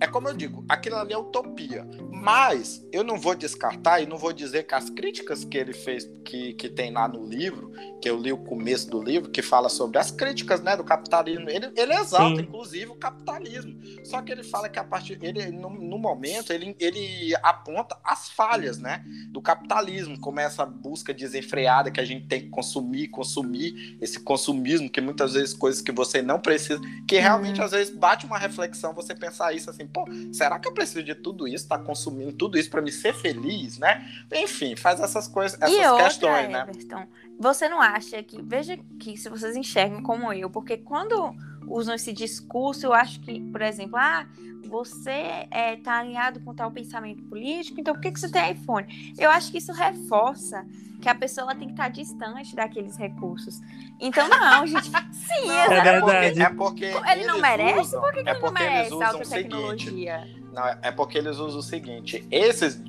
é 0.00 0.06
como 0.06 0.28
eu 0.28 0.34
digo, 0.34 0.64
aquilo 0.68 0.96
ali 0.96 1.12
é 1.12 1.18
utopia. 1.18 1.86
Mas 2.26 2.84
eu 2.90 3.04
não 3.04 3.20
vou 3.20 3.36
descartar 3.36 4.00
e 4.00 4.06
não 4.06 4.18
vou 4.18 4.32
dizer 4.32 4.64
que 4.64 4.74
as 4.74 4.90
críticas 4.90 5.44
que 5.44 5.56
ele 5.56 5.72
fez, 5.72 6.10
que, 6.24 6.54
que 6.54 6.68
tem 6.68 6.90
lá 6.90 7.06
no 7.06 7.24
livro, 7.24 7.70
que 8.02 8.10
eu 8.10 8.18
li 8.18 8.32
o 8.32 8.36
começo 8.36 8.90
do 8.90 9.00
livro, 9.00 9.30
que 9.30 9.40
fala 9.40 9.68
sobre 9.68 9.96
as 9.98 10.10
críticas 10.10 10.60
né, 10.60 10.76
do 10.76 10.82
capitalismo, 10.82 11.48
ele, 11.48 11.70
ele 11.76 11.94
exalta, 11.94 12.34
Sim. 12.34 12.42
inclusive, 12.42 12.86
o 12.86 12.96
capitalismo. 12.96 13.78
Só 14.04 14.20
que 14.22 14.32
ele 14.32 14.42
fala 14.42 14.68
que 14.68 14.76
a 14.76 14.82
partir. 14.82 15.20
Ele, 15.22 15.52
no, 15.52 15.70
no 15.70 15.98
momento, 15.98 16.52
ele, 16.52 16.74
ele 16.80 17.32
aponta 17.44 17.96
as 18.02 18.28
falhas 18.28 18.76
né, 18.76 19.04
do 19.28 19.40
capitalismo, 19.40 20.18
como 20.18 20.40
essa 20.40 20.66
busca 20.66 21.14
desenfreada 21.14 21.92
que 21.92 22.00
a 22.00 22.04
gente 22.04 22.26
tem 22.26 22.40
que 22.40 22.48
consumir, 22.48 23.06
consumir, 23.06 23.98
esse 24.00 24.18
consumismo, 24.18 24.90
que 24.90 25.00
muitas 25.00 25.34
vezes 25.34 25.54
coisas 25.54 25.80
que 25.80 25.92
você 25.92 26.20
não 26.22 26.40
precisa, 26.40 26.80
que 27.06 27.20
realmente 27.20 27.62
às 27.62 27.70
vezes 27.70 27.94
bate 27.94 28.26
uma 28.26 28.36
reflexão 28.36 28.92
você 28.92 29.14
pensar 29.14 29.52
isso 29.52 29.70
assim, 29.70 29.86
pô, 29.86 30.04
será 30.32 30.58
que 30.58 30.66
eu 30.66 30.74
preciso 30.74 31.04
de 31.04 31.14
tudo 31.14 31.46
isso, 31.46 31.68
tá 31.68 31.78
consumindo 31.78 32.15
tudo 32.36 32.58
isso 32.58 32.70
para 32.70 32.82
me 32.82 32.92
ser 32.92 33.14
feliz, 33.14 33.78
né? 33.78 34.06
Enfim, 34.32 34.76
faz 34.76 35.00
essas 35.00 35.28
coisas, 35.28 35.60
essas 35.60 35.74
e 35.74 36.02
questões, 36.02 36.44
outra, 36.44 36.48
né? 36.48 36.60
Everton, 36.68 37.06
você 37.38 37.68
não 37.68 37.80
acha 37.80 38.22
que, 38.22 38.40
veja 38.42 38.78
que 38.98 39.16
se 39.16 39.28
vocês 39.28 39.56
enxergam 39.56 40.02
como 40.02 40.32
eu, 40.32 40.50
porque 40.50 40.76
quando 40.76 41.34
usam 41.66 41.94
esse 41.94 42.12
discurso, 42.12 42.86
eu 42.86 42.92
acho 42.92 43.20
que, 43.20 43.40
por 43.40 43.62
exemplo, 43.62 43.96
ah, 43.96 44.26
você 44.66 45.46
é, 45.50 45.76
tá 45.76 45.98
alinhado 45.98 46.40
com 46.40 46.54
tal 46.54 46.70
pensamento 46.70 47.22
político, 47.24 47.80
então 47.80 47.94
por 47.94 48.00
que, 48.00 48.12
que 48.12 48.20
você 48.20 48.30
tem 48.30 48.52
iPhone? 48.52 49.14
Eu 49.18 49.30
acho 49.30 49.50
que 49.50 49.58
isso 49.58 49.72
reforça 49.72 50.66
que 51.00 51.08
a 51.08 51.14
pessoa 51.14 51.54
tem 51.54 51.68
que 51.68 51.74
estar 51.74 51.88
distante 51.88 52.56
daqueles 52.56 52.96
recursos. 52.96 53.60
Então, 54.00 54.28
não, 54.28 54.66
gente. 54.66 54.90
Sim, 55.12 55.46
não, 55.46 55.54
é 55.54 55.82
verdade. 55.82 56.42
É 56.42 56.50
porque 56.50 56.84
ele 56.84 57.26
não 57.26 57.38
merece? 57.38 57.80
Usam, 57.80 58.00
por 58.00 58.12
que, 58.12 58.22
que 58.22 58.28
é 58.28 58.32
ele 58.32 58.40
não 58.40 58.52
merece 58.52 59.02
alta 59.02 59.28
tecnologia? 59.28 60.20
Seguinte, 60.20 60.45
é 60.82 60.90
porque 60.90 61.18
eles 61.18 61.38
usam 61.38 61.60
o 61.60 61.62
seguinte: 61.62 62.26
esses 62.30 62.80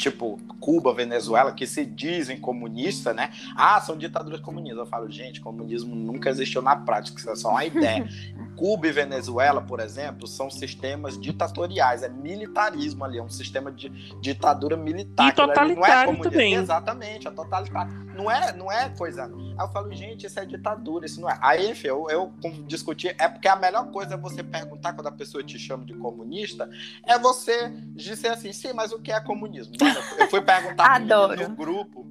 tipo 0.00 0.38
Cuba, 0.58 0.92
Venezuela, 0.94 1.52
que 1.52 1.66
se 1.66 1.84
dizem 1.84 2.40
comunistas, 2.40 3.14
né? 3.14 3.30
Ah, 3.54 3.80
são 3.80 3.96
ditaduras 3.96 4.40
comunistas. 4.40 4.80
Eu 4.80 4.86
falo, 4.86 5.10
gente, 5.10 5.40
comunismo 5.40 5.94
nunca 5.94 6.30
existiu 6.30 6.62
na 6.62 6.74
prática, 6.74 7.18
isso 7.18 7.30
é 7.30 7.36
só 7.36 7.50
uma 7.50 7.64
ideia. 7.64 8.08
Cuba 8.56 8.88
e 8.88 8.92
Venezuela, 8.92 9.60
por 9.60 9.80
exemplo, 9.80 10.26
são 10.26 10.50
sistemas 10.50 11.18
ditatoriais, 11.18 12.02
é 12.02 12.08
militarismo 12.08 13.04
ali, 13.04 13.18
é 13.18 13.22
um 13.22 13.28
sistema 13.28 13.70
de 13.72 13.88
ditadura 14.20 14.76
militar. 14.76 15.28
E 15.28 15.32
totalitário 15.32 16.12
não 16.12 16.18
é 16.18 16.22
também. 16.22 16.54
Exatamente, 16.54 17.28
é 17.28 17.30
totalitário. 17.30 18.10
Não 18.14 18.30
é, 18.30 18.52
não 18.52 18.70
é 18.70 18.90
coisa. 18.90 19.24
Aí 19.24 19.54
eu 19.58 19.68
falo, 19.68 19.92
gente, 19.92 20.26
isso 20.26 20.38
é 20.38 20.44
ditadura, 20.44 21.06
isso 21.06 21.20
não 21.20 21.30
é. 21.30 21.38
Aí, 21.40 21.70
enfim, 21.70 21.88
eu, 21.88 22.06
eu 22.10 22.32
discuti, 22.66 23.08
é 23.18 23.28
porque 23.28 23.48
a 23.48 23.56
melhor 23.56 23.90
coisa 23.90 24.14
é 24.14 24.16
você 24.16 24.42
perguntar 24.42 24.92
quando 24.92 25.06
a 25.06 25.12
pessoa 25.12 25.42
te 25.42 25.58
chama 25.58 25.84
de 25.84 25.94
comunista, 25.94 26.68
é 27.06 27.18
você 27.18 27.70
dizer 27.94 28.28
assim, 28.28 28.52
sim, 28.52 28.72
mas 28.74 28.92
o 28.92 28.98
que 28.98 29.10
é 29.10 29.20
comunismo? 29.20 29.72
Eu 30.18 30.28
fui 30.28 30.40
perguntar 30.40 31.00
no 31.00 31.56
grupo. 31.56 32.06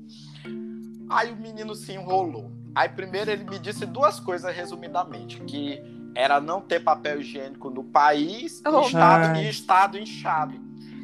Aí 1.09 1.31
o 1.31 1.35
menino 1.35 1.75
se 1.75 1.93
enrolou. 1.93 2.51
Aí 2.75 2.87
primeiro 2.89 3.31
ele 3.31 3.43
me 3.43 3.57
disse 3.59 3.85
duas 3.85 4.19
coisas 4.19 4.55
resumidamente, 4.55 5.39
que 5.41 5.81
era 6.15 6.39
não 6.39 6.61
ter 6.61 6.79
papel 6.81 7.21
higiênico 7.21 7.69
no 7.69 7.83
país 7.83 8.61
oh, 8.65 8.81
e, 8.81 8.85
estado, 8.85 9.37
e 9.37 9.49
estado 9.49 9.97
inchado. 9.97 10.59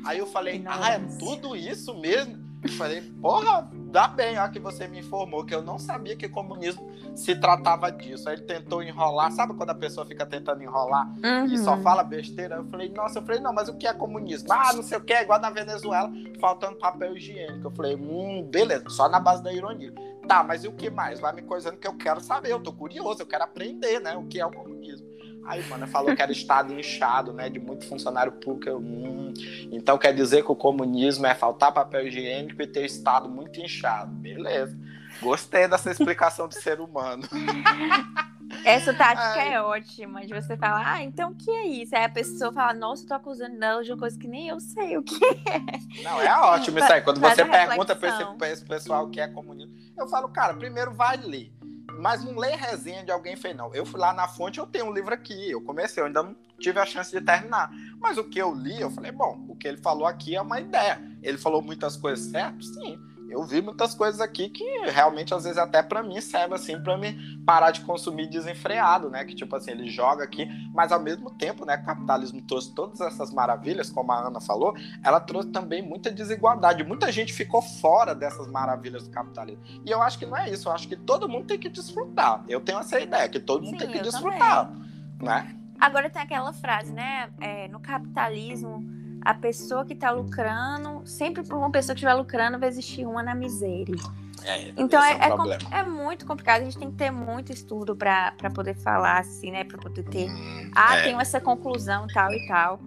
Aí 0.06 0.20
eu 0.20 0.28
falei, 0.28 0.60
Nossa. 0.60 0.86
ah, 0.86 0.90
é 0.92 1.00
tudo 1.18 1.56
isso 1.56 1.94
mesmo? 1.96 2.38
Eu 2.62 2.70
falei, 2.70 3.02
porra, 3.22 3.70
dá 3.96 4.10
bem, 4.10 4.38
ó, 4.38 4.50
que 4.50 4.60
você 4.60 4.89
me 4.89 5.00
informou, 5.00 5.46
que 5.46 5.56
eu 5.56 5.62
não 5.62 5.80
sabia 5.80 6.18
que 6.18 6.28
comunismo 6.28 6.86
se 7.16 7.34
tratava 7.34 7.89
disso. 7.89 8.28
Aí 8.28 8.36
ele 8.36 8.41
tentou 8.41 8.84
enrolar, 8.84 9.32
sabe 9.32 9.54
quando 9.54 9.70
a 9.70 9.76
pessoa 9.76 10.06
fica 10.06 10.26
tentando 10.26 10.62
enrolar 10.62 11.08
uhum. 11.24 11.46
e 11.46 11.58
só 11.58 11.78
fala 11.78 12.04
besteira? 12.04 12.58
Eu 12.58 12.66
falei, 12.66 12.89
nossa, 12.89 13.20
eu 13.20 13.24
falei, 13.24 13.39
não, 13.39 13.54
mas 13.54 13.70
o 13.70 13.78
que 13.78 13.88
é 13.88 13.93
comunismo? 13.93 14.52
Ah, 14.52 14.74
não 14.74 14.84
sei 14.84 14.98
o 14.98 15.02
que, 15.02 15.14
é 15.14 15.22
igual 15.22 15.39
na 15.39 15.50
Venezuela, 15.50 16.12
faltando 16.41 16.76
papel 16.76 17.16
higiênico. 17.16 17.68
Eu 17.68 17.72
falei, 17.72 17.96
hum, 17.96 18.46
beleza, 18.52 18.89
só 18.89 19.08
na 19.08 19.18
base 19.18 19.41
da 19.41 19.54
ironia. 19.54 19.93
Tá, 20.28 20.43
mas 20.43 20.66
e 20.66 20.68
o 20.68 20.74
que 20.74 20.89
mais? 20.89 21.22
Vai 21.22 21.32
me 21.32 21.43
coisando 21.43 21.78
que 21.78 21.88
eu 21.88 21.96
quero 21.96 22.20
saber, 22.20 22.52
eu 22.52 22.60
tô 22.60 22.74
curioso, 22.74 23.22
eu 23.22 23.28
quero 23.28 23.46
aprender, 23.46 24.02
né, 24.02 24.18
o 24.18 24.26
que 24.26 24.41
é 24.41 24.46
o 24.46 24.52
comunismo. 24.52 25.08
Aí, 25.46 25.64
mano, 25.68 25.86
falou 25.88 26.16
que 26.16 26.22
era 26.22 26.32
estado 26.32 26.74
inchado, 26.74 27.32
né? 27.32 27.50
De 27.50 27.60
muito 27.60 27.88
funcionário 27.88 28.32
público. 28.32 28.70
Eu, 28.70 28.80
hum, 28.80 29.34
então 29.72 29.98
quer 29.98 30.14
dizer 30.14 30.43
que 30.43 30.52
o 30.52 30.56
comunismo 30.56 31.26
é 31.28 31.36
faltar 31.36 31.72
papel 31.72 32.08
higiênico 32.08 32.62
e 32.62 32.68
ter 32.68 32.86
estado 32.86 33.30
muito 33.30 33.60
inchado. 33.60 34.12
Beleza. 34.12 34.78
Gostei 35.22 35.68
dessa 35.68 35.91
explicação 35.91 36.48
do 36.48 36.54
ser 36.54 36.80
humano. 36.82 37.24
Essa 38.64 38.93
tática 38.93 39.41
Ai. 39.41 39.54
é 39.54 39.62
ótima, 39.62 40.26
de 40.26 40.34
você 40.34 40.56
falar, 40.56 40.84
ah, 40.86 41.04
então 41.04 41.32
o 41.32 41.36
que 41.36 41.50
é 41.50 41.68
isso? 41.68 41.96
Aí 41.96 42.04
a 42.04 42.10
pessoa 42.10 42.52
fala, 42.52 42.74
nossa, 42.74 43.04
eu 43.04 43.08
tô 43.08 43.14
acusando 43.16 43.60
dela 43.60 43.84
de 43.84 43.91
uma 43.91 43.98
coisa 43.98 44.18
que 44.18 44.28
nem 44.28 44.48
eu 44.48 44.60
sei 44.60 44.98
o 44.98 45.04
que 45.04 45.20
é. 45.24 46.04
Não, 46.04 46.22
é 46.22 46.34
ótimo 46.41 46.80
isso 46.80 46.91
aí. 46.91 47.02
Quando 47.02 47.20
você 47.20 47.43
pergunta 47.43 47.96
pra 47.96 48.10
esse, 48.10 48.26
pra 48.38 48.50
esse 48.50 48.66
pessoal 48.66 49.10
que 49.10 49.20
é 49.20 49.28
comunista, 49.28 49.74
eu 49.98 50.08
falo, 50.08 50.30
cara, 50.30 50.54
primeiro 50.54 50.93
vai 50.93 51.18
ler. 51.18 51.52
Mas 52.00 52.24
não 52.24 52.38
lê 52.38 52.56
resenha 52.56 53.04
de 53.04 53.12
alguém 53.12 53.36
fez, 53.36 53.56
não. 53.56 53.74
Eu 53.74 53.86
fui 53.86 54.00
lá 54.00 54.14
na 54.14 54.28
fonte, 54.28 54.60
eu 54.60 54.66
tenho 54.66 54.86
um 54.86 54.93
livro 54.93 55.14
aqui. 55.14 55.52
Eu 55.52 55.62
comecei, 55.62 56.02
eu 56.02 56.08
ainda 56.08 56.24
não 56.24 56.36
tive 56.60 56.80
a 56.80 56.86
chance 56.86 57.12
de 57.12 57.24
terminar. 57.24 57.72
Mas 58.00 58.18
o 58.18 58.24
que 58.24 58.39
eu 58.39 58.54
li, 58.54 58.80
eu 58.80 58.91
falei, 58.91 59.12
bom, 59.12 59.46
o 59.48 59.56
que 59.56 59.68
ele 59.68 59.78
falou 59.78 60.08
aqui 60.08 60.36
é 60.36 60.41
uma 60.41 60.60
ideia. 60.60 61.02
Ele 61.22 61.38
falou 61.38 61.62
muitas 61.62 61.96
coisas 61.98 62.26
certas? 62.26 62.68
Sim 62.68 63.14
eu 63.30 63.44
vi 63.44 63.62
muitas 63.62 63.94
coisas 63.94 64.22
aqui 64.22 64.50
que 64.50 64.64
realmente 64.90 65.34
às 65.34 65.44
vezes 65.44 65.58
até 65.58 65.82
para 65.82 66.04
mim 66.04 66.20
serve 66.22 66.56
assim 66.56 66.82
para 66.82 66.98
me 66.98 67.14
parar 67.46 67.72
de 67.72 67.82
consumir 67.82 68.28
desenfreado, 68.28 69.10
né? 69.10 69.24
Que 69.26 69.36
tipo 69.36 69.56
assim, 69.56 69.72
ele 69.72 69.90
joga 69.90 70.24
aqui, 70.24 70.48
mas 70.74 70.92
ao 70.92 71.00
mesmo 71.00 71.30
tempo, 71.32 71.66
né, 71.66 71.76
o 71.76 71.86
capitalismo 71.86 72.42
trouxe 72.42 72.74
todas 72.74 73.02
essas 73.02 73.32
maravilhas, 73.32 73.90
como 73.90 74.12
a 74.12 74.28
Ana 74.28 74.40
falou, 74.40 74.76
ela 75.04 75.20
trouxe 75.20 75.50
também 75.50 75.82
muita 75.82 76.12
desigualdade. 76.12 76.84
Muita 76.84 77.12
gente 77.12 77.34
ficou 77.34 77.62
fora 77.62 78.14
dessas 78.14 78.48
maravilhas 78.48 79.08
do 79.08 79.10
capitalismo. 79.10 79.64
E 79.86 79.92
eu 79.92 80.02
acho 80.02 80.18
que 80.20 80.26
não 80.26 80.38
é 80.38 80.50
isso, 80.50 80.70
eu 80.70 80.74
acho 80.74 80.88
que 80.88 80.96
todo 80.96 81.28
mundo 81.28 81.48
tem 81.48 81.58
que 81.58 81.70
desfrutar. 81.70 82.44
Eu 82.48 82.62
tenho 82.62 82.80
essa 82.80 83.00
ideia 83.00 83.28
que 83.30 83.40
todo 83.40 83.64
mundo 83.64 83.80
Sim, 83.80 83.88
tem 83.88 83.92
que 83.92 84.02
desfrutar, 84.02 84.68
também. 84.68 84.86
né? 85.22 85.56
Agora 85.80 86.10
tem 86.10 86.22
aquela 86.22 86.54
frase, 86.54 86.94
né? 86.94 87.30
É, 87.40 87.68
no 87.68 87.80
capitalismo 87.80 88.84
a 89.26 89.34
pessoa 89.34 89.84
que 89.84 89.94
está 89.94 90.12
lucrando, 90.12 91.02
sempre 91.04 91.44
por 91.44 91.58
uma 91.58 91.72
pessoa 91.72 91.96
que 91.96 92.00
estiver 92.00 92.14
lucrando, 92.14 92.60
vai 92.60 92.70
existir 92.70 93.08
uma 93.08 93.24
na 93.24 93.34
miséria. 93.34 93.96
É, 94.44 94.72
então 94.78 95.04
é, 95.04 95.14
é, 95.14 95.78
é, 95.78 95.80
é, 95.80 95.84
muito 95.84 96.24
complicado, 96.28 96.62
a 96.62 96.66
gente 96.66 96.78
tem 96.78 96.92
que 96.92 96.98
ter 96.98 97.10
muito 97.10 97.52
estudo 97.52 97.96
para 97.96 98.32
poder 98.54 98.76
falar 98.76 99.18
assim, 99.18 99.50
né? 99.50 99.64
Para 99.64 99.80
poder 99.80 100.04
ter. 100.04 100.30
Hum, 100.30 100.72
ah, 100.76 100.98
é. 100.98 101.04
tenho 101.04 101.20
essa 101.20 101.42
conclusão, 101.42 102.06
tal 102.14 102.32
e 102.32 102.48
tal. 102.48 102.80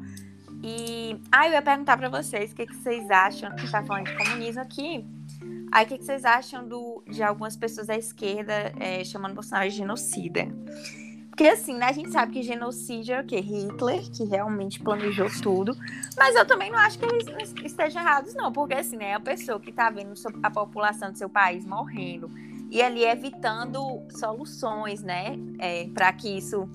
E. 0.63 1.21
Ah, 1.33 1.49
eu 1.49 1.55
ia 1.55 1.63
perguntar 1.63 1.97
para 1.97 2.09
vocês 2.09 2.53
o 2.53 2.55
que, 2.55 2.67
que 2.67 2.77
vocês 2.77 3.11
acham, 3.11 3.55
que 3.57 3.65
está 3.65 3.83
falando 3.83 4.07
de 4.07 4.17
comunismo 4.17 4.63
aqui. 4.63 5.05
Aí 5.73 5.85
o 5.85 5.89
que, 5.89 5.99
que 5.99 6.05
vocês 6.05 6.25
acham 6.25 6.67
do, 6.67 7.03
de 7.09 7.23
algumas 7.23 7.57
pessoas 7.57 7.89
da 7.89 7.97
esquerda 7.97 8.73
é, 8.79 9.03
chamando 9.03 9.35
Bolsonaro 9.35 9.69
de 9.69 9.77
genocida? 9.77 10.49
Porque 11.39 11.53
assim, 11.53 11.75
né, 11.75 11.87
a 11.87 11.93
gente 11.93 12.11
sabe 12.11 12.33
que 12.33 12.43
genocídio 12.43 13.15
é 13.15 13.21
o 13.21 13.25
quê? 13.25 13.39
Hitler, 13.39 14.01
que 14.11 14.25
realmente 14.25 14.81
planejou 14.81 15.29
tudo. 15.41 15.73
Mas 16.17 16.35
eu 16.35 16.45
também 16.45 16.69
não 16.69 16.77
acho 16.81 16.99
que 16.99 17.05
eles 17.05 17.55
estejam 17.65 18.03
errados, 18.03 18.35
não. 18.35 18.53
Porque 18.53 18.75
assim, 18.75 18.97
né, 18.97 19.15
a 19.15 19.21
pessoa 19.21 19.61
que 19.61 19.71
tá 19.71 19.89
vendo 19.89 20.15
a 20.43 20.51
população 20.51 21.13
do 21.13 21.17
seu 21.17 21.29
país 21.29 21.65
morrendo 21.65 22.29
e 22.73 22.83
ali 22.83 23.05
evitando 23.05 24.03
soluções, 24.11 25.01
né, 25.01 25.39
é, 25.61 25.87
para 25.95 26.13
que 26.13 26.29
isso 26.37 26.69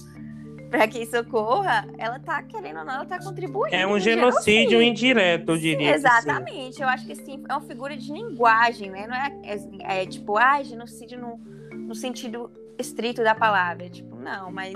para 0.69 0.87
que 0.87 1.03
isso 1.03 1.19
ocorra, 1.19 1.85
ela 1.97 2.17
tá 2.17 2.41
querendo 2.41 2.79
ou 2.79 2.85
não, 2.85 2.93
ela 2.93 3.05
tá 3.05 3.19
contribuindo. 3.19 3.75
É 3.75 3.85
um 3.85 3.99
genocídio, 3.99 4.69
genocídio. 4.69 4.81
indireto, 4.81 5.49
eu 5.49 5.57
diria. 5.57 5.89
Sim, 5.89 5.93
exatamente. 5.93 6.81
Eu 6.81 6.87
acho 6.87 7.05
que 7.05 7.15
sim, 7.15 7.43
é 7.49 7.53
uma 7.53 7.61
figura 7.67 7.97
de 7.97 8.13
linguagem, 8.13 8.89
né? 8.89 9.07
Não 9.07 9.13
é, 9.13 9.41
é, 9.43 10.03
é 10.03 10.05
tipo, 10.05 10.37
ah, 10.37 10.63
genocídio 10.63 11.19
no, 11.19 11.37
no 11.77 11.93
sentido 11.93 12.49
estrito 12.77 13.23
da 13.23 13.35
palavra. 13.35 13.89
Tipo, 13.89 14.15
não, 14.15 14.51
mas 14.51 14.73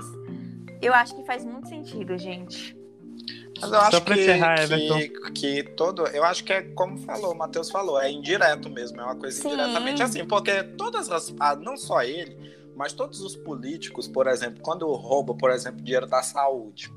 eu 0.80 0.94
acho 0.94 1.14
que 1.14 1.24
faz 1.24 1.44
muito 1.44 1.68
sentido, 1.68 2.16
gente. 2.16 2.76
Mas 3.60 3.72
eu 3.72 3.80
acho 3.80 4.00
que, 4.02 4.12
encerrar, 4.12 4.68
que, 4.68 5.08
que, 5.32 5.62
todo. 5.74 6.06
Eu 6.08 6.24
acho 6.24 6.44
que 6.44 6.52
é 6.52 6.62
como 6.62 6.96
falou, 6.98 7.32
o 7.32 7.36
Matheus 7.36 7.70
falou, 7.70 8.00
é 8.00 8.10
indireto 8.10 8.70
mesmo, 8.70 9.00
é 9.00 9.04
uma 9.04 9.16
coisa 9.16 9.40
Sim. 9.40 9.48
indiretamente 9.48 10.02
assim, 10.02 10.24
porque 10.24 10.62
todas 10.62 11.10
as. 11.10 11.34
Ah, 11.40 11.56
não 11.56 11.76
só 11.76 12.02
ele, 12.02 12.36
mas 12.76 12.92
todos 12.92 13.20
os 13.20 13.34
políticos, 13.34 14.06
por 14.06 14.28
exemplo, 14.28 14.62
quando 14.62 14.86
roubam, 14.92 15.36
por 15.36 15.50
exemplo, 15.50 15.82
dinheiro 15.82 16.06
da 16.06 16.22
saúde, 16.22 16.92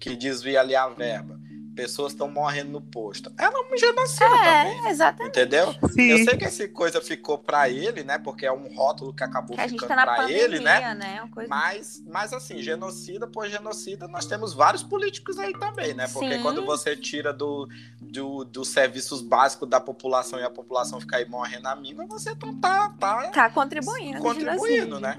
que 0.00 0.16
desvia 0.16 0.60
ali 0.60 0.74
a 0.74 0.88
verba 0.88 1.39
pessoas 1.74 2.12
estão 2.12 2.30
morrendo 2.30 2.70
no 2.70 2.80
posto. 2.80 3.32
Ela 3.38 3.52
é 3.52 3.74
um 3.74 3.76
genocídio 3.76 4.34
é, 4.34 4.64
também. 4.64 4.88
Exatamente. 4.90 5.38
Entendeu? 5.38 5.74
Sim. 5.90 6.10
Eu 6.10 6.24
sei 6.24 6.36
que 6.36 6.44
essa 6.44 6.68
coisa 6.68 7.00
ficou 7.00 7.38
para 7.38 7.68
ele, 7.68 8.02
né? 8.02 8.18
Porque 8.18 8.44
é 8.46 8.52
um 8.52 8.74
rótulo 8.74 9.14
que 9.14 9.22
acabou 9.22 9.56
que 9.56 9.68
ficando 9.68 9.88
tá 9.88 10.02
para 10.02 10.30
ele, 10.30 10.60
né? 10.60 10.94
né? 10.94 11.28
Coisa... 11.32 11.48
Mas, 11.48 12.02
mas 12.06 12.32
assim, 12.32 12.58
genocida 12.62 13.26
por 13.26 13.48
genocida, 13.48 14.06
nós 14.08 14.26
temos 14.26 14.52
vários 14.52 14.82
políticos 14.82 15.38
aí 15.38 15.52
também, 15.52 15.94
né? 15.94 16.08
Porque 16.08 16.36
Sim. 16.36 16.42
quando 16.42 16.64
você 16.64 16.96
tira 16.96 17.32
do, 17.32 17.68
do, 18.00 18.44
dos 18.44 18.68
serviços 18.68 19.22
básicos 19.22 19.68
da 19.68 19.80
população 19.80 20.38
e 20.38 20.42
a 20.42 20.50
população 20.50 21.00
fica 21.00 21.16
aí 21.16 21.28
morrendo 21.28 21.62
na 21.62 21.76
mina, 21.76 22.06
você 22.06 22.34
não 22.42 22.60
tá, 22.60 22.94
tá, 22.98 23.28
tá 23.30 23.50
contribuindo. 23.50 24.20
Contribuindo, 24.20 25.00
né? 25.00 25.18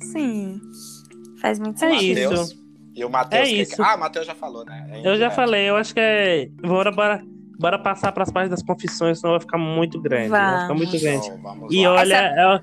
Sim. 0.00 0.60
Faz 1.40 1.58
muito 1.58 1.82
é 1.84 1.90
sentido. 1.90 2.18
É 2.18 2.34
isso. 2.34 2.67
E 2.98 3.04
o 3.04 3.08
Matheus. 3.08 3.48
É 3.48 3.52
isso. 3.52 3.76
Que... 3.76 3.82
Ah, 3.82 3.94
o 3.94 4.00
Matheus 4.00 4.26
já 4.26 4.34
falou, 4.34 4.64
né? 4.64 4.84
É 4.90 5.08
eu 5.08 5.16
já 5.16 5.30
falei, 5.30 5.70
eu 5.70 5.76
acho 5.76 5.94
que 5.94 6.00
é. 6.00 6.48
Bora, 6.60 6.90
bora, 6.90 7.22
bora 7.56 7.78
passar 7.78 8.10
para 8.10 8.24
as 8.24 8.30
páginas 8.32 8.58
das 8.58 8.66
confissões, 8.66 9.20
senão 9.20 9.34
vai 9.34 9.40
ficar 9.40 9.56
muito 9.56 10.00
grande. 10.00 10.30
Vai 10.30 10.62
ficar 10.62 10.74
muito 10.74 10.98
grande. 10.98 11.28
Então, 11.28 11.68
e 11.70 11.86
olha, 11.86 12.14
essa, 12.16 12.34
é, 12.40 12.60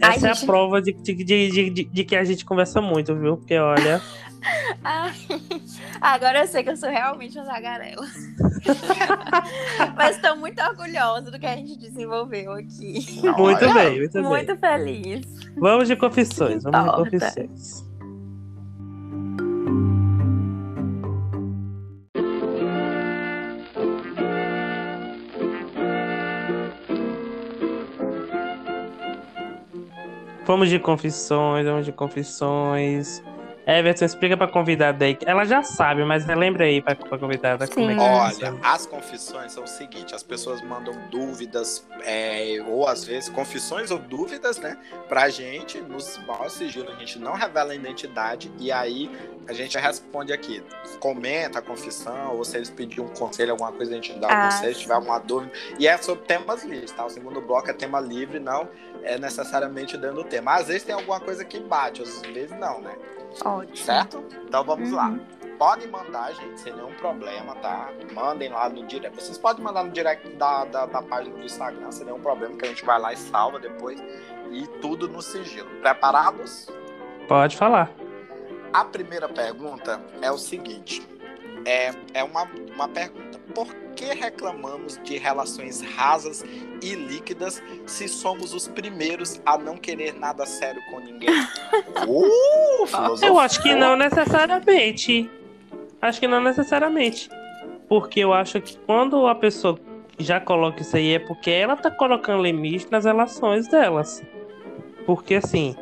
essa 0.00 0.26
é 0.26 0.34
gente... 0.34 0.42
a 0.42 0.46
prova 0.46 0.82
de, 0.82 0.92
de, 0.92 1.14
de, 1.14 1.70
de, 1.70 1.84
de 1.84 2.04
que 2.04 2.16
a 2.16 2.24
gente 2.24 2.44
conversa 2.44 2.80
muito, 2.80 3.14
viu? 3.14 3.36
Porque 3.36 3.56
olha. 3.56 4.02
agora 6.00 6.40
eu 6.40 6.48
sei 6.48 6.64
que 6.64 6.70
eu 6.70 6.76
sou 6.76 6.90
realmente 6.90 7.38
uma 7.38 7.44
zagarela. 7.44 8.04
Mas 9.94 10.16
estou 10.16 10.36
muito 10.36 10.60
orgulhosa 10.60 11.30
do 11.30 11.38
que 11.38 11.46
a 11.46 11.54
gente 11.54 11.78
desenvolveu 11.78 12.50
aqui. 12.54 13.22
Muito 13.38 13.72
bem, 13.72 13.98
muito, 13.98 14.12
bem. 14.14 14.22
Muito 14.22 14.56
feliz. 14.56 15.24
Vamos 15.56 15.86
de 15.86 15.94
confissões, 15.94 16.64
vamos 16.64 16.90
de 16.90 16.96
confissões. 16.96 17.91
Vamos 30.52 30.68
de 30.68 30.78
confissões, 30.78 31.64
vamos 31.64 31.86
de 31.86 31.92
confissões. 31.92 33.22
Everton, 33.66 34.04
explica 34.04 34.36
pra 34.36 34.46
convidada 34.46 35.02
aí. 35.02 35.16
Ela 35.24 35.46
já 35.46 35.62
sabe, 35.62 36.04
mas 36.04 36.26
lembra 36.26 36.66
aí 36.66 36.82
pra, 36.82 36.94
pra 36.94 37.16
convidada 37.16 37.66
como 37.68 37.90
é 37.90 37.94
que 37.94 38.00
Olha, 38.00 38.46
é 38.48 38.58
as 38.62 38.84
confissões 38.84 39.52
são 39.52 39.64
o 39.64 39.66
seguinte: 39.66 40.14
as 40.14 40.22
pessoas 40.22 40.60
mandam 40.60 40.92
dúvidas, 41.10 41.88
é, 42.04 42.62
ou 42.68 42.86
às 42.86 43.02
vezes 43.02 43.30
confissões 43.30 43.90
ou 43.90 43.98
dúvidas, 43.98 44.58
né, 44.58 44.76
pra 45.08 45.30
gente, 45.30 45.80
nos 45.80 46.20
maiores 46.26 46.52
sigilo, 46.52 46.90
a 46.90 46.96
gente 46.96 47.18
não 47.18 47.32
revela 47.32 47.72
a 47.72 47.74
identidade, 47.74 48.52
e 48.58 48.70
aí 48.70 49.10
a 49.48 49.54
gente 49.54 49.78
responde 49.78 50.34
aqui. 50.34 50.62
Comenta 51.00 51.60
a 51.60 51.62
confissão, 51.62 52.36
ou 52.36 52.44
se 52.44 52.58
eles 52.58 52.68
pedirem 52.68 53.06
um 53.06 53.08
conselho, 53.08 53.52
alguma 53.52 53.72
coisa, 53.72 53.92
a 53.92 53.94
gente 53.94 54.12
dá 54.18 54.28
ah. 54.30 54.38
um 54.38 54.50
conselho, 54.50 54.74
se 54.74 54.80
tiver 54.82 54.94
alguma 54.94 55.18
dúvida. 55.18 55.50
E 55.78 55.88
é 55.88 55.96
sobre 55.96 56.24
temas 56.24 56.62
livres, 56.62 56.92
tá? 56.92 57.06
O 57.06 57.08
segundo 57.08 57.40
bloco 57.40 57.70
é 57.70 57.72
tema 57.72 57.98
livre, 57.98 58.38
não 58.38 58.68
é 59.02 59.18
necessariamente 59.18 59.96
dentro 59.96 60.16
do 60.16 60.24
tema. 60.24 60.54
Às 60.54 60.68
vezes 60.68 60.84
tem 60.84 60.94
alguma 60.94 61.20
coisa 61.20 61.44
que 61.44 61.60
bate, 61.60 62.02
às 62.02 62.20
vezes 62.22 62.50
não, 62.58 62.80
né? 62.80 62.96
Ótimo. 63.44 63.76
Certo? 63.76 64.24
Então 64.46 64.64
vamos 64.64 64.90
uhum. 64.90 64.96
lá. 64.96 65.18
Podem 65.58 65.88
mandar, 65.88 66.32
gente, 66.32 66.60
sem 66.60 66.72
nenhum 66.72 66.92
problema, 66.94 67.54
tá? 67.56 67.88
Mandem 68.12 68.48
lá 68.48 68.68
no 68.68 68.84
direct. 68.86 69.14
Vocês 69.14 69.38
podem 69.38 69.62
mandar 69.62 69.84
no 69.84 69.90
direct 69.90 70.28
da, 70.36 70.64
da, 70.64 70.86
da 70.86 71.02
página 71.02 71.36
do 71.36 71.44
Instagram, 71.44 71.90
sem 71.92 72.04
nenhum 72.04 72.20
problema, 72.20 72.56
que 72.56 72.64
a 72.64 72.68
gente 72.68 72.84
vai 72.84 72.98
lá 73.00 73.12
e 73.12 73.16
salva 73.16 73.60
depois. 73.60 74.00
E 74.50 74.66
tudo 74.80 75.08
no 75.08 75.22
sigilo. 75.22 75.68
Preparados? 75.80 76.66
Pode 77.28 77.56
falar. 77.56 77.90
A 78.72 78.84
primeira 78.84 79.28
pergunta 79.28 80.00
é 80.20 80.30
o 80.32 80.38
seguinte: 80.38 81.06
é, 81.64 81.92
é 82.14 82.24
uma, 82.24 82.48
uma 82.74 82.88
pergunta. 82.88 83.38
Por 83.54 83.74
que 83.94 84.06
reclamamos 84.14 84.98
de 85.04 85.18
relações 85.18 85.82
rasas 85.82 86.44
e 86.80 86.94
líquidas 86.94 87.62
se 87.86 88.08
somos 88.08 88.54
os 88.54 88.66
primeiros 88.68 89.40
a 89.44 89.58
não 89.58 89.76
querer 89.76 90.14
nada 90.14 90.46
sério 90.46 90.80
com 90.90 91.00
ninguém? 91.00 91.28
uh, 92.06 93.24
eu 93.24 93.38
acho 93.38 93.62
que 93.62 93.74
não 93.74 93.96
necessariamente. 93.96 95.30
Acho 96.00 96.20
que 96.20 96.26
não 96.26 96.42
necessariamente. 96.42 97.28
Porque 97.88 98.20
eu 98.20 98.32
acho 98.32 98.60
que 98.60 98.76
quando 98.78 99.26
a 99.26 99.34
pessoa 99.34 99.78
já 100.18 100.40
coloca 100.40 100.82
isso 100.82 100.96
aí 100.96 101.14
é 101.14 101.18
porque 101.18 101.50
ela 101.50 101.76
tá 101.76 101.90
colocando 101.90 102.42
limite 102.42 102.88
nas 102.90 103.04
relações 103.04 103.68
delas. 103.68 104.22
Porque 105.04 105.34
assim, 105.34 105.76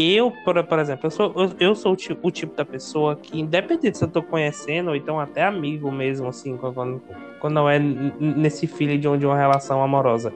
eu, 0.00 0.30
por, 0.44 0.62
por 0.64 0.78
exemplo, 0.78 1.06
eu 1.06 1.10
sou, 1.10 1.32
eu, 1.36 1.52
eu 1.58 1.74
sou 1.74 1.92
o 1.92 1.96
tipo, 1.96 2.28
o 2.28 2.30
tipo, 2.30 2.54
da 2.54 2.64
pessoa 2.64 3.16
que, 3.16 3.40
independente 3.40 3.98
se 3.98 4.04
eu 4.04 4.08
tô 4.08 4.22
conhecendo, 4.22 4.90
ou 4.90 4.96
então 4.96 5.18
até 5.18 5.42
amigo 5.42 5.90
mesmo, 5.90 6.28
assim, 6.28 6.56
quando, 6.56 7.02
quando 7.38 7.54
não 7.54 7.68
é 7.68 7.78
nesse 7.78 8.66
filho 8.66 8.98
de, 8.98 9.18
de 9.18 9.26
uma 9.26 9.36
relação 9.36 9.82
amorosa. 9.82 10.32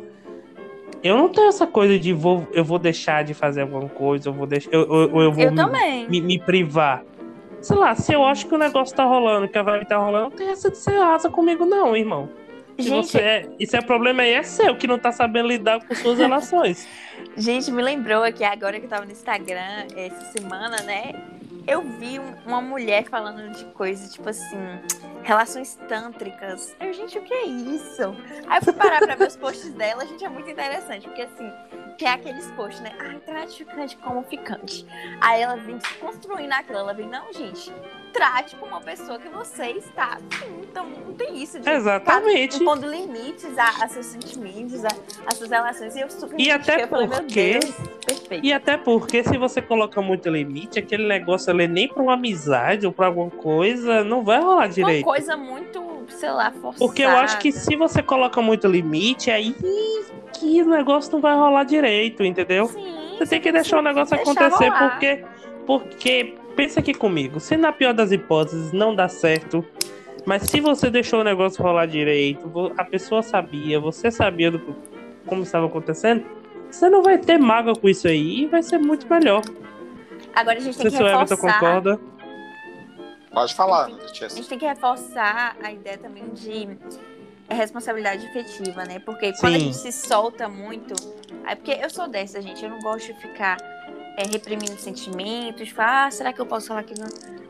Eu 1.02 1.18
não 1.18 1.28
tenho 1.28 1.48
essa 1.48 1.66
coisa 1.66 1.98
de 1.98 2.12
vou, 2.12 2.48
eu 2.52 2.64
vou 2.64 2.78
deixar 2.78 3.22
de 3.22 3.34
fazer 3.34 3.62
alguma 3.62 3.88
coisa, 3.88 4.28
eu 4.28 4.32
vou 4.32 4.46
deixar. 4.46 4.70
Eu, 4.72 4.82
eu, 4.82 5.20
eu 5.20 5.32
vou 5.32 5.52
me, 5.52 6.06
me, 6.08 6.20
me, 6.20 6.38
privar. 6.38 7.04
sei 7.60 7.76
lá, 7.76 7.94
se 7.94 8.12
eu 8.12 8.24
acho 8.24 8.46
que 8.46 8.54
o 8.54 8.58
negócio 8.58 8.96
tá 8.96 9.04
rolando, 9.04 9.46
que 9.46 9.58
a 9.58 9.62
vibe 9.62 9.86
tá 9.86 9.98
rolando, 9.98 10.30
não 10.30 10.30
tem 10.30 10.48
essa 10.48 10.70
de 10.70 10.78
ser 10.78 10.96
asa 10.96 11.28
comigo, 11.28 11.66
não, 11.66 11.94
irmão. 11.94 12.30
Gente, 12.78 13.06
você 13.08 13.18
é, 13.18 13.48
isso 13.58 13.76
é 13.76 13.80
problema 13.80 14.22
aí, 14.22 14.32
é 14.32 14.42
seu, 14.42 14.76
que 14.76 14.86
não 14.86 14.98
tá 14.98 15.12
sabendo 15.12 15.48
lidar 15.48 15.84
com 15.86 15.94
suas 15.94 16.18
relações. 16.18 16.86
Gente, 17.36 17.70
me 17.70 17.82
lembrou 17.82 18.22
aqui 18.22 18.44
agora 18.44 18.78
que 18.78 18.86
eu 18.86 18.90
tava 18.90 19.04
no 19.04 19.12
Instagram 19.12 19.86
essa 19.96 20.20
semana, 20.32 20.76
né? 20.82 21.12
Eu 21.66 21.80
vi 21.82 22.18
um- 22.18 22.34
uma 22.46 22.60
mulher 22.60 23.04
falando 23.04 23.50
de 23.56 23.64
coisa 23.66 24.10
tipo 24.10 24.28
assim, 24.28 24.58
relações 25.22 25.76
tântricas. 25.88 26.76
Eu, 26.78 26.92
gente, 26.92 27.18
o 27.18 27.22
que 27.22 27.32
é 27.32 27.46
isso? 27.46 28.14
Aí 28.46 28.58
eu 28.58 28.62
fui 28.64 28.72
parar 28.74 28.98
pra 29.00 29.14
ver 29.14 29.28
os 29.28 29.36
posts 29.36 29.72
dela, 29.72 30.04
gente, 30.06 30.24
é 30.24 30.28
muito 30.28 30.50
interessante, 30.50 31.06
porque 31.06 31.22
assim, 31.22 31.50
tem 31.96 32.08
aqueles 32.08 32.50
posts, 32.52 32.80
né? 32.82 32.92
Ai, 32.98 33.18
trate 33.24 33.64
ficante 33.64 33.96
como 33.96 34.22
ficante. 34.24 34.84
Aí 35.22 35.40
ela 35.40 35.56
vem 35.56 35.80
se 35.80 35.94
construindo 35.94 36.52
aquilo, 36.52 36.78
ela 36.78 36.92
vem, 36.92 37.08
não, 37.08 37.32
gente, 37.32 37.72
trate 38.14 38.54
como 38.56 38.70
uma 38.72 38.80
pessoa 38.80 39.18
que 39.18 39.28
você 39.28 39.72
está. 39.72 40.18
Então 40.62 40.86
não 40.86 41.12
tem 41.14 41.42
isso 41.42 41.58
de 41.60 41.68
Exatamente. 41.68 42.52
ficar 42.58 42.62
impondo 42.64 42.86
limites 42.88 43.58
a, 43.58 43.84
a 43.84 43.88
seus 43.88 44.06
sentimentos, 44.06 44.84
a, 44.84 44.88
a 45.26 45.34
suas 45.34 45.50
relações. 45.50 45.94
E 45.96 46.00
eu 46.00 46.08
super 46.08 46.40
E 46.40 46.50
até 46.50 46.86
falei, 46.86 47.08
porque- 47.08 47.58
Deus, 47.58 47.74
perfeito. 48.06 48.46
E 48.46 48.52
até 48.52 48.76
porque 48.76 49.22
se 49.24 49.36
você 49.36 49.60
coloca 49.60 50.00
muito 50.00 50.28
limite, 50.30 50.78
aquele 50.78 51.06
negócio 51.06 51.50
ali 51.52 51.66
nem 51.66 51.88
pra 51.88 52.02
uma 52.02 52.14
amizade 52.14 52.86
ou 52.86 52.92
pra 52.92 53.06
alguma 53.06 53.30
coisa, 53.30 54.04
não 54.04 54.22
vai 54.22 54.38
rolar 54.40 54.54
Uma 54.56 54.68
direito. 54.68 55.04
coisa 55.04 55.36
muito, 55.36 56.04
sei 56.08 56.30
lá, 56.30 56.52
forçada. 56.52 56.78
Porque 56.86 57.02
eu 57.02 57.10
acho 57.10 57.36
que 57.38 57.50
se 57.50 57.74
você 57.76 58.02
coloca 58.02 58.40
muito 58.40 58.66
limite, 58.68 59.30
aí 59.30 59.54
que 60.38 60.62
o 60.62 60.68
negócio 60.68 61.12
não 61.12 61.20
vai 61.20 61.34
rolar 61.34 61.64
direito, 61.64 62.22
entendeu? 62.22 62.66
Sim, 62.68 63.16
Você 63.18 63.26
tem 63.26 63.40
que 63.40 63.50
deixar 63.52 63.78
o 63.78 63.82
negócio 63.82 64.14
acontecer, 64.16 64.68
rolar. 64.68 64.90
porque. 64.90 65.24
Porque, 65.66 66.34
pensa 66.54 66.80
aqui 66.80 66.94
comigo, 66.94 67.40
se 67.40 67.56
na 67.56 67.72
pior 67.72 67.92
das 67.92 68.12
hipóteses 68.12 68.72
não 68.72 68.94
dá 68.94 69.08
certo, 69.08 69.64
mas 70.24 70.42
se 70.44 70.60
você 70.60 70.90
deixou 70.90 71.20
o 71.20 71.24
negócio 71.24 71.62
rolar 71.62 71.86
direito, 71.86 72.72
a 72.78 72.84
pessoa 72.84 73.22
sabia, 73.22 73.78
você 73.78 74.10
sabia 74.10 74.50
do 74.50 74.74
como 75.26 75.42
estava 75.42 75.66
acontecendo, 75.66 76.24
você 76.70 76.88
não 76.88 77.02
vai 77.02 77.18
ter 77.18 77.38
mágoa 77.38 77.74
com 77.74 77.88
isso 77.88 78.06
aí 78.08 78.42
e 78.42 78.46
vai 78.46 78.62
ser 78.62 78.78
muito 78.78 79.08
melhor. 79.08 79.42
Agora 80.34 80.58
a 80.58 80.60
gente 80.60 80.76
tem 80.76 80.90
Se 80.90 80.96
que 80.96 81.02
reforçar. 81.02 81.36
concorda. 81.36 82.00
Pode 83.32 83.54
falar, 83.54 83.84
A 83.84 83.86
Letícia. 83.88 84.28
gente 84.30 84.48
tem 84.48 84.58
que 84.58 84.66
reforçar 84.66 85.56
a 85.62 85.72
ideia 85.72 85.98
também 85.98 86.24
de 86.34 86.68
responsabilidade 87.50 88.26
efetiva, 88.26 88.84
né? 88.84 88.98
Porque 89.00 89.32
quando 89.40 89.54
a 89.56 89.58
Sim. 89.58 89.64
gente 89.66 89.76
se 89.76 89.92
solta 89.92 90.48
muito. 90.48 90.94
É 91.46 91.54
porque 91.54 91.72
eu 91.72 91.90
sou 91.90 92.08
dessa, 92.08 92.40
gente. 92.40 92.62
Eu 92.64 92.70
não 92.70 92.78
gosto 92.80 93.12
de 93.12 93.20
ficar 93.20 93.56
é, 94.16 94.26
reprimindo 94.26 94.78
sentimentos. 94.78 95.68
Falar, 95.70 96.06
ah, 96.06 96.10
será 96.10 96.32
que 96.32 96.40
eu 96.40 96.46
posso 96.46 96.68
falar 96.68 96.84
que 96.84 96.94
não? 96.98 97.06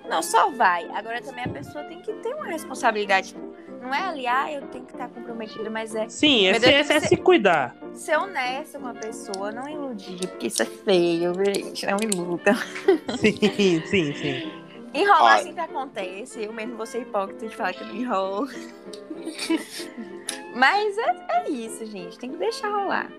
Não, 0.08 0.22
só 0.22 0.50
vai. 0.50 0.88
Agora 0.90 1.20
também 1.22 1.44
a 1.44 1.48
pessoa 1.48 1.84
tem 1.84 2.00
que 2.00 2.12
ter 2.14 2.34
uma 2.34 2.46
responsabilidade. 2.46 3.28
Tipo, 3.28 3.54
não 3.80 3.94
é 3.94 4.00
ali, 4.00 4.26
ah, 4.26 4.50
eu 4.50 4.62
tenho 4.68 4.84
que 4.84 4.92
estar 4.92 5.08
comprometida, 5.08 5.68
mas 5.68 5.94
é 5.94 6.08
Sim, 6.08 6.46
esse, 6.46 6.60
Deus, 6.60 6.74
esse 6.74 6.92
é 6.92 7.00
se 7.00 7.16
cuidar. 7.18 7.76
ser 7.92 8.18
honesta 8.18 8.78
com 8.78 8.88
a 8.88 8.94
pessoa, 8.94 9.52
não 9.52 9.68
iludir, 9.68 10.26
porque 10.26 10.46
isso 10.46 10.62
é 10.62 10.66
feio, 10.66 11.34
gente? 11.34 11.86
Não 11.86 11.98
iluda. 12.02 12.54
Sim, 13.18 13.82
sim, 13.86 14.14
sim. 14.14 14.64
Enrolar 14.94 15.34
Olha. 15.34 15.42
sempre 15.42 15.60
acontece. 15.60 16.44
Eu 16.44 16.52
mesmo 16.52 16.76
vou 16.76 16.86
ser 16.86 17.02
hipócrita 17.02 17.46
de 17.48 17.54
falar 17.54 17.72
que 17.74 17.82
eu 17.82 17.88
não 17.88 17.96
enrolo. 17.96 18.48
Mas 20.54 20.96
é, 20.96 21.26
é 21.30 21.50
isso, 21.50 21.84
gente. 21.84 22.16
Tem 22.18 22.30
que 22.30 22.36
deixar 22.36 22.68
rolar. 22.68 23.10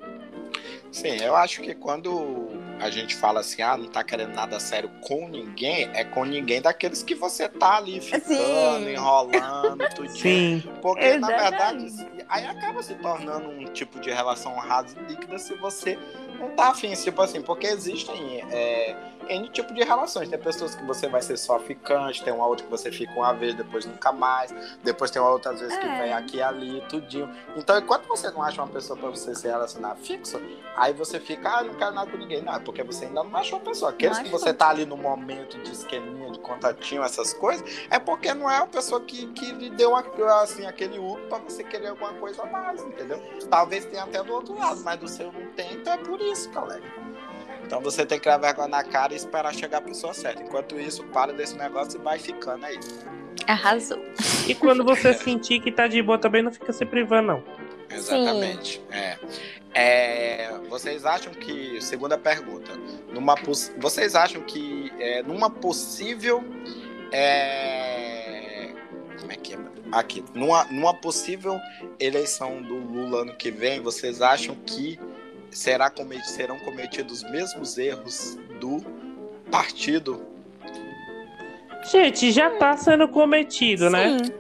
Sim, 0.90 1.18
eu 1.22 1.36
acho 1.36 1.62
que 1.62 1.76
quando 1.76 2.48
a 2.80 2.90
gente 2.90 3.16
fala 3.16 3.40
assim, 3.40 3.62
ah, 3.62 3.78
não 3.78 3.88
tá 3.88 4.04
querendo 4.04 4.34
nada 4.34 4.60
sério 4.60 4.90
com 5.02 5.28
ninguém, 5.28 5.90
é 5.94 6.04
com 6.04 6.26
ninguém 6.26 6.62
daqueles 6.62 7.04
que 7.04 7.16
você 7.16 7.48
tá 7.48 7.78
ali 7.78 8.02
ficando, 8.02 8.86
Sim. 8.86 8.94
enrolando, 8.94 9.90
tudinho. 9.96 10.62
Sim. 10.62 10.64
Porque, 10.82 11.18
na 11.18 11.32
Exatamente. 11.32 11.96
verdade, 11.96 12.26
aí 12.28 12.46
acaba 12.46 12.84
se 12.84 12.96
tornando 12.96 13.50
um 13.50 13.66
tipo 13.66 14.00
de 14.00 14.12
relação 14.12 14.56
rasa 14.56 14.98
e 15.00 15.12
líquida 15.12 15.38
se 15.38 15.56
você 15.56 15.98
não 16.40 16.50
tá 16.52 16.70
afim, 16.70 16.92
tipo 16.94 17.22
assim, 17.22 17.42
porque 17.42 17.68
existem 17.68 18.44
é, 18.52 18.96
N 19.30 19.50
tipo 19.50 19.74
de 19.74 19.84
relações. 19.84 20.30
Tem 20.30 20.40
pessoas 20.40 20.76
que 20.76 20.84
você 20.84 21.08
vai 21.08 21.22
ser 21.22 21.38
só 21.38 21.60
ficante, 21.60 22.24
tem 22.24 22.34
uma 22.34 22.46
outra 22.48 22.66
que 22.66 22.72
você 22.72 22.92
fica 22.92 23.12
uma 23.14 23.34
vez, 23.34 23.54
depois 23.56 23.86
nunca 23.86 24.12
mais, 24.12 24.54
depois 24.84 25.12
tem 25.12 25.22
uma 25.22 25.32
outra 25.32 25.52
às 25.52 25.60
vezes 25.60 25.78
que 25.78 25.86
É. 25.86 26.02
vem 26.04 26.14
aqui 26.14 26.38
e 26.38 26.42
ali, 26.42 26.82
tudinho. 26.90 27.30
Então, 27.56 27.78
enquanto 27.78 28.08
você 28.08 28.30
não 28.32 28.42
acha 28.42 28.62
uma 28.62 28.68
pessoa 28.72 28.98
pra 28.98 29.10
você 29.10 29.34
se 29.36 29.48
relacionar 29.48 29.96
fixo, 29.96 30.42
aí 30.76 30.94
você 30.94 31.20
fica, 31.20 31.50
ah, 31.50 31.64
não 31.64 31.74
quero 31.76 31.94
nada 31.94 32.10
com 32.10 32.18
ninguém. 32.18 32.42
Não, 32.42 32.54
é 32.56 32.60
porque 32.60 32.84
você 32.84 33.06
ainda 33.06 33.24
não 33.24 33.36
achou 33.38 33.58
a 33.58 33.62
pessoa. 33.62 33.92
Aqueles 33.92 34.20
que 34.20 34.30
você 34.30 34.54
tá 34.54 34.70
ali 34.70 34.86
no 34.86 34.98
momento 34.98 35.58
de 35.62 35.72
esqueminha, 35.72 36.32
de 36.32 36.40
contatinho, 36.40 37.04
essas 37.04 37.34
coisas, 37.34 37.64
é 37.90 38.00
porque 38.00 38.34
não 38.34 38.50
é 38.50 38.58
uma 38.58 38.68
pessoa 38.68 39.02
que, 39.02 39.28
que 39.28 39.52
lhe 39.52 39.70
deu 39.70 39.92
uma, 39.92 40.04
assim, 40.42 40.66
aquele 40.66 41.00
up 41.00 41.22
pra 41.28 41.40
você 41.40 41.64
querer 41.64 41.88
alguma 41.88 42.14
coisa 42.14 42.44
a 42.44 42.46
mais, 42.46 42.82
entendeu? 42.84 43.22
Talvez 43.50 43.86
tenha 43.86 44.04
até 44.04 44.22
do 44.24 44.34
outro 44.34 44.58
lado, 44.58 44.82
mas 44.84 45.00
do 45.00 45.08
seu 45.08 45.32
não 45.32 45.46
tem, 45.54 45.74
então 45.74 45.94
é 45.94 45.98
por 45.98 46.20
isso, 46.22 46.50
colega. 46.52 46.84
Então 47.66 47.82
você 47.82 48.06
tem 48.06 48.20
que 48.20 48.28
levar 48.30 48.40
vergonha 48.48 48.68
na 48.68 48.84
cara 48.84 49.14
e 49.14 49.16
esperar 49.16 49.54
chegar 49.54 49.80
a 49.80 49.82
pessoa 49.82 50.14
certa. 50.14 50.44
Enquanto 50.44 50.80
isso, 50.80 51.04
para 51.06 51.34
desse 51.34 51.56
negócio 51.56 52.00
e 52.00 52.04
vai 52.04 52.20
ficando 52.20 52.66
aí. 52.66 52.80
Arrasou. 53.48 54.00
E 54.48 54.54
quando 54.56 54.84
você 54.84 55.14
sentir 55.14 55.60
que 55.60 55.72
tá 55.72 55.88
de 55.88 56.02
boa 56.02 56.18
também, 56.18 56.42
não 56.42 56.52
fica 56.52 56.72
se 56.72 56.86
privando, 56.86 57.28
não. 57.28 57.44
Exatamente. 57.90 58.82
É. 58.92 59.18
É, 59.74 60.58
vocês 60.70 61.06
acham 61.06 61.34
que, 61.34 61.80
segunda 61.82 62.18
pergunta, 62.18 62.72
numa, 63.12 63.36
poss- 63.36 63.72
vocês 63.78 64.16
acham 64.16 64.42
que 64.44 64.92
é, 65.00 65.22
numa 65.22 65.50
possível. 65.50 66.44
é, 67.12 68.70
como 69.20 69.32
é 69.32 69.36
que 69.36 69.54
é? 69.54 69.58
Aqui, 69.92 70.24
numa, 70.34 70.66
numa 70.66 70.94
possível 70.94 71.60
eleição 72.00 72.62
do 72.62 72.76
Lula 72.76 73.22
ano 73.22 73.36
que 73.36 73.52
vem, 73.52 73.80
vocês 73.82 74.22
acham 74.22 74.56
que 74.66 75.00
será 75.58 75.90
cometi- 75.90 76.30
serão 76.30 76.58
cometidos 76.60 77.24
os 77.24 77.32
mesmos 77.32 77.78
erros 77.78 78.38
do 78.60 78.84
partido? 79.52 80.22
Gente, 81.92 82.32
já 82.32 82.50
tá 82.52 82.76
sendo 82.78 83.08
cometido, 83.08 83.90
né? 83.90 84.18
Sim. 84.20 84.32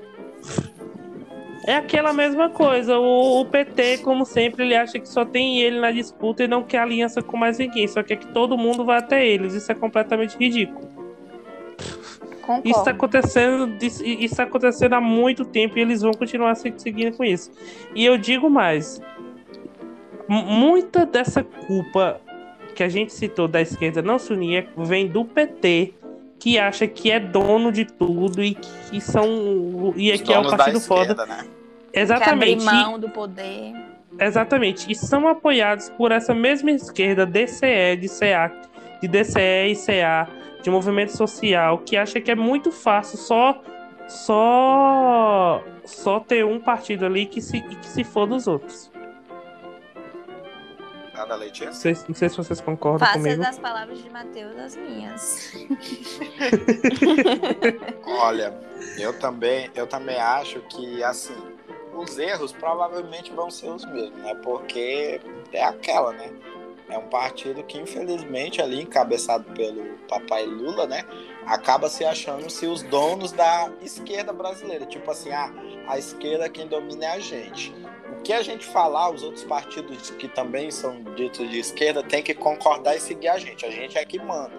É 1.67 1.75
aquela 1.77 2.13
mesma 2.13 2.49
coisa. 2.49 2.97
O, 2.99 3.41
o 3.41 3.45
PT, 3.45 3.99
como 3.99 4.25
sempre, 4.25 4.63
ele 4.63 4.75
acha 4.75 4.99
que 4.99 5.07
só 5.09 5.25
tem 5.25 5.61
ele 5.61 5.79
na 5.79 5.91
disputa 5.91 6.43
e 6.43 6.47
não 6.47 6.63
quer 6.63 6.79
aliança 6.79 7.21
com 7.23 7.37
mais 7.37 7.57
ninguém. 7.57 7.87
Só 7.87 8.03
quer 8.03 8.17
que 8.17 8.27
todo 8.27 8.57
mundo 8.57 8.85
vá 8.85 8.97
até 8.97 9.25
eles. 9.25 9.53
Isso 9.53 9.71
é 9.71 9.75
completamente 9.75 10.37
ridículo. 10.37 10.87
Concordo. 12.41 12.69
Isso 12.69 12.83
tá 12.83 12.91
acontecendo, 12.91 13.75
isso 13.83 14.03
isso 14.05 14.35
tá 14.35 14.43
acontecendo 14.43 14.93
há 14.93 15.01
muito 15.01 15.43
tempo 15.43 15.79
e 15.79 15.81
eles 15.81 16.01
vão 16.03 16.11
continuar 16.11 16.53
se- 16.53 16.71
seguindo 16.77 17.17
com 17.17 17.23
isso. 17.23 17.51
E 17.95 18.05
eu 18.05 18.15
digo 18.17 18.47
mais: 18.47 19.01
muita 20.27 21.05
dessa 21.05 21.43
culpa 21.43 22.19
que 22.75 22.83
a 22.83 22.89
gente 22.89 23.13
citou 23.13 23.47
da 23.47 23.61
esquerda 23.61 24.01
não 24.01 24.19
se 24.19 24.33
unir 24.33 24.67
vem 24.77 25.07
do 25.07 25.23
PT, 25.23 25.93
que 26.39 26.59
acha 26.59 26.85
que 26.87 27.09
é 27.09 27.19
dono 27.19 27.71
de 27.71 27.85
tudo 27.85 28.43
e 28.43 28.53
que 28.55 28.99
são 28.99 29.93
e 29.95 30.17
que 30.19 30.33
é 30.33 30.39
o 30.39 30.49
partido 30.49 30.79
foda. 30.81 31.25
né? 31.25 31.45
Exatamente. 31.93 32.61
E- 32.61 32.65
mão 32.65 32.99
do 32.99 33.09
poder. 33.09 33.73
Exatamente. 34.19 34.91
E 34.91 34.95
são 34.95 35.27
apoiados 35.27 35.89
por 35.89 36.11
essa 36.11 36.33
mesma 36.33 36.71
esquerda 36.71 37.25
DCE, 37.25 37.97
de 37.99 38.07
CA, 38.07 38.51
de 39.01 39.07
DCE 39.07 39.71
e 39.71 39.75
CA, 39.75 40.27
de 40.61 40.69
movimento 40.69 41.15
social, 41.15 41.79
que 41.79 41.97
acha 41.97 42.21
que 42.21 42.31
é 42.31 42.35
muito 42.35 42.71
fácil 42.71 43.17
só 43.17 43.61
só 44.07 45.63
só 45.83 46.19
ter 46.19 46.45
um 46.45 46.59
partido 46.59 47.05
ali 47.05 47.25
que 47.25 47.41
se, 47.41 47.59
que 47.61 47.87
se 47.87 48.03
for 48.03 48.27
dos 48.27 48.47
outros. 48.47 48.91
Letícia? 51.23 51.67
Não 51.67 51.73
sei, 51.73 51.97
não 52.07 52.15
sei 52.15 52.29
se 52.29 52.37
vocês 52.37 52.61
concordam 52.61 53.07
Faça 53.07 53.19
comigo. 53.19 53.41
das 53.41 53.57
palavras 53.57 53.97
de 53.97 54.09
Mateus 54.09 54.57
as 54.57 54.75
minhas. 54.75 55.53
Olha, 58.05 58.53
eu 58.97 59.17
também, 59.19 59.69
eu 59.75 59.87
também 59.87 60.17
acho 60.17 60.59
que 60.61 61.03
assim, 61.03 61.35
os 61.93 62.17
erros 62.17 62.51
provavelmente 62.51 63.31
vão 63.31 63.49
ser 63.49 63.69
os 63.69 63.85
mesmos, 63.85 64.19
né? 64.19 64.35
Porque 64.35 65.21
é 65.53 65.63
aquela, 65.63 66.11
né? 66.11 66.29
É 66.89 66.97
um 66.97 67.07
partido 67.07 67.63
que 67.63 67.79
infelizmente 67.79 68.61
ali 68.61 68.81
encabeçado 68.81 69.45
pelo 69.53 69.95
papai 70.07 70.45
Lula, 70.45 70.85
né, 70.85 71.03
acaba 71.45 71.89
se 71.89 72.05
achando 72.05 72.49
se 72.49 72.67
os 72.67 72.83
donos 72.83 73.31
da 73.31 73.71
esquerda 73.81 74.31
brasileira, 74.31 74.85
tipo 74.85 75.09
assim, 75.09 75.31
ah, 75.31 75.51
a 75.87 75.97
esquerda 75.97 76.47
quem 76.47 76.67
domina 76.67 77.05
é 77.05 77.11
a 77.13 77.19
gente. 77.19 77.73
Que 78.25 78.33
a 78.33 78.41
gente 78.41 78.65
falar, 78.65 79.11
os 79.11 79.21
outros 79.21 79.43
partidos 79.43 80.09
que 80.09 80.27
também 80.27 80.71
são 80.71 81.03
ditos 81.15 81.47
de 81.47 81.59
esquerda 81.59 82.01
tem 82.01 82.23
que 82.23 82.33
concordar 82.33 82.95
e 82.95 82.99
seguir 82.99 83.27
a 83.27 83.37
gente. 83.37 83.63
A 83.63 83.69
gente 83.69 83.99
é 83.99 84.03
que 84.03 84.17
manda. 84.17 84.51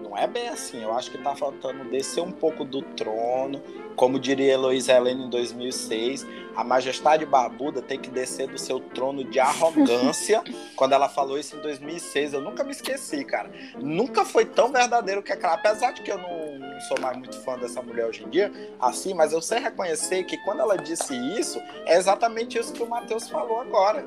não 0.00 0.16
é 0.16 0.24
bem 0.24 0.48
assim. 0.48 0.84
Eu 0.84 0.96
acho 0.96 1.10
que 1.10 1.18
tá 1.18 1.34
faltando 1.34 1.82
descer 1.90 2.20
um 2.20 2.30
pouco 2.30 2.64
do 2.64 2.80
trono. 2.80 3.60
Como 3.96 4.20
diria 4.20 4.52
Heloísa 4.52 4.92
Helena 4.92 5.24
em 5.24 5.30
2006, 5.30 6.24
a 6.54 6.62
majestade 6.62 7.26
barbuda 7.26 7.82
tem 7.82 7.98
que 7.98 8.08
descer 8.08 8.46
do 8.46 8.56
seu 8.56 8.78
trono 8.78 9.24
de 9.24 9.40
arrogância. 9.40 10.40
quando 10.76 10.92
ela 10.92 11.08
falou 11.08 11.36
isso 11.36 11.56
em 11.56 11.60
2006, 11.60 12.34
eu 12.34 12.40
nunca 12.40 12.62
me 12.62 12.70
esqueci, 12.70 13.24
cara. 13.24 13.50
Nunca 13.80 14.24
foi 14.24 14.44
tão 14.44 14.70
verdadeiro 14.70 15.24
que 15.24 15.32
aquela. 15.32 15.54
Apesar 15.54 15.90
de 15.90 16.02
que 16.02 16.12
eu 16.12 16.18
não, 16.18 16.58
não 16.78 16.86
sou 16.86 17.00
mais 17.00 17.16
muito 17.16 17.38
fã 17.42 17.58
dessa 17.58 17.82
mulher 17.82 18.06
hoje 18.06 18.24
em 18.24 18.30
dia, 18.30 18.52
assim, 18.80 19.12
mas 19.12 19.32
eu 19.32 19.42
sei 19.42 19.58
reconhecer 19.58 20.24
que 20.24 20.36
quando 20.38 20.60
ela 20.60 20.76
disse 20.76 21.14
isso, 21.38 21.60
é 21.84 21.96
exatamente 21.96 22.56
isso 22.56 22.72
que 22.72 22.82
o 22.82 22.88
Matheus 22.88 23.28
falou 23.28 23.60
agora 23.60 24.06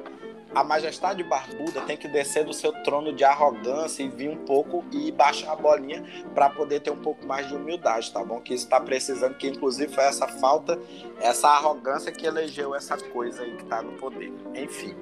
a 0.54 0.64
majestade 0.64 1.24
barbuda 1.24 1.82
tem 1.82 1.96
que 1.96 2.08
descer 2.08 2.44
do 2.44 2.54
seu 2.54 2.72
trono 2.84 3.14
de 3.14 3.24
arrogância 3.24 4.04
e 4.04 4.10
vir 4.10 4.30
um 4.30 4.46
pouco 4.46 4.84
e 4.92 5.12
baixar 5.12 5.54
a 5.54 5.56
bolinha 5.56 6.04
para 6.34 6.50
poder 6.50 6.82
ter 6.82 6.92
um 6.92 7.02
pouco 7.02 7.26
mais 7.26 7.48
de 7.48 7.56
humildade, 7.56 8.12
tá 8.12 8.24
bom? 8.24 8.40
Que 8.42 8.54
está 8.54 8.80
precisando, 8.80 9.36
que 9.36 9.48
inclusive 9.48 9.94
foi 9.94 10.04
essa 10.04 10.28
falta, 10.28 10.78
essa 11.22 11.48
arrogância 11.48 12.12
que 12.12 12.26
elegeu 12.26 12.76
essa 12.76 12.98
coisa 12.98 13.44
aí 13.44 13.56
que 13.56 13.64
está 13.64 13.82
no 13.82 13.94
poder. 13.94 14.34
Enfim, 14.54 14.96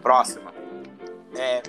próxima. 0.00 0.55
É, 1.34 1.62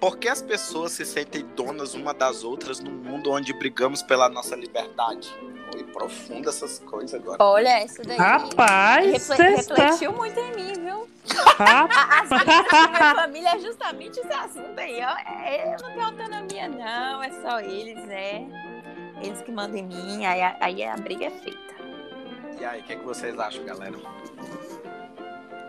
por 0.00 0.18
que 0.18 0.28
as 0.28 0.42
pessoas 0.42 0.92
se 0.92 1.04
sentem 1.04 1.44
donas 1.54 1.94
uma 1.94 2.12
das 2.12 2.42
outras 2.42 2.80
num 2.80 2.90
mundo 2.90 3.30
onde 3.30 3.52
brigamos 3.52 4.02
pela 4.02 4.28
nossa 4.28 4.56
liberdade? 4.56 5.32
Foi 5.70 5.84
profunda 5.84 6.50
essas 6.50 6.78
coisas 6.80 7.14
agora. 7.14 7.42
Olha, 7.42 7.80
essa 7.80 8.02
daí. 8.02 8.16
Rapaz, 8.16 9.28
refle 9.28 9.56
refletiu 9.56 10.12
muito 10.12 10.38
em 10.38 10.54
mim, 10.54 10.72
viu? 10.74 11.08
Rapaz. 11.56 12.32
A 12.32 12.88
minha 12.88 13.14
família 13.14 13.48
é 13.54 13.58
justamente 13.60 14.18
esse 14.18 14.32
assunto 14.32 14.78
aí. 14.78 15.00
Eu, 15.00 15.08
é, 15.08 15.74
eu 15.74 15.82
não 15.82 15.92
tenho 15.92 16.04
autonomia, 16.04 16.68
não. 16.68 17.22
É 17.22 17.30
só 17.40 17.60
eles, 17.60 18.04
né? 18.06 18.46
Eles 19.22 19.40
que 19.40 19.52
mandam 19.52 19.78
em 19.78 19.86
mim. 19.86 20.26
Aí, 20.26 20.40
aí 20.60 20.84
a 20.84 20.96
briga 20.96 21.26
é 21.26 21.30
feita. 21.30 21.72
E 22.60 22.64
aí, 22.64 22.80
o 22.80 22.84
que, 22.84 22.92
é 22.92 22.96
que 22.96 23.04
vocês 23.04 23.38
acham, 23.38 23.64
galera? 23.64 23.96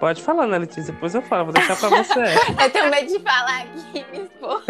Pode 0.03 0.21
falar, 0.21 0.47
né, 0.47 0.57
Letícia? 0.57 0.91
Depois 0.91 1.15
eu 1.15 1.21
falo, 1.21 1.45
vou 1.45 1.53
deixar 1.53 1.77
pra 1.77 1.87
você. 1.87 2.19
eu 2.61 2.69
tenho 2.69 2.91
medo 2.91 3.07
de 3.07 3.19
falar 3.19 3.61
aqui, 3.61 4.05
me 4.11 4.25
expor. 4.25 4.61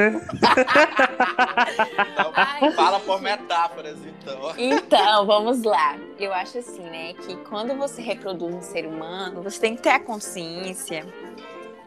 então, 2.11 2.73
fala 2.75 2.99
por 2.99 3.19
metáforas, 3.19 3.97
então. 4.05 4.53
Então, 4.55 5.25
vamos 5.25 5.63
lá. 5.63 5.97
Eu 6.19 6.31
acho 6.31 6.59
assim, 6.59 6.83
né, 6.83 7.13
que 7.13 7.35
quando 7.49 7.75
você 7.75 7.99
reproduz 7.99 8.53
um 8.53 8.61
ser 8.61 8.85
humano, 8.85 9.41
você 9.41 9.59
tem 9.59 9.75
que 9.75 9.81
ter 9.81 9.89
a 9.89 9.99
consciência 9.99 11.03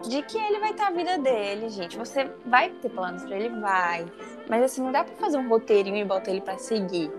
de 0.08 0.22
que 0.22 0.36
ele 0.38 0.58
vai 0.58 0.74
ter 0.74 0.82
a 0.82 0.90
vida 0.90 1.16
dele, 1.16 1.68
gente. 1.68 1.96
Você 1.96 2.28
vai 2.44 2.70
ter 2.70 2.88
planos 2.88 3.22
para 3.22 3.36
ele, 3.36 3.60
vai. 3.60 4.06
Mas 4.48 4.60
assim, 4.64 4.82
não 4.82 4.90
dá 4.90 5.04
para 5.04 5.14
fazer 5.14 5.38
um 5.38 5.48
roteirinho 5.48 5.98
e 5.98 6.04
botar 6.04 6.32
ele 6.32 6.40
para 6.40 6.58
seguir. 6.58 7.12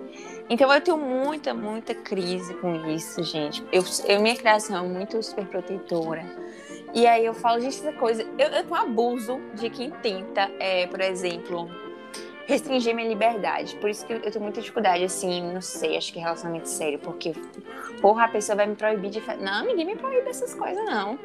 Então 0.50 0.72
eu 0.74 0.80
tenho 0.80 0.98
muita, 0.98 1.54
muita 1.54 1.94
crise 1.94 2.54
com 2.56 2.90
isso, 2.90 3.22
gente. 3.24 3.64
Eu, 3.72 3.84
eu 4.06 4.22
minha 4.22 4.36
criação 4.36 4.78
é 4.78 4.88
muito 4.88 5.22
super 5.22 5.46
protetora. 5.46 6.26
E 6.94 7.06
aí 7.06 7.26
eu 7.26 7.34
falo, 7.34 7.60
gente, 7.60 7.78
essa 7.78 7.92
coisa. 7.94 8.24
Eu, 8.38 8.48
eu 8.48 8.64
tenho 8.64 8.76
abuso 8.76 9.40
de 9.54 9.70
quem 9.70 9.92
tenta, 9.92 10.50
é, 10.58 10.88
por 10.88 11.02
exemplo, 11.02 11.70
restringir 12.46 12.96
minha 12.96 13.08
liberdade. 13.08 13.76
Por 13.76 13.90
isso 13.90 14.06
que 14.06 14.14
eu, 14.14 14.22
tenho 14.22 14.42
muita 14.42 14.62
dificuldade, 14.62 15.04
assim, 15.04 15.42
não 15.54 15.62
sei, 15.62 15.98
acho 15.98 16.14
que 16.14 16.20
relacionamento 16.20 16.70
sério, 16.70 16.98
porque, 17.00 17.34
porra, 18.02 18.24
a 18.24 18.28
pessoa 18.30 18.56
vai 18.56 18.68
me 18.68 18.76
proibir 18.76 19.10
de. 19.10 19.22
Não, 19.40 19.66
ninguém 19.66 19.86
me 19.86 19.96
proíbe 19.98 20.30
essas 20.30 20.54
coisas, 20.54 20.84
não. 20.86 21.20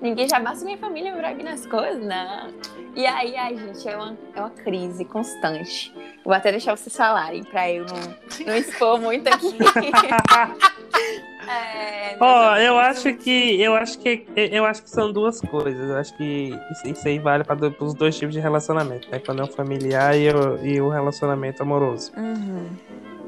Ninguém 0.00 0.28
já 0.28 0.38
basta 0.38 0.64
minha 0.64 0.78
família 0.78 1.14
me 1.14 1.18
proibir 1.18 1.44
nas 1.44 1.66
coisas, 1.66 2.04
não. 2.04 2.52
E 2.94 3.06
aí, 3.06 3.36
ai, 3.36 3.56
gente, 3.56 3.88
é 3.88 3.96
uma, 3.96 4.16
é 4.34 4.40
uma 4.40 4.50
crise 4.50 5.04
constante. 5.04 5.92
Vou 6.24 6.34
até 6.34 6.50
deixar 6.50 6.76
vocês 6.76 6.94
falarem 6.94 7.44
pra 7.44 7.70
eu 7.70 7.86
não, 7.86 8.46
não 8.46 8.56
expor 8.56 9.00
muito 9.00 9.28
aqui. 9.28 9.56
é, 11.48 12.16
Ó, 12.20 12.52
oh, 12.52 12.56
eu 12.56 12.78
acho 12.78 13.14
que 13.14 13.60
eu 13.60 13.74
acho 13.74 13.98
que 13.98 14.26
eu 14.34 14.64
acho 14.64 14.82
que 14.82 14.90
são 14.90 15.12
duas 15.12 15.40
coisas. 15.40 15.88
Eu 15.88 15.96
acho 15.96 16.16
que 16.16 16.54
isso, 16.70 16.88
isso 16.88 17.08
aí 17.08 17.18
vale 17.18 17.44
para 17.44 17.56
os 17.80 17.94
dois 17.94 18.18
tipos 18.18 18.34
de 18.34 18.40
relacionamento, 18.40 19.10
né? 19.10 19.18
Quando 19.18 19.40
é 19.40 19.44
o 19.44 19.48
familiar 19.48 20.16
e 20.16 20.28
o, 20.30 20.64
e 20.64 20.80
o 20.80 20.88
relacionamento 20.88 21.62
amoroso. 21.62 22.12
Uhum. 22.16 22.68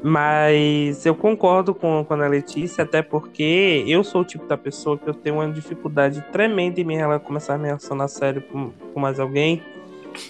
Mas 0.01 1.05
eu 1.05 1.13
concordo 1.13 1.75
com, 1.75 2.05
com 2.05 2.13
a 2.13 2.27
Letícia, 2.27 2.83
até 2.83 3.01
porque 3.01 3.83
eu 3.87 4.03
sou 4.03 4.21
o 4.21 4.25
tipo 4.25 4.45
da 4.45 4.57
pessoa 4.57 4.97
que 4.97 5.07
eu 5.07 5.13
tenho 5.13 5.35
uma 5.35 5.51
dificuldade 5.51 6.21
tremenda 6.31 6.79
em 6.79 6.85
me, 6.85 6.97
começar 7.19 7.55
a 7.55 7.57
me 7.57 7.65
relacionar 7.65 8.07
sério 8.07 8.41
com, 8.41 8.71
com 8.93 8.99
mais 8.99 9.19
alguém 9.19 9.61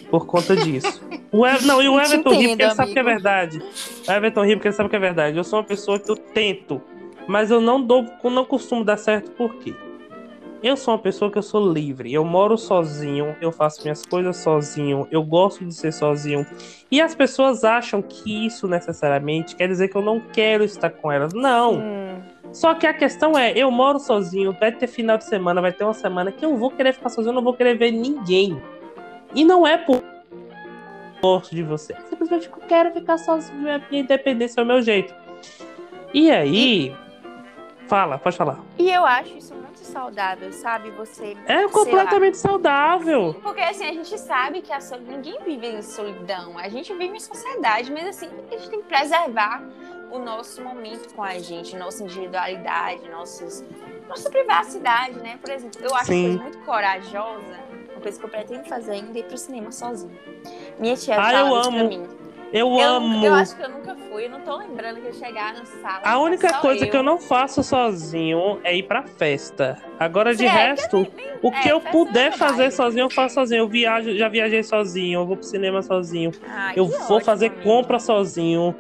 por 0.10 0.26
conta 0.26 0.56
disso. 0.56 1.02
O 1.32 1.46
Ever, 1.46 1.64
não, 1.68 1.80
e 1.80 1.88
o 1.88 2.00
Everton 2.00 2.32
ri 2.32 2.48
porque 2.48 2.64
ele 2.64 2.74
sabe 2.74 2.92
que 2.92 2.98
é 2.98 3.04
verdade. 3.04 3.62
O 4.08 4.12
Everton 4.12 4.44
ri 4.44 4.56
porque 4.56 4.70
ele 4.70 4.76
sabe 4.76 4.90
que 4.90 4.96
é 4.96 5.00
verdade. 5.00 5.38
Eu 5.38 5.44
sou 5.44 5.60
uma 5.60 5.66
pessoa 5.66 6.00
que 6.00 6.10
eu 6.10 6.16
tento, 6.16 6.82
mas 7.28 7.52
eu 7.52 7.62
não 7.62 7.80
dou, 7.80 8.04
não 8.24 8.44
costumo 8.44 8.84
dar 8.84 8.98
certo 8.98 9.30
por 9.34 9.54
quê? 9.58 9.76
Eu 10.62 10.76
sou 10.76 10.94
uma 10.94 11.00
pessoa 11.00 11.32
que 11.32 11.38
eu 11.38 11.44
sou 11.44 11.72
livre. 11.72 12.14
Eu 12.14 12.26
moro 12.26 12.58
sozinho, 12.58 13.34
eu 13.40 13.50
faço 13.50 13.82
minhas 13.82 14.06
coisas 14.06 14.36
sozinho, 14.38 15.08
eu 15.10 15.24
gosto 15.24 15.64
de 15.64 15.74
ser 15.74 15.94
sozinho. 15.94 16.46
E 16.92 17.00
as 17.00 17.16
pessoas 17.16 17.64
acham 17.64 18.02
que 18.02 18.46
isso 18.46 18.68
necessariamente 18.68 19.56
quer 19.56 19.70
dizer 19.70 19.88
que 19.88 19.96
eu 19.96 20.02
não 20.02 20.20
quero 20.20 20.66
estar 20.66 20.90
com 20.90 21.10
elas. 21.10 21.34
Não. 21.34 21.76
Hum. 21.76 22.22
Só 22.52 22.74
que 22.74 22.86
a 22.86 22.94
questão 22.94 23.38
é, 23.38 23.54
eu 23.56 23.72
moro 23.72 24.00
sozinho, 24.00 24.52
vai 24.60 24.72
ter 24.72 24.88
final 24.88 25.18
de 25.18 25.24
semana, 25.24 25.62
vai 25.62 25.72
ter 25.72 25.86
uma 25.86 25.94
semana 25.94 26.30
que 26.30 26.44
eu 26.44 26.58
vou 26.58 26.72
querer 26.72 26.94
ficar 26.94 27.10
sozinho, 27.10 27.32
eu 27.32 27.36
não 27.36 27.44
vou 27.44 27.54
querer 27.54 27.78
ver 27.78 27.92
ninguém. 27.92 28.62
E 29.34 29.46
não 29.46 29.66
é 29.66 29.78
por 29.78 30.04
gosto 31.22 31.56
de 31.56 31.64
você. 31.64 31.94
É 31.94 32.02
simplesmente 32.02 32.50
eu 32.50 32.68
quero 32.68 32.92
ficar 32.92 33.18
sozinho, 33.18 33.62
minha 33.62 34.02
independência 34.02 34.60
é 34.60 34.64
o 34.64 34.68
meu 34.68 34.82
jeito. 34.82 35.14
E 36.14 36.30
aí, 36.32 36.94
fala, 37.88 38.18
pode 38.18 38.36
falar. 38.36 38.60
E 38.78 38.90
eu 38.90 39.06
acho 39.06 39.38
isso 39.38 39.59
saudável, 39.90 40.52
sabe? 40.54 40.92
Você. 40.92 41.36
É 41.46 41.68
completamente 41.68 42.38
saudável. 42.38 43.36
Porque 43.42 43.62
assim, 43.62 43.86
a 43.86 43.94
gente 43.94 44.18
sabe 44.18 44.62
que 44.62 44.72
a 44.72 44.80
sol... 44.80 45.00
ninguém 45.00 45.40
vive 45.44 45.68
em 45.68 45.82
solidão. 45.82 46.58
A 46.58 46.70
gente 46.70 46.94
vive 46.94 47.18
em 47.18 47.20
sociedade, 47.20 47.92
mas 47.92 48.08
assim, 48.08 48.30
a 48.52 48.58
gente 48.58 48.70
tem 48.70 48.82
que 48.82 48.88
preservar 48.88 49.64
o 50.12 50.20
nosso 50.20 50.62
momento 50.64 51.14
com 51.14 51.24
a 51.24 51.38
gente, 51.38 51.76
nossa 51.76 52.04
individualidade, 52.04 53.08
nossos, 53.10 53.64
nossa 54.08 54.30
privacidade, 54.30 55.20
né? 55.20 55.38
Por 55.42 55.52
exemplo, 55.52 55.82
eu 55.82 55.96
acho 55.96 56.06
Sim. 56.06 56.38
que 56.38 56.44
muito 56.44 56.60
corajosa. 56.60 57.70
Uma 57.92 58.02
coisa 58.02 58.20
que 58.20 58.26
eu 58.26 58.30
pretendo 58.30 58.64
fazer 58.66 58.92
ainda 58.94 59.18
é 59.18 59.22
ir 59.22 59.26
pro 59.26 59.38
cinema 59.38 59.72
sozinho. 59.72 60.18
Minha 60.80 60.96
tia 60.96 61.20
ah, 61.20 61.32
fala 61.32 61.60
isso 61.60 61.72
pra 61.72 61.84
mim. 61.84 62.08
Eu, 62.52 62.68
eu, 62.68 62.80
amo. 62.80 63.26
Eu 63.26 63.34
acho 63.36 63.56
que 63.56 63.62
eu 63.62 63.70
nunca 63.70 63.96
fui, 63.96 64.26
eu 64.26 64.30
não 64.30 64.42
tô 64.42 64.58
lembrando 64.58 65.00
que 65.02 65.08
eu 65.08 65.14
chegar 65.14 65.54
na 65.54 65.66
sala. 65.66 66.02
A 66.04 66.20
única 66.20 66.54
coisa 66.60 66.86
eu. 66.86 66.90
que 66.90 66.98
eu 66.98 67.04
não 67.04 67.20
faço 67.20 67.62
sozinho 67.62 68.60
é 68.64 68.76
ir 68.76 68.84
pra 68.84 69.04
festa. 69.04 69.78
Agora, 70.00 70.34
de 70.36 70.46
é, 70.46 70.50
resto, 70.50 71.06
que 71.06 71.30
o 71.44 71.52
que 71.52 71.70
é, 71.70 71.72
eu 71.72 71.80
puder 71.80 72.32
fazer 72.34 72.72
sozinho, 72.72 73.04
eu 73.06 73.10
faço 73.10 73.36
sozinho. 73.36 73.60
Eu 73.60 73.68
viajo, 73.68 74.18
já 74.18 74.28
viajei 74.28 74.64
sozinho, 74.64 75.22
eu 75.22 75.28
vou 75.28 75.38
pro 75.38 75.46
cinema 75.46 75.82
sozinho. 75.84 76.32
Ah, 76.48 76.74
eu 76.76 76.86
vou 76.86 76.98
ótimo, 76.98 77.22
fazer 77.22 77.48
amigo. 77.48 77.64
compra 77.64 78.00
sozinho. 78.00 78.76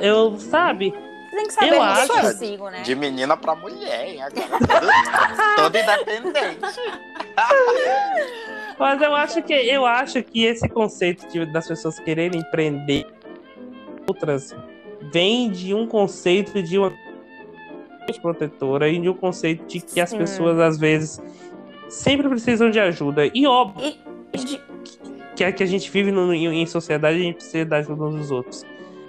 Eu, 0.00 0.36
sabe? 0.38 0.92
Tem 1.30 1.46
que 1.46 1.52
saber 1.52 1.72
eu 1.74 1.82
acho 1.82 2.08
consigo, 2.08 2.68
né? 2.68 2.82
De 2.82 2.96
menina 2.96 3.36
pra 3.36 3.54
mulher, 3.54 4.08
hein? 4.08 4.22
Agora, 4.22 4.48
toda 5.56 5.78
independente. 5.78 6.80
Mas 8.78 9.02
eu 9.02 9.14
acho 9.14 9.42
que 9.42 9.52
eu 9.52 9.84
acho 9.84 10.22
que 10.22 10.44
esse 10.44 10.68
conceito 10.68 11.26
de, 11.28 11.44
das 11.46 11.66
pessoas 11.66 11.98
quererem 11.98 12.40
empreender 12.40 13.06
outras 14.06 14.54
vem 15.12 15.50
de 15.50 15.74
um 15.74 15.86
conceito 15.86 16.62
de 16.62 16.78
uma 16.78 16.92
protetora 18.22 18.88
e 18.88 18.98
de 18.98 19.08
um 19.08 19.14
conceito 19.14 19.66
de 19.66 19.80
que 19.80 19.90
Sim. 19.90 20.00
as 20.00 20.14
pessoas 20.14 20.58
às 20.58 20.78
vezes 20.78 21.20
sempre 21.88 22.28
precisam 22.28 22.70
de 22.70 22.80
ajuda. 22.80 23.30
E 23.34 23.46
óbvio 23.46 23.94
e, 24.32 24.38
de... 24.38 24.60
que 25.36 25.44
é 25.44 25.52
que 25.52 25.62
a 25.62 25.66
gente 25.66 25.90
vive 25.90 26.10
no, 26.10 26.32
em, 26.32 26.46
em 26.46 26.66
sociedade, 26.66 27.18
a 27.18 27.22
gente 27.22 27.36
precisa 27.36 27.64
da 27.64 27.76
ajuda 27.76 28.04
uns 28.04 28.14
dos 28.14 28.30
outros. 28.30 28.64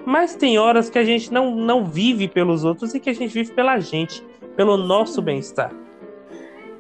Mas 0.06 0.36
tem 0.36 0.58
horas 0.58 0.90
que 0.90 0.98
a 0.98 1.04
gente 1.04 1.32
não, 1.32 1.56
não 1.56 1.86
vive 1.86 2.28
pelos 2.28 2.64
outros 2.64 2.94
e 2.94 3.00
que 3.00 3.10
a 3.10 3.14
gente 3.14 3.34
vive 3.34 3.52
pela 3.52 3.80
gente, 3.80 4.24
pelo 4.56 4.76
nosso 4.76 5.22
bem-estar. 5.22 5.72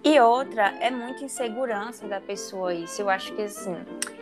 E 0.03 0.19
outra, 0.19 0.73
é 0.79 0.89
muita 0.89 1.23
insegurança 1.23 2.07
da 2.07 2.21
pessoa 2.21 2.73
isso. 2.73 3.01
Eu 3.01 3.09
acho 3.09 3.33
que 3.33 3.41
assim, 3.41 3.75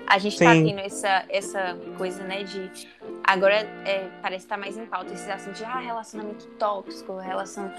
a 0.07 0.17
gente 0.17 0.39
tá 0.39 0.53
Sim. 0.53 0.63
tá 0.63 0.69
tendo 0.69 0.79
essa, 0.85 1.25
essa 1.29 1.77
coisa, 1.97 2.23
né, 2.23 2.43
de. 2.43 2.87
Agora 3.23 3.55
é, 3.55 4.09
parece 4.21 4.45
estar 4.45 4.55
tá 4.55 4.61
mais 4.61 4.77
em 4.77 4.85
pauta 4.85 5.13
esses 5.13 5.27
assuntos 5.27 5.59
de 5.59 5.65
ah, 5.65 5.79
relacionamento 5.79 6.47
tóxico, 6.57 7.17
relação 7.17 7.71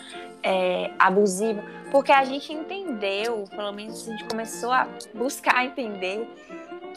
é, 0.43 0.91
abusiva. 0.99 1.65
Porque 1.91 2.13
a 2.13 2.25
gente 2.25 2.53
entendeu, 2.53 3.45
pelo 3.51 3.73
menos 3.73 4.07
a 4.07 4.11
gente 4.11 4.25
começou 4.25 4.71
a 4.71 4.87
buscar 5.15 5.65
entender 5.65 6.29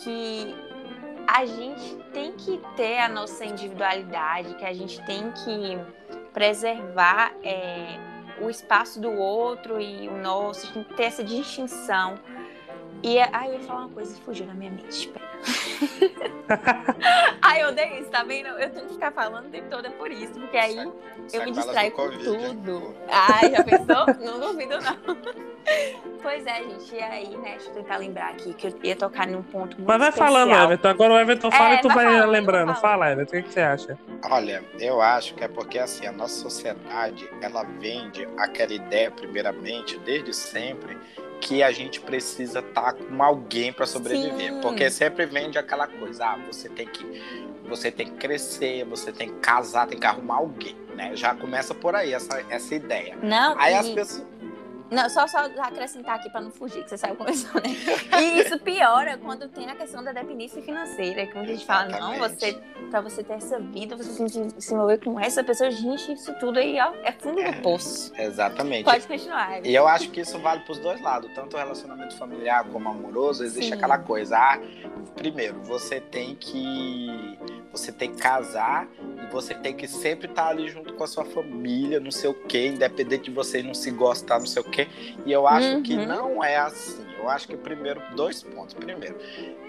que 0.04 0.54
a 1.28 1.45
gente 1.45 1.95
tem 2.14 2.34
que 2.34 2.60
ter 2.76 2.99
a 2.99 3.08
nossa 3.08 3.45
individualidade, 3.45 4.54
que 4.56 4.66
a 4.66 4.74
gente 4.74 5.02
tem 5.06 5.32
que 5.32 5.80
preservar. 6.34 7.32
É, 7.41 8.11
o 8.40 8.50
espaço 8.50 9.00
do 9.00 9.12
outro 9.12 9.80
e 9.80 10.08
o 10.08 10.18
nosso, 10.18 10.62
a 10.62 10.64
gente 10.66 10.74
tem 10.74 10.84
que 10.84 10.94
ter 10.96 11.04
essa 11.04 11.24
distinção. 11.24 12.16
E 13.04 13.20
aí 13.20 13.47
eu 13.47 13.54
ia 13.54 13.60
falar 13.62 13.80
uma 13.82 13.89
coisa 13.89 14.16
e 14.16 14.22
fugiu 14.22 14.45
na 14.45 14.54
minha 14.54 14.72
mente. 14.72 14.89
Espera. 14.89 15.26
ai, 17.41 17.64
eu 17.64 17.70
odeio 17.70 17.99
isso, 17.99 18.10
tá 18.12 18.24
vendo? 18.24 18.47
Eu 18.49 18.70
tenho 18.70 18.86
que 18.88 18.93
ficar 18.93 19.12
falando 19.12 19.47
o 19.47 19.49
tempo 19.49 19.70
todo 19.70 19.88
é 19.88 19.89
por 19.89 20.12
isso, 20.12 20.34
porque 20.34 20.58
aí 20.58 20.78
eu 20.78 21.43
me 21.43 21.52
distraio 21.52 21.91
com 21.91 22.10
tudo. 22.10 22.95
Ai, 23.10 23.52
já 23.52 23.64
pensou? 23.64 24.06
não 24.24 24.39
duvido, 24.39 24.76
não. 24.80 25.41
Pois 26.22 26.45
é, 26.45 26.64
gente. 26.64 26.95
E 26.95 26.99
aí, 27.02 27.38
né? 27.38 27.52
Deixa 27.52 27.70
eu 27.70 27.74
tentar 27.74 27.97
lembrar 27.97 28.30
aqui 28.30 28.54
que 28.54 28.68
eu 28.68 28.74
ia 28.84 28.95
tocar 28.95 29.28
num 29.28 29.41
ponto 29.43 29.76
muito 29.78 29.88
Mas 29.88 29.97
vai 29.99 30.10
especial. 30.10 30.32
falando, 30.32 30.54
Everton. 30.54 30.88
Agora 30.88 31.14
o 31.14 31.20
Everton 31.20 31.52
fala 31.52 31.70
É, 31.70 31.74
e 31.76 31.82
tu 31.82 31.88
vai 31.88 31.97
vai 31.97 32.06
falando, 32.14 32.30
lembrando. 32.32 32.76
Fala, 32.76 33.12
Everton. 33.12 33.38
O 33.38 33.41
que, 33.41 33.47
que 33.47 33.54
você 33.54 33.60
acha? 33.62 33.97
Olha, 34.30 34.64
eu 34.80 35.02
acho 35.02 35.34
que 35.36 35.43
é 35.43 35.47
porque 35.47 35.80
assim, 35.80 36.06
a 36.06 36.12
nossa 36.12 36.39
sociedade, 36.41 37.28
ela 37.41 37.64
vende 37.80 38.28
aquela 38.38 38.74
ideia, 38.74 39.10
primeiramente, 39.12 39.97
desde 39.99 40.34
sempre, 40.34 40.97
que 41.42 41.64
a 41.64 41.72
gente 41.72 42.00
precisa 42.00 42.60
estar 42.60 42.94
com 42.94 43.22
alguém 43.22 43.74
para 43.74 43.86
sobreviver. 43.86 44.54
Sim. 44.54 44.62
Porque 44.62 44.89
sempre 44.89 45.26
vende 45.26 45.58
aquela 45.58 45.88
coisa, 45.88 46.26
ah, 46.26 46.39
você 46.48 46.70
tem 46.70 46.88
que 46.88 47.04
você 47.68 47.89
tem 47.89 48.08
que 48.08 48.18
crescer, 48.18 48.86
você 48.86 49.12
tem 49.12 49.30
que 49.30 49.39
casar, 49.39 49.88
tem 49.88 49.98
que 49.98 50.06
arrumar 50.06 50.36
alguém, 50.36 50.76
né? 50.96 51.16
Já 51.16 51.34
começa 51.34 51.74
por 51.74 51.96
aí 51.96 52.14
essa, 52.14 52.44
essa 52.50 52.76
ideia. 52.76 53.18
Não, 53.24 53.58
Aí 53.58 53.74
e... 53.74 53.78
as 53.78 53.89
pessoas 53.89 54.28
Não, 54.92 55.10
só, 55.10 55.26
só 55.26 55.38
acrescentar 55.60 56.16
aqui 56.16 56.30
pra 56.30 56.42
não 56.42 56.52
fugir, 56.52 56.84
que 56.84 56.89
você 56.89 56.98
saiu 56.98 57.16
começando, 57.16 57.64
né? 57.64 58.22
E 58.22 58.42
isso 58.42 58.60
piora 58.60 59.18
quando 59.18 59.48
tem 59.48 59.70
a 59.70 59.76
questão 59.76 60.04
da 60.04 60.12
dependência 60.12 60.62
financeira, 60.62 61.26
que 61.26 61.38
a 61.38 61.46
gente 61.46 61.66
fala, 61.66 61.98
não, 61.98 62.18
você, 62.18 62.62
pra 62.89 63.00
você 63.00 63.24
ter 63.24 63.34
essa 63.34 63.58
vida, 63.58 63.96
você 63.96 64.18
tem 64.18 64.50
que 64.50 64.62
se 64.62 64.74
envolver 64.74 64.98
com 64.98 65.18
essa 65.18 65.42
pessoa, 65.46 65.72
gente, 65.72 66.12
isso 66.12 66.34
tudo 66.42 66.60
aí, 66.60 66.78
ó, 66.78 66.94
é 67.04 67.14
fundo 67.14 67.42
do 67.42 67.62
poço. 67.62 68.12
Exatamente. 68.18 68.84
Pode 68.84 69.08
continuar. 69.08 69.66
E 69.66 69.74
eu 69.74 69.88
acho 69.88 70.10
que 70.10 70.20
isso 70.20 70.38
vale 70.39 70.60
para 70.62 70.74
os 70.74 70.80
dois 70.80 71.02
lados, 71.02 71.32
tanto 71.34 71.56
o 71.56 71.60
relacionamento 71.60 72.18
familiar 72.18 72.66
como 72.66 72.89
amoroso, 72.89 73.46
existe 73.46 73.70
Sim. 73.70 73.76
aquela 73.76 73.98
coisa. 73.98 74.38
Ah, 74.38 74.60
primeiro, 75.16 75.62
você 75.62 76.02
tem 76.02 76.36
que 76.36 77.39
você 77.72 77.92
tem 77.92 78.12
que 78.12 78.22
casar 78.22 78.88
e 79.24 79.32
você 79.32 79.54
tem 79.54 79.74
que 79.76 79.88
sempre 79.88 80.28
estar 80.28 80.48
ali 80.48 80.68
junto 80.70 80.94
com 80.94 81.04
a 81.04 81.08
sua 81.08 81.24
família, 81.26 82.00
não 82.00 82.12
sei 82.12 82.30
o 82.30 82.34
quê, 82.34 82.68
independente 82.68 83.26
de 83.26 83.32
vocês 83.32 83.64
não 83.64 83.74
se 83.74 83.92
gostar, 83.92 84.40
não 84.40 84.46
sei 84.46 84.62
o 84.62 84.66
quê. 84.70 84.88
E 85.26 85.32
eu 85.32 85.48
acho 85.48 85.82
que 85.82 85.96
Uhum. 85.96 86.06
não 86.06 86.44
é 86.44 86.58
assim. 86.58 87.06
Eu 87.18 87.30
acho 87.30 87.48
que 87.48 87.56
primeiro, 87.56 88.02
dois 88.16 88.42
pontos. 88.42 88.74
Primeiro, 88.74 89.16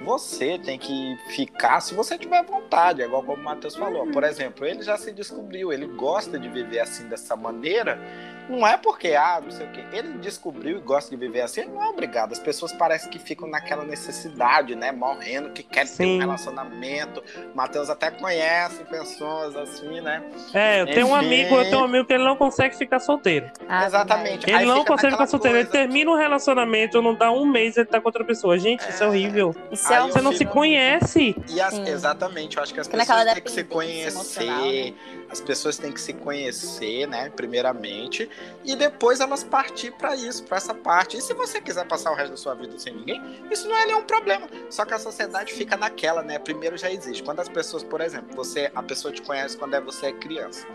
você 0.05 0.59
tem 0.59 0.79
que 0.79 1.17
ficar 1.29 1.81
se 1.81 1.95
você 1.95 2.17
tiver 2.17 2.43
vontade, 2.45 3.03
igual 3.03 3.23
como 3.23 3.41
o 3.41 3.45
Matheus 3.45 3.77
falou. 3.77 4.07
Por 4.11 4.25
exemplo, 4.25 4.65
ele 4.65 4.83
já 4.83 4.97
se 4.97 5.13
descobriu, 5.13 5.71
ele 5.73 5.87
gosta 5.87 6.39
de 6.39 6.49
viver 6.49 6.81
assim 6.81 7.07
dessa 7.09 7.37
maneira. 7.37 8.01
Não 8.49 8.67
é 8.67 8.77
porque, 8.77 9.15
ah, 9.15 9.41
não 9.43 9.51
sei 9.51 9.67
o 9.67 9.71
quê. 9.71 9.85
Ele 9.93 10.19
descobriu 10.19 10.79
e 10.79 10.81
gosta 10.81 11.11
de 11.11 11.17
viver 11.17 11.41
assim, 11.43 11.63
ele 11.63 11.71
não 11.71 11.83
é 11.83 11.89
obrigado. 11.89 12.33
As 12.33 12.39
pessoas 12.39 12.73
parecem 12.73 13.11
que 13.11 13.19
ficam 13.19 13.49
naquela 13.49 13.85
necessidade, 13.85 14.75
né? 14.75 14.91
Morrendo, 14.93 15.51
que 15.51 15.63
quer 15.63 15.83
ter 15.83 15.87
Sim. 16.05 16.17
um 16.17 16.21
relacionamento. 16.21 17.23
Matheus 17.55 17.89
até 17.89 18.11
conhece 18.11 18.83
pessoas 18.85 19.57
assim, 19.57 20.01
né? 20.01 20.23
É, 20.53 20.83
eu 20.83 20.87
tenho 20.87 21.07
um 21.09 21.15
amigo, 21.15 21.55
eu 21.55 21.65
tenho 21.65 21.81
um 21.81 21.85
amigo 21.85 22.05
que 22.07 22.13
ele 22.13 22.25
não 22.25 22.37
consegue 22.37 22.77
ficar 22.77 22.99
solteiro. 23.01 23.51
Ah, 23.69 23.87
Exatamente. 23.87 24.47
Ele 24.49 24.57
Aí 24.57 24.67
não 24.67 24.79
fica 24.81 24.93
consegue 24.93 25.13
ficar 25.13 25.27
solteiro. 25.27 25.57
Ele 25.59 25.67
coisa. 25.69 25.79
termina 25.87 26.11
um 26.11 26.17
relacionamento, 26.17 27.01
não 27.01 27.15
dá 27.15 27.31
um 27.31 27.47
mês, 27.47 27.77
ele 27.77 27.87
tá 27.87 28.01
com 28.01 28.09
outra 28.09 28.25
pessoa. 28.25 28.59
Gente, 28.59 28.81
isso 28.89 29.03
é 29.03 29.07
É. 29.07 29.09
horrível. 29.09 29.55
Isso 29.71 29.93
é 29.93 30.03
um 30.03 30.09
Você 30.09 30.21
não 30.21 30.33
se 30.33 30.45
conhece. 30.45 31.37
E 31.49 31.61
as- 31.61 31.79
exatamente, 31.79 32.57
eu 32.57 32.63
acho 32.63 32.75
que 32.75 32.81
as 32.81 32.89
naquela 32.89 33.19
pessoas 33.21 33.35
têm 33.35 33.43
que 33.43 33.51
se 33.51 33.65
conhecer, 33.65 34.09
emocional? 34.43 34.93
As 35.33 35.41
pessoas 35.41 35.79
têm 35.79 35.91
que 35.91 36.01
se 36.01 36.13
conhecer, 36.13 37.09
né, 37.09 37.31
primeiramente, 37.31 38.29
e 38.63 38.77
depois 38.77 39.19
elas 39.19 39.43
partir 39.43 39.91
para 39.93 40.15
isso, 40.15 40.45
para 40.45 40.59
essa 40.59 40.75
parte. 40.75 41.17
E 41.17 41.23
se 41.23 41.33
você 41.33 41.61
quiser 41.61 41.87
passar 41.87 42.13
o 42.13 42.15
resto 42.15 42.33
da 42.33 42.37
sua 42.37 42.55
vida 42.55 42.79
sem 42.79 42.95
ninguém, 42.95 43.21
isso 43.51 43.67
não 43.67 43.75
é 43.75 43.87
nenhum 43.87 44.03
problema. 44.03 44.47
Só 44.69 44.85
que 44.85 44.93
a 44.93 44.99
sociedade 44.99 45.53
fica 45.55 45.77
naquela, 45.77 46.23
né? 46.23 46.39
Primeiro 46.39 46.77
já 46.77 46.91
existe. 46.91 47.23
Quando 47.23 47.41
as 47.41 47.49
pessoas, 47.49 47.83
por 47.83 48.03
exemplo, 48.03 48.37
você, 48.37 48.71
a 48.75 48.83
pessoa 48.83 49.13
te 49.13 49.23
conhece 49.23 49.57
quando 49.57 49.75
é 49.75 49.81
você 49.81 50.07
é 50.07 50.13
criança. 50.13 50.67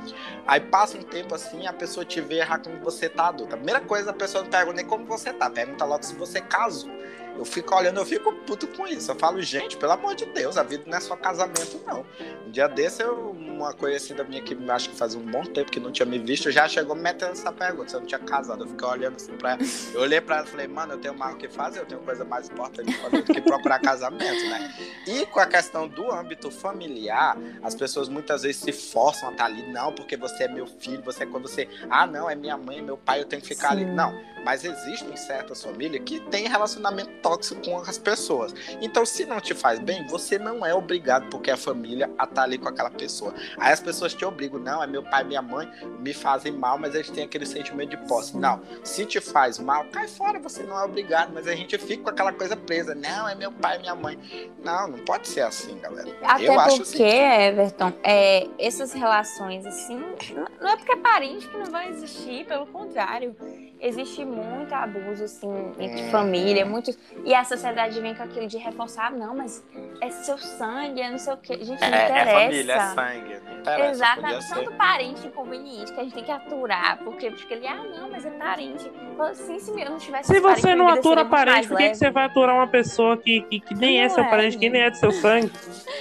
Aí 0.47 0.59
passa 0.59 0.97
um 0.97 1.03
tempo 1.03 1.35
assim, 1.35 1.67
a 1.67 1.73
pessoa 1.73 2.03
te 2.03 2.19
vê 2.19 2.39
errar 2.39 2.59
como 2.59 2.79
você 2.79 3.07
tá 3.07 3.27
adulta. 3.27 3.53
A 3.53 3.57
primeira 3.57 3.81
coisa 3.81 4.09
a 4.09 4.13
pessoa 4.13 4.43
não 4.43 4.49
pergunta 4.49 4.77
nem 4.77 4.85
como 4.85 5.05
você 5.05 5.31
tá, 5.31 5.49
pergunta 5.49 5.85
logo 5.85 6.03
se 6.03 6.15
você 6.15 6.41
casou. 6.41 6.96
Eu 7.37 7.45
fico 7.45 7.75
olhando, 7.75 7.99
eu 7.99 8.05
fico 8.05 8.33
puto 8.33 8.67
com 8.67 8.87
isso. 8.87 9.11
Eu 9.11 9.15
falo, 9.15 9.41
gente, 9.41 9.77
pelo 9.77 9.91
amor 9.91 10.15
de 10.15 10.25
Deus, 10.25 10.57
a 10.57 10.63
vida 10.63 10.83
não 10.87 10.97
é 10.97 11.01
só 11.01 11.15
casamento, 11.15 11.81
não. 11.85 12.05
Um 12.45 12.51
dia 12.51 12.67
desse, 12.67 13.03
eu, 13.03 13.31
uma 13.31 13.73
conhecida 13.73 14.23
minha 14.23 14.41
que 14.41 14.57
acho 14.69 14.89
que 14.89 14.95
fazia 14.95 15.19
um 15.19 15.25
bom 15.25 15.43
tempo 15.43 15.71
que 15.71 15.79
não 15.79 15.91
tinha 15.91 16.05
me 16.05 16.17
visto, 16.17 16.51
já 16.51 16.67
chegou 16.67 16.95
me 16.95 17.01
metendo 17.01 17.31
essa 17.31 17.51
pergunta, 17.51 17.89
se 17.89 17.95
eu 17.95 17.99
não 17.99 18.07
tinha 18.07 18.19
casado. 18.19 18.63
Eu 18.63 18.67
fiquei 18.67 18.87
olhando 18.87 19.15
assim 19.15 19.33
pra 19.33 19.51
ela. 19.51 19.61
Eu 19.93 20.01
olhei 20.01 20.21
pra 20.21 20.37
ela 20.37 20.47
e 20.47 20.49
falei, 20.49 20.67
mano, 20.67 20.93
eu 20.93 20.97
tenho 20.97 21.17
mais 21.17 21.35
o 21.35 21.37
que 21.37 21.47
fazer, 21.47 21.79
eu 21.79 21.85
tenho 21.85 22.01
coisa 22.01 22.23
mais 22.25 22.49
importante 22.49 22.93
pra 22.93 23.09
fazer 23.09 23.23
do 23.23 23.33
que 23.33 23.41
procurar 23.41 23.79
casamento, 23.79 24.49
né? 24.49 24.73
E 25.05 25.25
com 25.27 25.39
a 25.39 25.45
questão 25.45 25.87
do 25.87 26.11
âmbito 26.11 26.49
familiar, 26.49 27.37
as 27.61 27.75
pessoas 27.75 28.09
muitas 28.09 28.43
vezes 28.43 28.61
se 28.61 28.71
forçam 28.71 29.29
a 29.29 29.31
estar 29.31 29.45
ali, 29.45 29.71
não, 29.71 29.93
porque 29.93 30.17
você 30.17 30.43
é 30.43 30.47
meu 30.47 30.65
filho, 30.65 31.01
você 31.03 31.23
é 31.23 31.25
quando 31.25 31.47
você. 31.47 31.67
Ah, 31.89 32.05
não, 32.07 32.29
é 32.29 32.35
minha 32.35 32.57
mãe, 32.57 32.81
meu 32.81 32.97
pai, 32.97 33.21
eu 33.21 33.25
tenho 33.25 33.41
que 33.41 33.47
ficar 33.47 33.71
ali. 33.71 33.83
Sim. 33.83 33.91
Não, 33.91 34.13
mas 34.43 34.63
existem 34.63 35.15
certas 35.15 35.63
famílias 35.63 36.03
que 36.05 36.19
têm 36.29 36.47
relacionamento 36.47 37.11
tóxico 37.27 37.61
com 37.61 37.77
as 37.79 37.97
pessoas. 37.97 38.53
Então, 38.81 39.05
se 39.05 39.25
não 39.25 39.39
te 39.41 39.53
faz 39.53 39.79
bem, 39.79 40.05
você 40.07 40.39
não 40.39 40.65
é 40.65 40.73
obrigado, 40.73 41.29
porque 41.29 41.51
a 41.51 41.57
família, 41.57 42.09
a 42.17 42.23
estar 42.23 42.43
ali 42.43 42.57
com 42.57 42.69
aquela 42.69 42.89
pessoa. 42.89 43.33
Aí 43.57 43.73
as 43.73 43.79
pessoas 43.81 44.13
te 44.13 44.23
obrigam, 44.23 44.59
não, 44.59 44.81
é 44.81 44.87
meu 44.87 45.03
pai, 45.03 45.23
minha 45.23 45.41
mãe, 45.41 45.69
me 45.99 46.13
fazem 46.13 46.51
mal, 46.53 46.77
mas 46.77 46.95
eles 46.95 47.09
têm 47.09 47.25
aquele 47.25 47.45
sentimento 47.45 47.89
de 47.89 47.97
posse. 48.07 48.37
Não, 48.37 48.61
se 48.83 49.05
te 49.05 49.19
faz 49.19 49.59
mal, 49.59 49.85
cai 49.91 50.07
fora, 50.07 50.39
você 50.39 50.63
não 50.63 50.79
é 50.79 50.83
obrigado, 50.85 51.31
mas 51.33 51.47
a 51.47 51.55
gente 51.55 51.77
fica 51.77 52.03
com 52.03 52.09
aquela 52.09 52.31
coisa 52.31 52.55
presa. 52.55 52.95
Não, 52.95 53.27
é 53.27 53.35
meu 53.35 53.51
pai, 53.51 53.77
minha 53.79 53.95
mãe. 53.95 54.17
Não, 54.63 54.87
não 54.87 54.99
pode 54.99 55.27
ser 55.27 55.41
assim, 55.41 55.77
galera. 55.79 56.07
Até 56.23 56.47
Eu 56.47 56.59
acho 56.59 56.77
porque, 56.77 57.03
assim. 57.03 57.03
Everton, 57.47 57.93
é, 58.03 58.47
essas 58.59 58.93
relações 58.93 59.65
assim, 59.65 59.95
não- 59.95 60.47
não 60.61 60.69
é 60.69 60.77
porque 60.77 60.91
é 60.93 60.97
parente 60.97 61.47
que 61.47 61.57
não 61.57 61.65
vai 61.65 61.89
existir, 61.89 62.45
pelo 62.45 62.65
contrário. 62.67 63.35
Existe 63.79 64.25
muito 64.25 64.73
abuso, 64.73 65.23
assim, 65.23 65.49
entre 65.79 66.09
família, 66.09 66.65
muito. 66.65 66.91
E 67.23 67.33
a 67.33 67.43
sociedade 67.43 67.99
vem 68.01 68.15
com 68.15 68.23
aquilo 68.23 68.47
de 68.47 68.57
reforçar, 68.57 69.11
não, 69.11 69.35
mas 69.35 69.63
é 70.01 70.09
seu 70.09 70.37
sangue, 70.37 70.99
é 70.99 71.11
não 71.11 71.17
sei 71.19 71.33
o 71.33 71.37
quê. 71.37 71.57
Gente, 71.61 71.79
não 71.79 71.87
É, 71.87 72.05
interessa. 72.05 72.29
é 72.29 72.43
família, 72.43 72.73
é 72.73 72.79
sangue. 72.79 73.41
Não 73.45 73.59
interessa, 73.59 73.91
Exatamente. 73.91 74.43
ser. 74.43 74.55
Tanto 74.55 74.71
parente 74.73 75.27
inconveniente 75.27 75.93
que 75.93 75.99
a 75.99 76.03
gente 76.03 76.13
tem 76.13 76.23
que 76.23 76.31
aturar, 76.31 76.97
porque, 77.03 77.29
porque 77.29 77.53
ele, 77.53 77.67
ah, 77.67 77.83
não, 77.83 78.09
mas 78.09 78.25
é 78.25 78.31
parente. 78.31 78.91
Fala, 79.15 79.33
Sim, 79.35 79.59
se 79.59 79.69
eu 79.79 79.89
não 79.91 79.97
tivesse 79.97 80.33
Se 80.33 80.39
você 80.39 80.73
não 80.75 80.87
atura 80.87 81.23
parente, 81.25 81.67
por 81.67 81.77
que, 81.77 81.89
que 81.89 81.95
você 81.95 82.09
vai 82.09 82.25
aturar 82.25 82.55
uma 82.55 82.67
pessoa 82.67 83.15
que, 83.17 83.41
que, 83.41 83.59
que 83.59 83.75
nem 83.75 83.99
é 83.99 84.07
Não 84.07 84.09
seu 84.09 84.23
é, 84.23 84.29
parente, 84.29 84.57
que 84.57 84.63
gente. 84.63 84.73
nem 84.73 84.81
é 84.81 84.89
do 84.89 84.97
seu 84.97 85.11
sangue? 85.11 85.51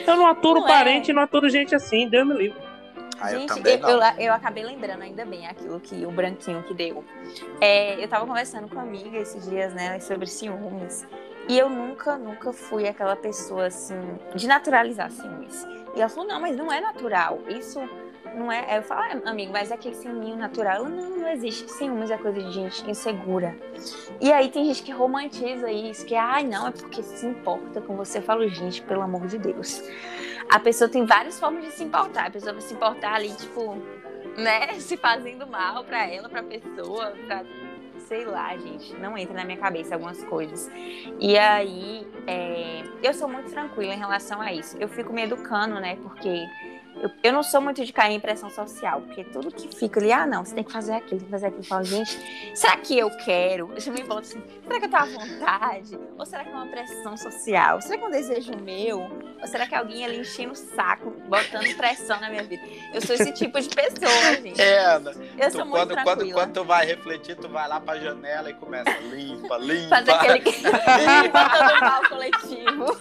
Eu 0.07 0.17
não 0.17 0.27
aturo 0.27 0.61
Não 0.61 0.69
é. 0.69 0.73
parente 0.73 1.11
e 1.11 1.15
não 1.15 1.23
aturo 1.23 1.49
gente 1.49 1.75
assim, 1.75 2.09
Deus 2.09 2.27
me 2.27 2.35
livre. 2.35 2.66
Ah, 3.21 3.33
eu 3.33 3.41
Gente, 3.41 3.55
também 3.55 3.75
eu, 3.75 3.81
não. 3.81 3.91
eu, 3.91 4.01
eu 4.19 4.33
acabei 4.33 4.65
lembrando 4.65 5.03
ainda 5.03 5.25
bem 5.25 5.47
aquilo 5.47 5.81
que 5.81 6.05
o 6.05 6.11
branquinho 6.11 6.63
que 6.63 6.75
deu. 6.75 7.05
É, 7.61 8.03
eu 8.03 8.09
tava 8.09 8.27
conversando 8.27 8.69
com 8.69 8.75
uma 8.75 8.83
amiga 8.83 9.17
esses 9.19 9.49
dias, 9.49 9.73
né, 9.73 9.99
sobre 10.01 10.27
ciúmes. 10.27 11.07
E 11.49 11.57
eu 11.57 11.69
nunca, 11.69 12.17
nunca 12.19 12.53
fui 12.53 12.89
aquela 12.89 13.15
pessoa 13.15 13.67
assim, 13.67 14.01
de 14.35 14.47
naturalizar 14.47 15.11
ciúmes. 15.11 15.67
E 15.95 16.01
ela 16.01 16.09
falou, 16.09 16.29
não, 16.29 16.41
mas 16.41 16.57
não 16.57 16.73
é 16.73 16.81
natural. 16.81 17.39
Isso 17.49 17.81
não 18.35 18.51
é. 18.51 18.79
Eu 18.79 18.83
falo, 18.83 19.03
ah, 19.03 19.31
amigo, 19.31 19.53
mas 19.53 19.71
é 19.71 19.75
aquele 19.75 19.95
ciúminho 19.95 20.37
natural. 20.37 20.85
Não, 20.85 21.17
não 21.19 21.29
existe. 21.29 21.71
Ciúmes 21.71 22.11
é 22.11 22.19
coisa 22.19 22.43
de 22.43 22.53
gente 22.53 22.89
insegura. 22.91 23.57
E 24.21 24.33
aí 24.33 24.49
tem 24.51 24.65
gente 24.67 24.83
que 24.83 24.93
romantiza 24.93 25.71
isso, 25.71 26.05
que, 26.05 26.15
ai, 26.15 26.45
não, 26.45 26.67
é 26.67 26.71
porque 26.71 27.03
se 27.03 27.27
importa 27.27 27.81
com 27.81 27.97
você. 27.97 28.19
Eu 28.19 28.23
falo, 28.23 28.47
gente, 28.49 28.83
pelo 28.83 29.03
amor 29.03 29.27
de 29.27 29.39
Deus. 29.39 29.83
A 30.49 30.61
pessoa 30.61 30.89
tem 30.89 31.05
várias 31.05 31.39
formas 31.39 31.65
de 31.65 31.73
se 31.73 31.85
importar. 31.85 32.27
A 32.27 32.31
pessoa 32.31 32.53
vai 32.53 32.63
se 32.63 32.75
importar 32.75 33.15
ali, 33.15 33.33
tipo, 33.35 33.77
né, 34.37 34.75
se 34.81 34.97
fazendo 34.97 35.47
mal 35.47 35.85
pra 35.85 36.07
ela, 36.07 36.29
pra 36.29 36.43
pessoa, 36.43 37.13
pra. 37.27 37.45
Sei 38.07 38.25
lá, 38.25 38.57
gente, 38.57 38.95
não 39.01 39.19
entra 39.19 39.35
na 39.35 39.45
minha 39.45 39.59
cabeça 39.59 39.95
algumas 39.95 40.23
coisas. 40.25 40.71
E 41.19 41.37
aí, 41.37 42.07
é, 42.25 42.85
eu 43.03 43.13
sou 43.13 43.29
muito 43.29 43.51
tranquila 43.51 43.95
em 43.95 43.99
relação 43.99 44.41
a 44.41 44.53
isso. 44.53 44.77
Eu 44.79 44.89
fico 44.89 45.13
me 45.13 45.23
educando, 45.23 45.81
né, 45.81 45.97
porque 45.97 46.47
eu, 47.01 47.11
eu 47.23 47.33
não 47.33 47.43
sou 47.43 47.61
muito 47.61 47.85
de 47.85 47.93
cair 47.93 48.15
em 48.15 48.21
pressão 48.21 48.49
social, 48.51 49.01
porque 49.03 49.25
tudo 49.25 49.51
que 49.51 49.69
fica 49.77 50.01
ali, 50.01 50.13
ah, 50.13 50.27
não, 50.27 50.45
você 50.45 50.55
tem 50.55 50.65
que 50.65 50.73
fazer 50.73 50.95
aquilo, 50.95 51.21
tem 51.21 51.27
que 51.27 51.31
fazer 51.31 51.47
aquilo. 51.47 51.63
Eu 51.63 51.69
falo, 51.69 51.85
gente, 51.85 52.19
será 52.55 52.77
que 52.77 52.99
eu 52.99 53.11
quero? 53.19 53.71
Eu 53.87 53.93
me 53.93 54.03
boto 54.03 54.21
assim, 54.21 54.43
será 54.65 54.81
que 54.81 54.87
eu 54.87 54.91
tô 54.91 54.97
à 54.97 55.05
vontade? 55.05 55.99
Ou 56.19 56.27
será 56.27 56.43
que 56.43 56.51
é 56.51 56.53
uma 56.53 56.67
pressão 56.67 57.17
social? 57.17 57.81
Será 57.81 57.99
que 57.99 58.05
é 58.05 58.07
um 58.07 58.11
desejo 58.11 58.53
meu? 58.57 59.01
Ou 59.41 59.47
será 59.47 59.67
que 59.67 59.75
é 59.75 59.79
alguém 59.79 60.05
ali 60.05 60.19
enchendo 60.19 60.53
o 60.53 60.57
saco, 60.57 61.11
botando 61.29 61.73
pressão 61.77 62.19
na 62.21 62.29
minha 62.29 62.43
vida? 62.43 62.63
Eu 62.93 63.01
sou 63.01 63.15
esse 63.15 63.33
tipo 63.33 63.61
de 63.61 63.69
pessoa, 63.69 64.35
gente. 64.43 64.61
É, 64.61 64.87
Ana. 64.87 65.13
Eu 65.39 65.51
sou 65.51 65.65
muito 65.65 65.87
quando, 65.87 66.03
quando, 66.03 66.33
quando 66.33 66.53
tu 66.53 66.65
vai 66.65 66.85
refletir, 66.85 67.37
tu 67.37 67.49
vai 67.49 67.69
lá 67.69 67.81
pra 67.81 67.97
janela 67.99 68.51
e 68.51 68.55
começa 68.55 68.91
limpa, 68.99 69.57
limpa. 69.63 69.89
Fazer 69.89 70.11
aquele 70.11 70.39
limpa 70.39 71.51
todo 71.51 71.81
mal 71.81 72.09
coletivo. 72.09 72.99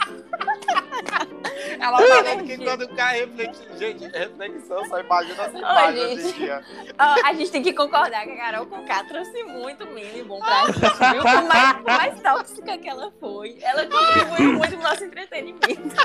Ela 1.79 1.97
falando 1.97 2.43
que 2.45 2.57
quando 2.57 2.81
o 2.83 2.95
cara 2.95 3.11
reflete, 3.13 3.59
gente, 3.93 4.17
reflexão, 4.17 4.85
só 4.85 4.99
imagina 4.99 5.43
essa 5.43 5.57
imagem 5.57 6.05
hoje 6.05 6.27
em 6.29 6.31
dia. 6.33 6.63
A 6.97 7.33
gente 7.33 7.51
tem 7.51 7.61
que 7.63 7.73
concordar 7.73 8.23
que 8.25 8.31
a 8.31 8.37
Carol 8.37 8.65
Conká 8.65 9.03
trouxe 9.03 9.43
muito 9.43 9.85
meme 9.87 10.23
bom 10.23 10.39
pra 10.39 10.65
gente, 10.65 10.79
viu? 10.79 11.21
Por 11.21 11.43
mais, 11.43 11.73
por 11.77 11.83
mais 11.85 12.21
tóxica 12.21 12.77
que 12.77 12.87
ela 12.89 13.11
foi, 13.19 13.57
ela 13.61 13.85
contribuiu 13.85 14.53
muito 14.53 14.71
pro 14.77 14.83
nosso 14.83 15.03
entretenimento. 15.03 15.95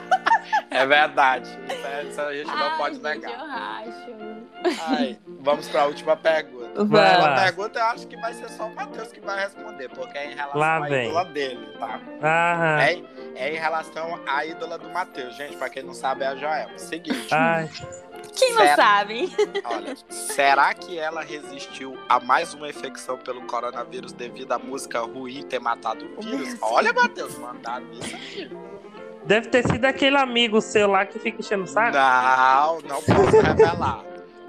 É 0.71 0.87
verdade. 0.87 1.49
Isso, 1.69 1.87
é- 1.87 2.05
isso 2.05 2.21
a 2.21 2.33
gente 2.35 2.47
não 2.47 2.55
Ai, 2.57 2.77
pode 2.79 2.95
gente, 2.97 3.03
negar. 3.05 3.31
Eu 3.33 3.47
racho. 3.47 4.81
Ai, 4.89 5.19
vamos 5.41 5.69
pra 5.69 5.87
última 5.87 6.17
pergunta. 6.17 6.60
Vai 6.77 7.45
pergunta 7.45 7.79
eu 7.79 7.85
acho 7.87 8.07
que 8.07 8.17
vai 8.17 8.33
ser 8.33 8.49
só 8.51 8.67
o 8.67 8.75
Matheus 8.75 9.09
que 9.13 9.21
vai 9.21 9.41
responder, 9.41 9.89
porque 9.89 10.17
é 10.17 10.27
em 10.33 10.35
relação 10.35 10.61
Lá 10.61 10.77
à 10.77 10.81
vem. 10.81 11.07
ídola 11.09 11.25
dele, 11.27 11.67
tá? 11.79 12.01
Ah, 12.23 12.79
É, 12.83 12.93
em- 12.95 13.09
é 13.35 13.55
em 13.55 13.59
relação 13.59 14.21
à 14.27 14.45
ídola 14.47 14.79
do 14.79 14.89
Matheus, 14.91 15.37
gente. 15.37 15.57
Pra 15.57 15.69
quem 15.69 15.83
não 15.83 15.95
sabe, 15.95 16.23
é 16.25 16.29
a 16.29 16.37
Joelma. 16.37 16.79
Seguinte, 16.79 17.29
ai. 17.35 17.69
Quem 18.37 18.53
não 18.55 18.63
Certo. 18.63 18.77
sabe? 18.77 19.33
olha, 19.65 19.97
será 20.09 20.73
que 20.75 20.99
ela 20.99 21.23
resistiu 21.23 21.99
a 22.09 22.21
mais 22.21 22.55
uma 22.55 22.69
infecção 22.69 23.19
pelo 23.19 23.43
coronavírus 23.43 24.13
devido 24.13 24.53
à 24.53 24.59
música 24.59 25.01
ruim 25.01 25.43
ter 25.43 25.59
matado 25.59 26.09
o 26.17 26.23
vírus? 26.23 26.57
Olha, 26.63 26.93
Matheus, 26.93 27.37
mandaram 27.39 27.91
isso 27.93 28.15
aqui. 28.15 28.51
Deve 29.25 29.49
ter 29.49 29.67
sido 29.69 29.85
aquele 29.85 30.17
amigo 30.17 30.61
seu 30.61 30.89
lá 30.89 31.05
que 31.05 31.19
fica 31.19 31.41
enchendo 31.41 31.65
o 31.65 31.67
saco. 31.67 31.97
Não, 31.97 32.81
não 32.83 33.03
posso 33.03 33.41
revelar. 33.41 34.05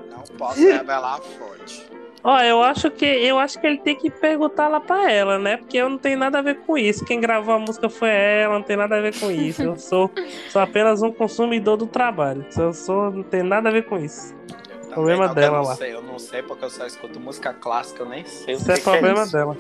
Não 0.09 0.23
posso 0.37 0.59
revelar 0.61 1.15
a 1.15 1.21
fonte. 1.21 1.89
Ó, 2.23 2.39
eu 2.41 2.61
acho 2.61 2.91
que 2.91 3.05
eu 3.05 3.39
acho 3.39 3.59
que 3.59 3.65
ele 3.65 3.79
tem 3.79 3.95
que 3.95 4.09
perguntar 4.11 4.67
lá 4.67 4.79
pra 4.79 5.11
ela, 5.11 5.39
né? 5.39 5.57
Porque 5.57 5.77
eu 5.77 5.89
não 5.89 5.97
tenho 5.97 6.19
nada 6.19 6.37
a 6.39 6.41
ver 6.41 6.59
com 6.59 6.77
isso. 6.77 7.03
Quem 7.03 7.19
gravou 7.19 7.55
a 7.55 7.59
música 7.59 7.89
foi 7.89 8.09
ela, 8.09 8.55
não 8.55 8.63
tem 8.63 8.77
nada 8.77 8.97
a 8.97 9.01
ver 9.01 9.19
com 9.19 9.31
isso. 9.31 9.63
Eu 9.63 9.75
sou, 9.77 10.11
sou 10.49 10.61
apenas 10.61 11.01
um 11.01 11.11
consumidor 11.11 11.77
do 11.77 11.87
trabalho. 11.87 12.45
Eu 12.55 12.73
sou, 12.73 13.09
não 13.09 13.23
tem 13.23 13.41
nada 13.41 13.69
a 13.69 13.71
ver 13.71 13.85
com 13.85 13.97
isso. 13.97 14.35
Eu 14.49 14.57
também 14.59 14.91
Problema 14.93 15.27
não, 15.27 15.33
dela 15.33 15.57
eu 15.57 15.61
não 15.61 15.69
lá. 15.69 15.75
Sei, 15.75 15.93
eu 15.95 16.01
não 16.01 16.19
sei 16.19 16.43
porque 16.43 16.65
eu 16.65 16.69
só 16.69 16.85
escuto 16.85 17.19
música 17.19 17.53
clássica, 17.53 18.03
eu 18.03 18.09
nem 18.09 18.23
sei 18.25 18.53
o 18.55 18.57
Isso 18.57 18.65
que 18.65 18.71
é 18.71 18.75
que 18.75 18.81
problema 18.81 19.23
isso. 19.23 19.31
dela. 19.31 19.57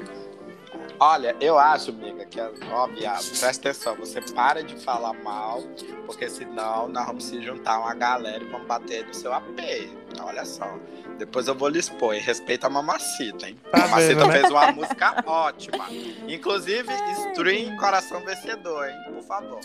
Olha, 0.99 1.35
eu 1.41 1.57
acho, 1.57 1.89
amiga, 1.89 2.25
que, 2.25 2.39
ó, 2.71 2.85
viado, 2.85 3.25
presta 3.39 3.69
atenção, 3.69 3.95
você 3.95 4.21
para 4.35 4.61
de 4.63 4.75
falar 4.83 5.13
mal, 5.23 5.63
porque 6.05 6.29
senão 6.29 6.87
nós 6.89 7.07
vamos 7.07 7.23
se 7.23 7.41
juntar 7.41 7.79
uma 7.79 7.95
galera 7.95 8.43
e 8.43 8.45
vamos 8.47 8.67
bater 8.67 9.07
no 9.07 9.13
seu 9.15 9.33
AP. 9.33 9.89
Olha 10.21 10.45
só. 10.45 10.77
Depois 11.21 11.47
eu 11.47 11.53
vou 11.53 11.69
lhe 11.69 11.77
expor, 11.77 12.15
e 12.15 12.19
respeita 12.19 12.65
a 12.65 12.69
Mamacita, 12.69 13.47
hein? 13.47 13.55
Tá 13.71 13.77
Mamacita 13.77 14.15
vendo, 14.15 14.25
né? 14.27 14.39
fez 14.39 14.49
uma 14.49 14.71
música 14.71 15.23
ótima. 15.23 15.85
Inclusive, 16.27 16.91
stream 17.29 17.77
Coração 17.77 18.21
Vencedor, 18.25 18.87
hein? 18.89 18.95
Por 19.13 19.21
favor. 19.21 19.59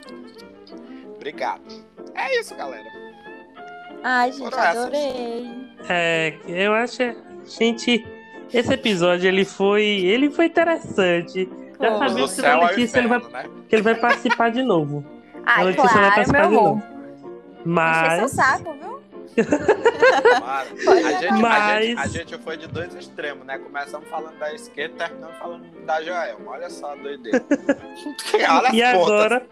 Obrigado. 1.15 1.63
É 2.15 2.39
isso, 2.39 2.55
galera. 2.55 2.85
Ai, 4.05 4.33
gente, 4.33 4.51
Foram 4.51 4.59
essas. 4.59 4.77
adorei. 4.77 5.47
É, 5.89 6.37
eu 6.47 6.75
acho, 6.75 6.99
gente, 7.47 8.07
esse 8.53 8.75
episódio 8.75 9.27
ele 9.27 9.47
foi, 9.47 9.83
ele 9.83 10.31
foi 10.31 10.45
interessante. 10.47 11.49
Já 11.81 11.91
Pô. 11.91 11.99
sabia 12.01 12.15
que 12.15 12.21
Letícia 12.77 12.99
ele 12.99 13.09
vai, 13.09 13.19
inferno, 13.19 13.31
né? 13.31 13.51
que 13.67 13.75
ele 13.77 13.83
vai 13.83 13.95
participar 13.95 14.51
de 14.51 14.63
novo. 14.63 15.03
Ai, 15.47 15.65
Letícia 15.65 15.89
vai 15.89 15.93
claro, 15.95 16.15
participar 16.17 16.41
meu 16.41 16.51
de 16.51 16.57
amor. 16.57 16.69
novo. 16.69 16.83
Seu 16.83 17.63
Mas, 17.65 18.31
saco, 18.33 18.73
viu? 18.75 18.96
Pode 20.85 21.05
a, 21.05 21.13
gente, 21.13 21.27
a, 21.27 21.33
Mas- 21.37 21.85
gente, 21.87 21.99
a 21.99 22.07
gente 22.07 22.39
foi 22.39 22.57
de 22.57 22.67
dois 22.67 22.95
extremos, 22.95 23.47
né? 23.47 23.59
Começamos 23.59 24.09
falando 24.09 24.39
da 24.39 24.53
esquerda, 24.55 25.07
terminamos 25.07 25.37
falando 25.39 25.65
da 25.85 26.03
Joelma. 26.03 26.53
Olha 26.53 26.71
só 26.71 26.93
a 26.93 26.97
doideira. 26.97 27.45
Olha 28.51 28.75
e 28.75 28.83
agora, 28.83 29.47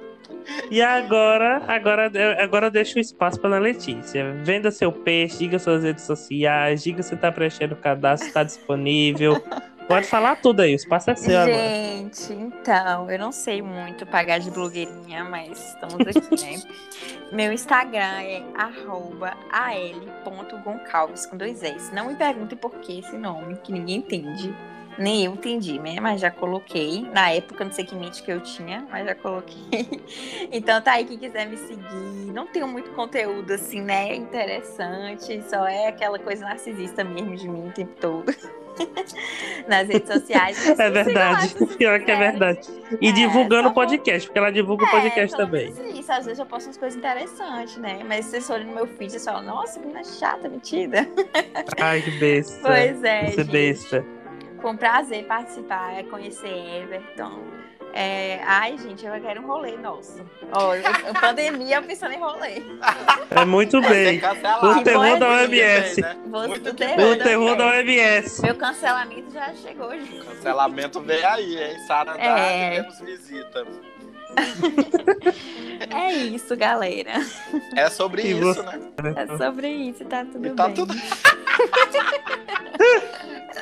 e 0.71 0.83
agora, 0.83 1.63
agora, 1.67 2.11
agora 2.43 2.67
eu 2.67 2.71
deixo 2.71 2.97
o 2.97 3.01
espaço 3.01 3.41
para 3.41 3.57
a 3.57 3.61
Letícia. 3.61 4.33
Venda 4.43 4.71
seu 4.71 4.91
peixe, 4.91 5.39
diga 5.39 5.59
suas 5.59 5.83
redes 5.83 6.05
sociais, 6.05 6.83
diga 6.83 7.03
se 7.03 7.17
tá 7.17 7.31
preenchendo 7.31 7.75
o 7.75 7.79
cadastro, 7.79 8.29
está 8.29 8.43
disponível. 8.43 9.43
Pode 9.87 10.07
falar 10.07 10.37
tudo 10.37 10.61
aí, 10.61 10.73
o 10.73 10.77
espaço 10.77 11.11
é 11.11 11.15
seu 11.15 11.39
agora. 11.39 11.57
Gente, 11.57 12.33
então, 12.33 13.11
eu 13.11 13.19
não 13.19 13.31
sei 13.31 13.61
muito 13.61 14.07
pagar 14.07 14.39
de 14.41 14.51
blogueirinha, 14.51 15.25
mas 15.25 15.73
estamos 15.75 15.95
aqui, 16.07 16.43
né? 16.43 16.63
Meu 17.31 17.53
Instagram 17.53 18.23
é 18.23 18.43
arroba 18.55 19.37
al.goncalves 19.53 21.27
com 21.27 21.37
dois 21.37 21.63
S. 21.63 21.95
Não 21.95 22.07
me 22.07 22.15
perguntem 22.15 22.57
por 22.57 22.73
que 22.77 23.01
esse 23.01 23.17
nome, 23.17 23.57
que 23.57 23.73
ninguém 23.73 23.97
entende. 23.97 24.55
Nem 24.97 25.25
eu 25.25 25.33
entendi, 25.33 25.79
né? 25.79 25.97
Mas 26.01 26.21
já 26.21 26.31
coloquei. 26.31 27.03
Na 27.13 27.31
época, 27.31 27.65
não 27.65 27.73
sei 27.73 27.85
que 27.85 27.95
mente 27.95 28.23
que 28.23 28.31
eu 28.31 28.41
tinha, 28.41 28.87
mas 28.91 29.05
já 29.07 29.15
coloquei. 29.15 30.03
Então 30.53 30.81
tá 30.81 30.93
aí, 30.93 31.05
quem 31.05 31.19
quiser 31.19 31.47
me 31.47 31.57
seguir. 31.57 32.33
Não 32.33 32.47
tenho 32.47 32.69
muito 32.69 32.91
conteúdo 32.91 33.53
assim, 33.53 33.81
né? 33.81 34.15
Interessante. 34.15 35.43
Só 35.49 35.67
é 35.67 35.89
aquela 35.89 36.19
coisa 36.19 36.45
narcisista 36.45 37.03
mesmo 37.03 37.35
de 37.35 37.49
mim 37.49 37.69
o 37.69 37.73
tempo 37.73 37.93
todo. 38.01 38.33
Nas 39.69 39.89
redes 39.89 40.13
sociais. 40.13 40.69
É 40.69 40.75
lá 40.75 40.91
verdade, 40.91 41.55
pior 41.79 42.01
que 42.01 42.11
é 42.11 42.17
verdade. 42.17 42.69
E 43.01 43.09
É, 43.09 43.13
divulgando 43.13 43.65
só 43.65 43.71
o 43.71 43.75
podcast, 43.75 44.29
porque 44.29 44.39
ela 44.39 44.51
divulga 44.53 44.85
o 44.85 44.91
podcast 44.91 45.35
É, 45.35 45.37
pelo 45.37 45.49
também. 45.49 45.73
menos 45.73 45.99
Isso, 45.99 46.13
às 46.13 46.25
vezes 46.25 46.39
eu 46.39 46.47
posto 46.47 46.67
umas 46.67 46.77
coisas 46.77 46.99
interessantes, 46.99 47.77
né? 47.79 48.01
Mas 48.07 48.25
se 48.27 48.33
vocês 48.33 48.47
forem 48.47 48.67
no 48.67 48.75
meu 48.75 48.87
feed, 48.87 49.11
vocês 49.13 49.25
falam, 49.25 49.43
nossa, 49.43 49.81
que 49.81 49.87
menina 49.87 50.05
chata, 50.05 50.49
metida. 50.49 51.09
Ai, 51.81 52.03
que 52.03 52.11
besta. 52.13 52.61
Pois 52.63 53.03
é, 53.05 53.27
Você 53.27 53.37
gente. 53.43 53.51
besta. 53.51 54.05
Foi 54.61 54.71
um 54.73 54.77
prazer 54.77 55.25
participar, 55.27 55.99
é 55.99 56.03
conhecer 56.05 56.49
Everton. 56.83 57.64
É, 57.97 58.41
Ai, 58.45 58.77
gente, 58.77 59.07
eu 59.07 59.13
quero 59.21 59.41
um 59.41 59.47
rolê, 59.47 59.77
nossa. 59.77 60.21
Ó, 60.53 60.75
eu- 60.75 60.83
pandemia, 61.21 61.77
eu 61.77 61.83
pensando 61.85 62.13
em 62.13 62.19
rolê. 62.19 62.61
É 63.31 63.45
muito 63.45 63.81
bem. 63.81 64.21
O 64.63 64.83
terror 64.83 65.17
da 65.19 65.29
OMS. 65.29 65.95
bem, 66.03 66.05
né? 66.05 66.17
Muito 66.27 66.75
terror. 66.75 67.13
O 67.13 67.17
terror 67.17 67.57
da 67.57 67.67
OMS. 67.69 68.43
Meu 68.43 68.57
cancelamento 68.57 69.31
já 69.33 69.55
chegou, 69.55 69.91
gente. 69.93 70.25
Cancelamento 70.25 71.01
veio 71.01 71.27
aí, 71.29 71.57
hein? 71.63 71.79
Sara 71.87 72.17
É. 72.19 72.81
temos 72.83 72.99
visita. 73.01 73.65
É 75.91 76.13
isso, 76.13 76.57
galera. 76.57 77.11
É 77.77 77.91
sobre 77.91 78.23
E 78.23 78.31
isso, 78.33 78.41
você- 78.41 78.63
né? 78.63 78.81
É 79.17 79.37
sobre 79.37 79.69
isso, 79.69 80.05
tá 80.07 80.25
tudo 80.25 80.47
E 80.47 80.51
tá 80.51 80.67
bem. 80.67 80.75
tudo. 80.75 80.95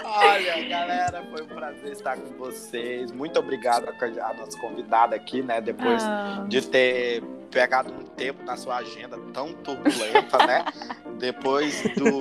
Olha, 0.05 0.69
galera, 0.69 1.23
foi 1.31 1.43
um 1.43 1.47
prazer 1.49 1.93
estar 1.93 2.17
com 2.17 2.33
vocês. 2.37 3.11
Muito 3.13 3.39
obrigado 3.39 3.89
a, 3.89 3.93
a 4.31 4.35
nossa 4.35 4.59
convidada 4.59 5.17
aqui, 5.17 5.43
né? 5.43 5.61
Depois 5.61 6.03
Ah, 6.03 6.45
de 6.49 6.63
ter 6.67 7.23
pegado 7.51 7.93
um 7.93 8.05
tempo 8.05 8.43
na 8.45 8.57
sua 8.57 8.77
agenda 8.77 9.19
tão 9.33 9.53
turbulenta, 9.53 10.39
né? 10.47 10.65
Depois 11.19 11.83
do, 11.97 12.21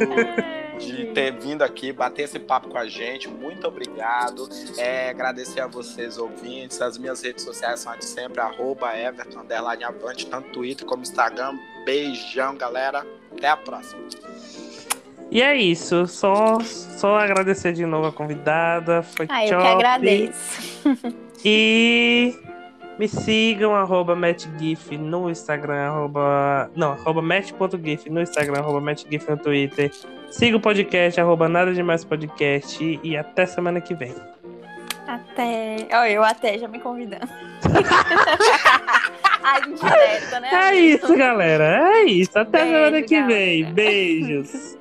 de 0.81 1.05
ter 1.13 1.31
vindo 1.33 1.61
aqui 1.61 1.91
bater 1.91 2.23
esse 2.23 2.39
papo 2.39 2.69
com 2.69 2.77
a 2.77 2.87
gente. 2.87 3.27
Muito 3.27 3.67
obrigado. 3.67 4.49
É, 4.77 5.09
agradecer 5.09 5.61
a 5.61 5.67
vocês, 5.67 6.17
ouvintes. 6.17 6.81
As 6.81 6.97
minhas 6.97 7.21
redes 7.21 7.43
sociais 7.43 7.79
são 7.79 7.91
as 7.91 7.99
de 7.99 8.05
sempre, 8.05 8.41
arroba 8.41 8.97
Everton, 8.97 9.39
underline 9.41 9.83
Avante, 9.83 10.25
tanto 10.25 10.49
Twitter 10.49 10.85
como 10.85 11.03
Instagram. 11.03 11.57
Beijão, 11.85 12.55
galera. 12.55 13.05
Até 13.31 13.47
a 13.47 13.57
próxima. 13.57 14.01
E 15.29 15.41
é 15.41 15.55
isso. 15.55 16.05
Só, 16.07 16.59
só 16.61 17.17
agradecer 17.17 17.71
de 17.71 17.85
novo 17.85 18.07
a 18.07 18.11
convidada. 18.11 19.01
Foi 19.01 19.25
Ah, 19.29 19.45
eu 19.45 19.59
que 19.59 19.67
agradeço. 19.67 20.81
E 21.43 22.35
me 22.99 23.07
sigam, 23.07 23.73
arroba 23.73 24.15
MattGif 24.15 24.95
no 24.95 25.27
Instagram, 25.27 25.87
arroba. 25.87 26.69
Não, 26.75 26.91
arroba 26.91 27.19
Matt.gif 27.19 28.07
no 28.11 28.21
Instagram, 28.21 28.59
arroba 28.59 28.79
MattGif 28.79 29.27
no 29.27 29.37
Twitter. 29.37 29.91
Siga 30.31 30.55
o 30.57 30.59
podcast, 30.61 31.19
arroba 31.19 31.47
Nada 31.49 31.73
Demais 31.73 32.03
Podcast. 32.05 32.99
E 33.03 33.17
até 33.17 33.45
semana 33.45 33.79
que 33.81 33.93
vem. 33.93 34.15
Até. 35.05 35.87
Ó, 35.91 36.05
eu 36.05 36.23
até 36.23 36.57
já 36.57 36.67
me 36.67 36.79
convidando. 36.79 37.27
Ai, 39.43 39.61
indireta, 39.67 40.39
né? 40.39 40.49
É 40.53 40.75
isso, 40.75 41.15
galera. 41.17 41.89
É 41.99 42.03
isso. 42.05 42.39
Até 42.39 42.59
Beijo, 42.63 42.73
semana 42.75 43.01
que 43.01 43.15
galera. 43.15 43.33
vem. 43.35 43.73
Beijos. 43.73 44.77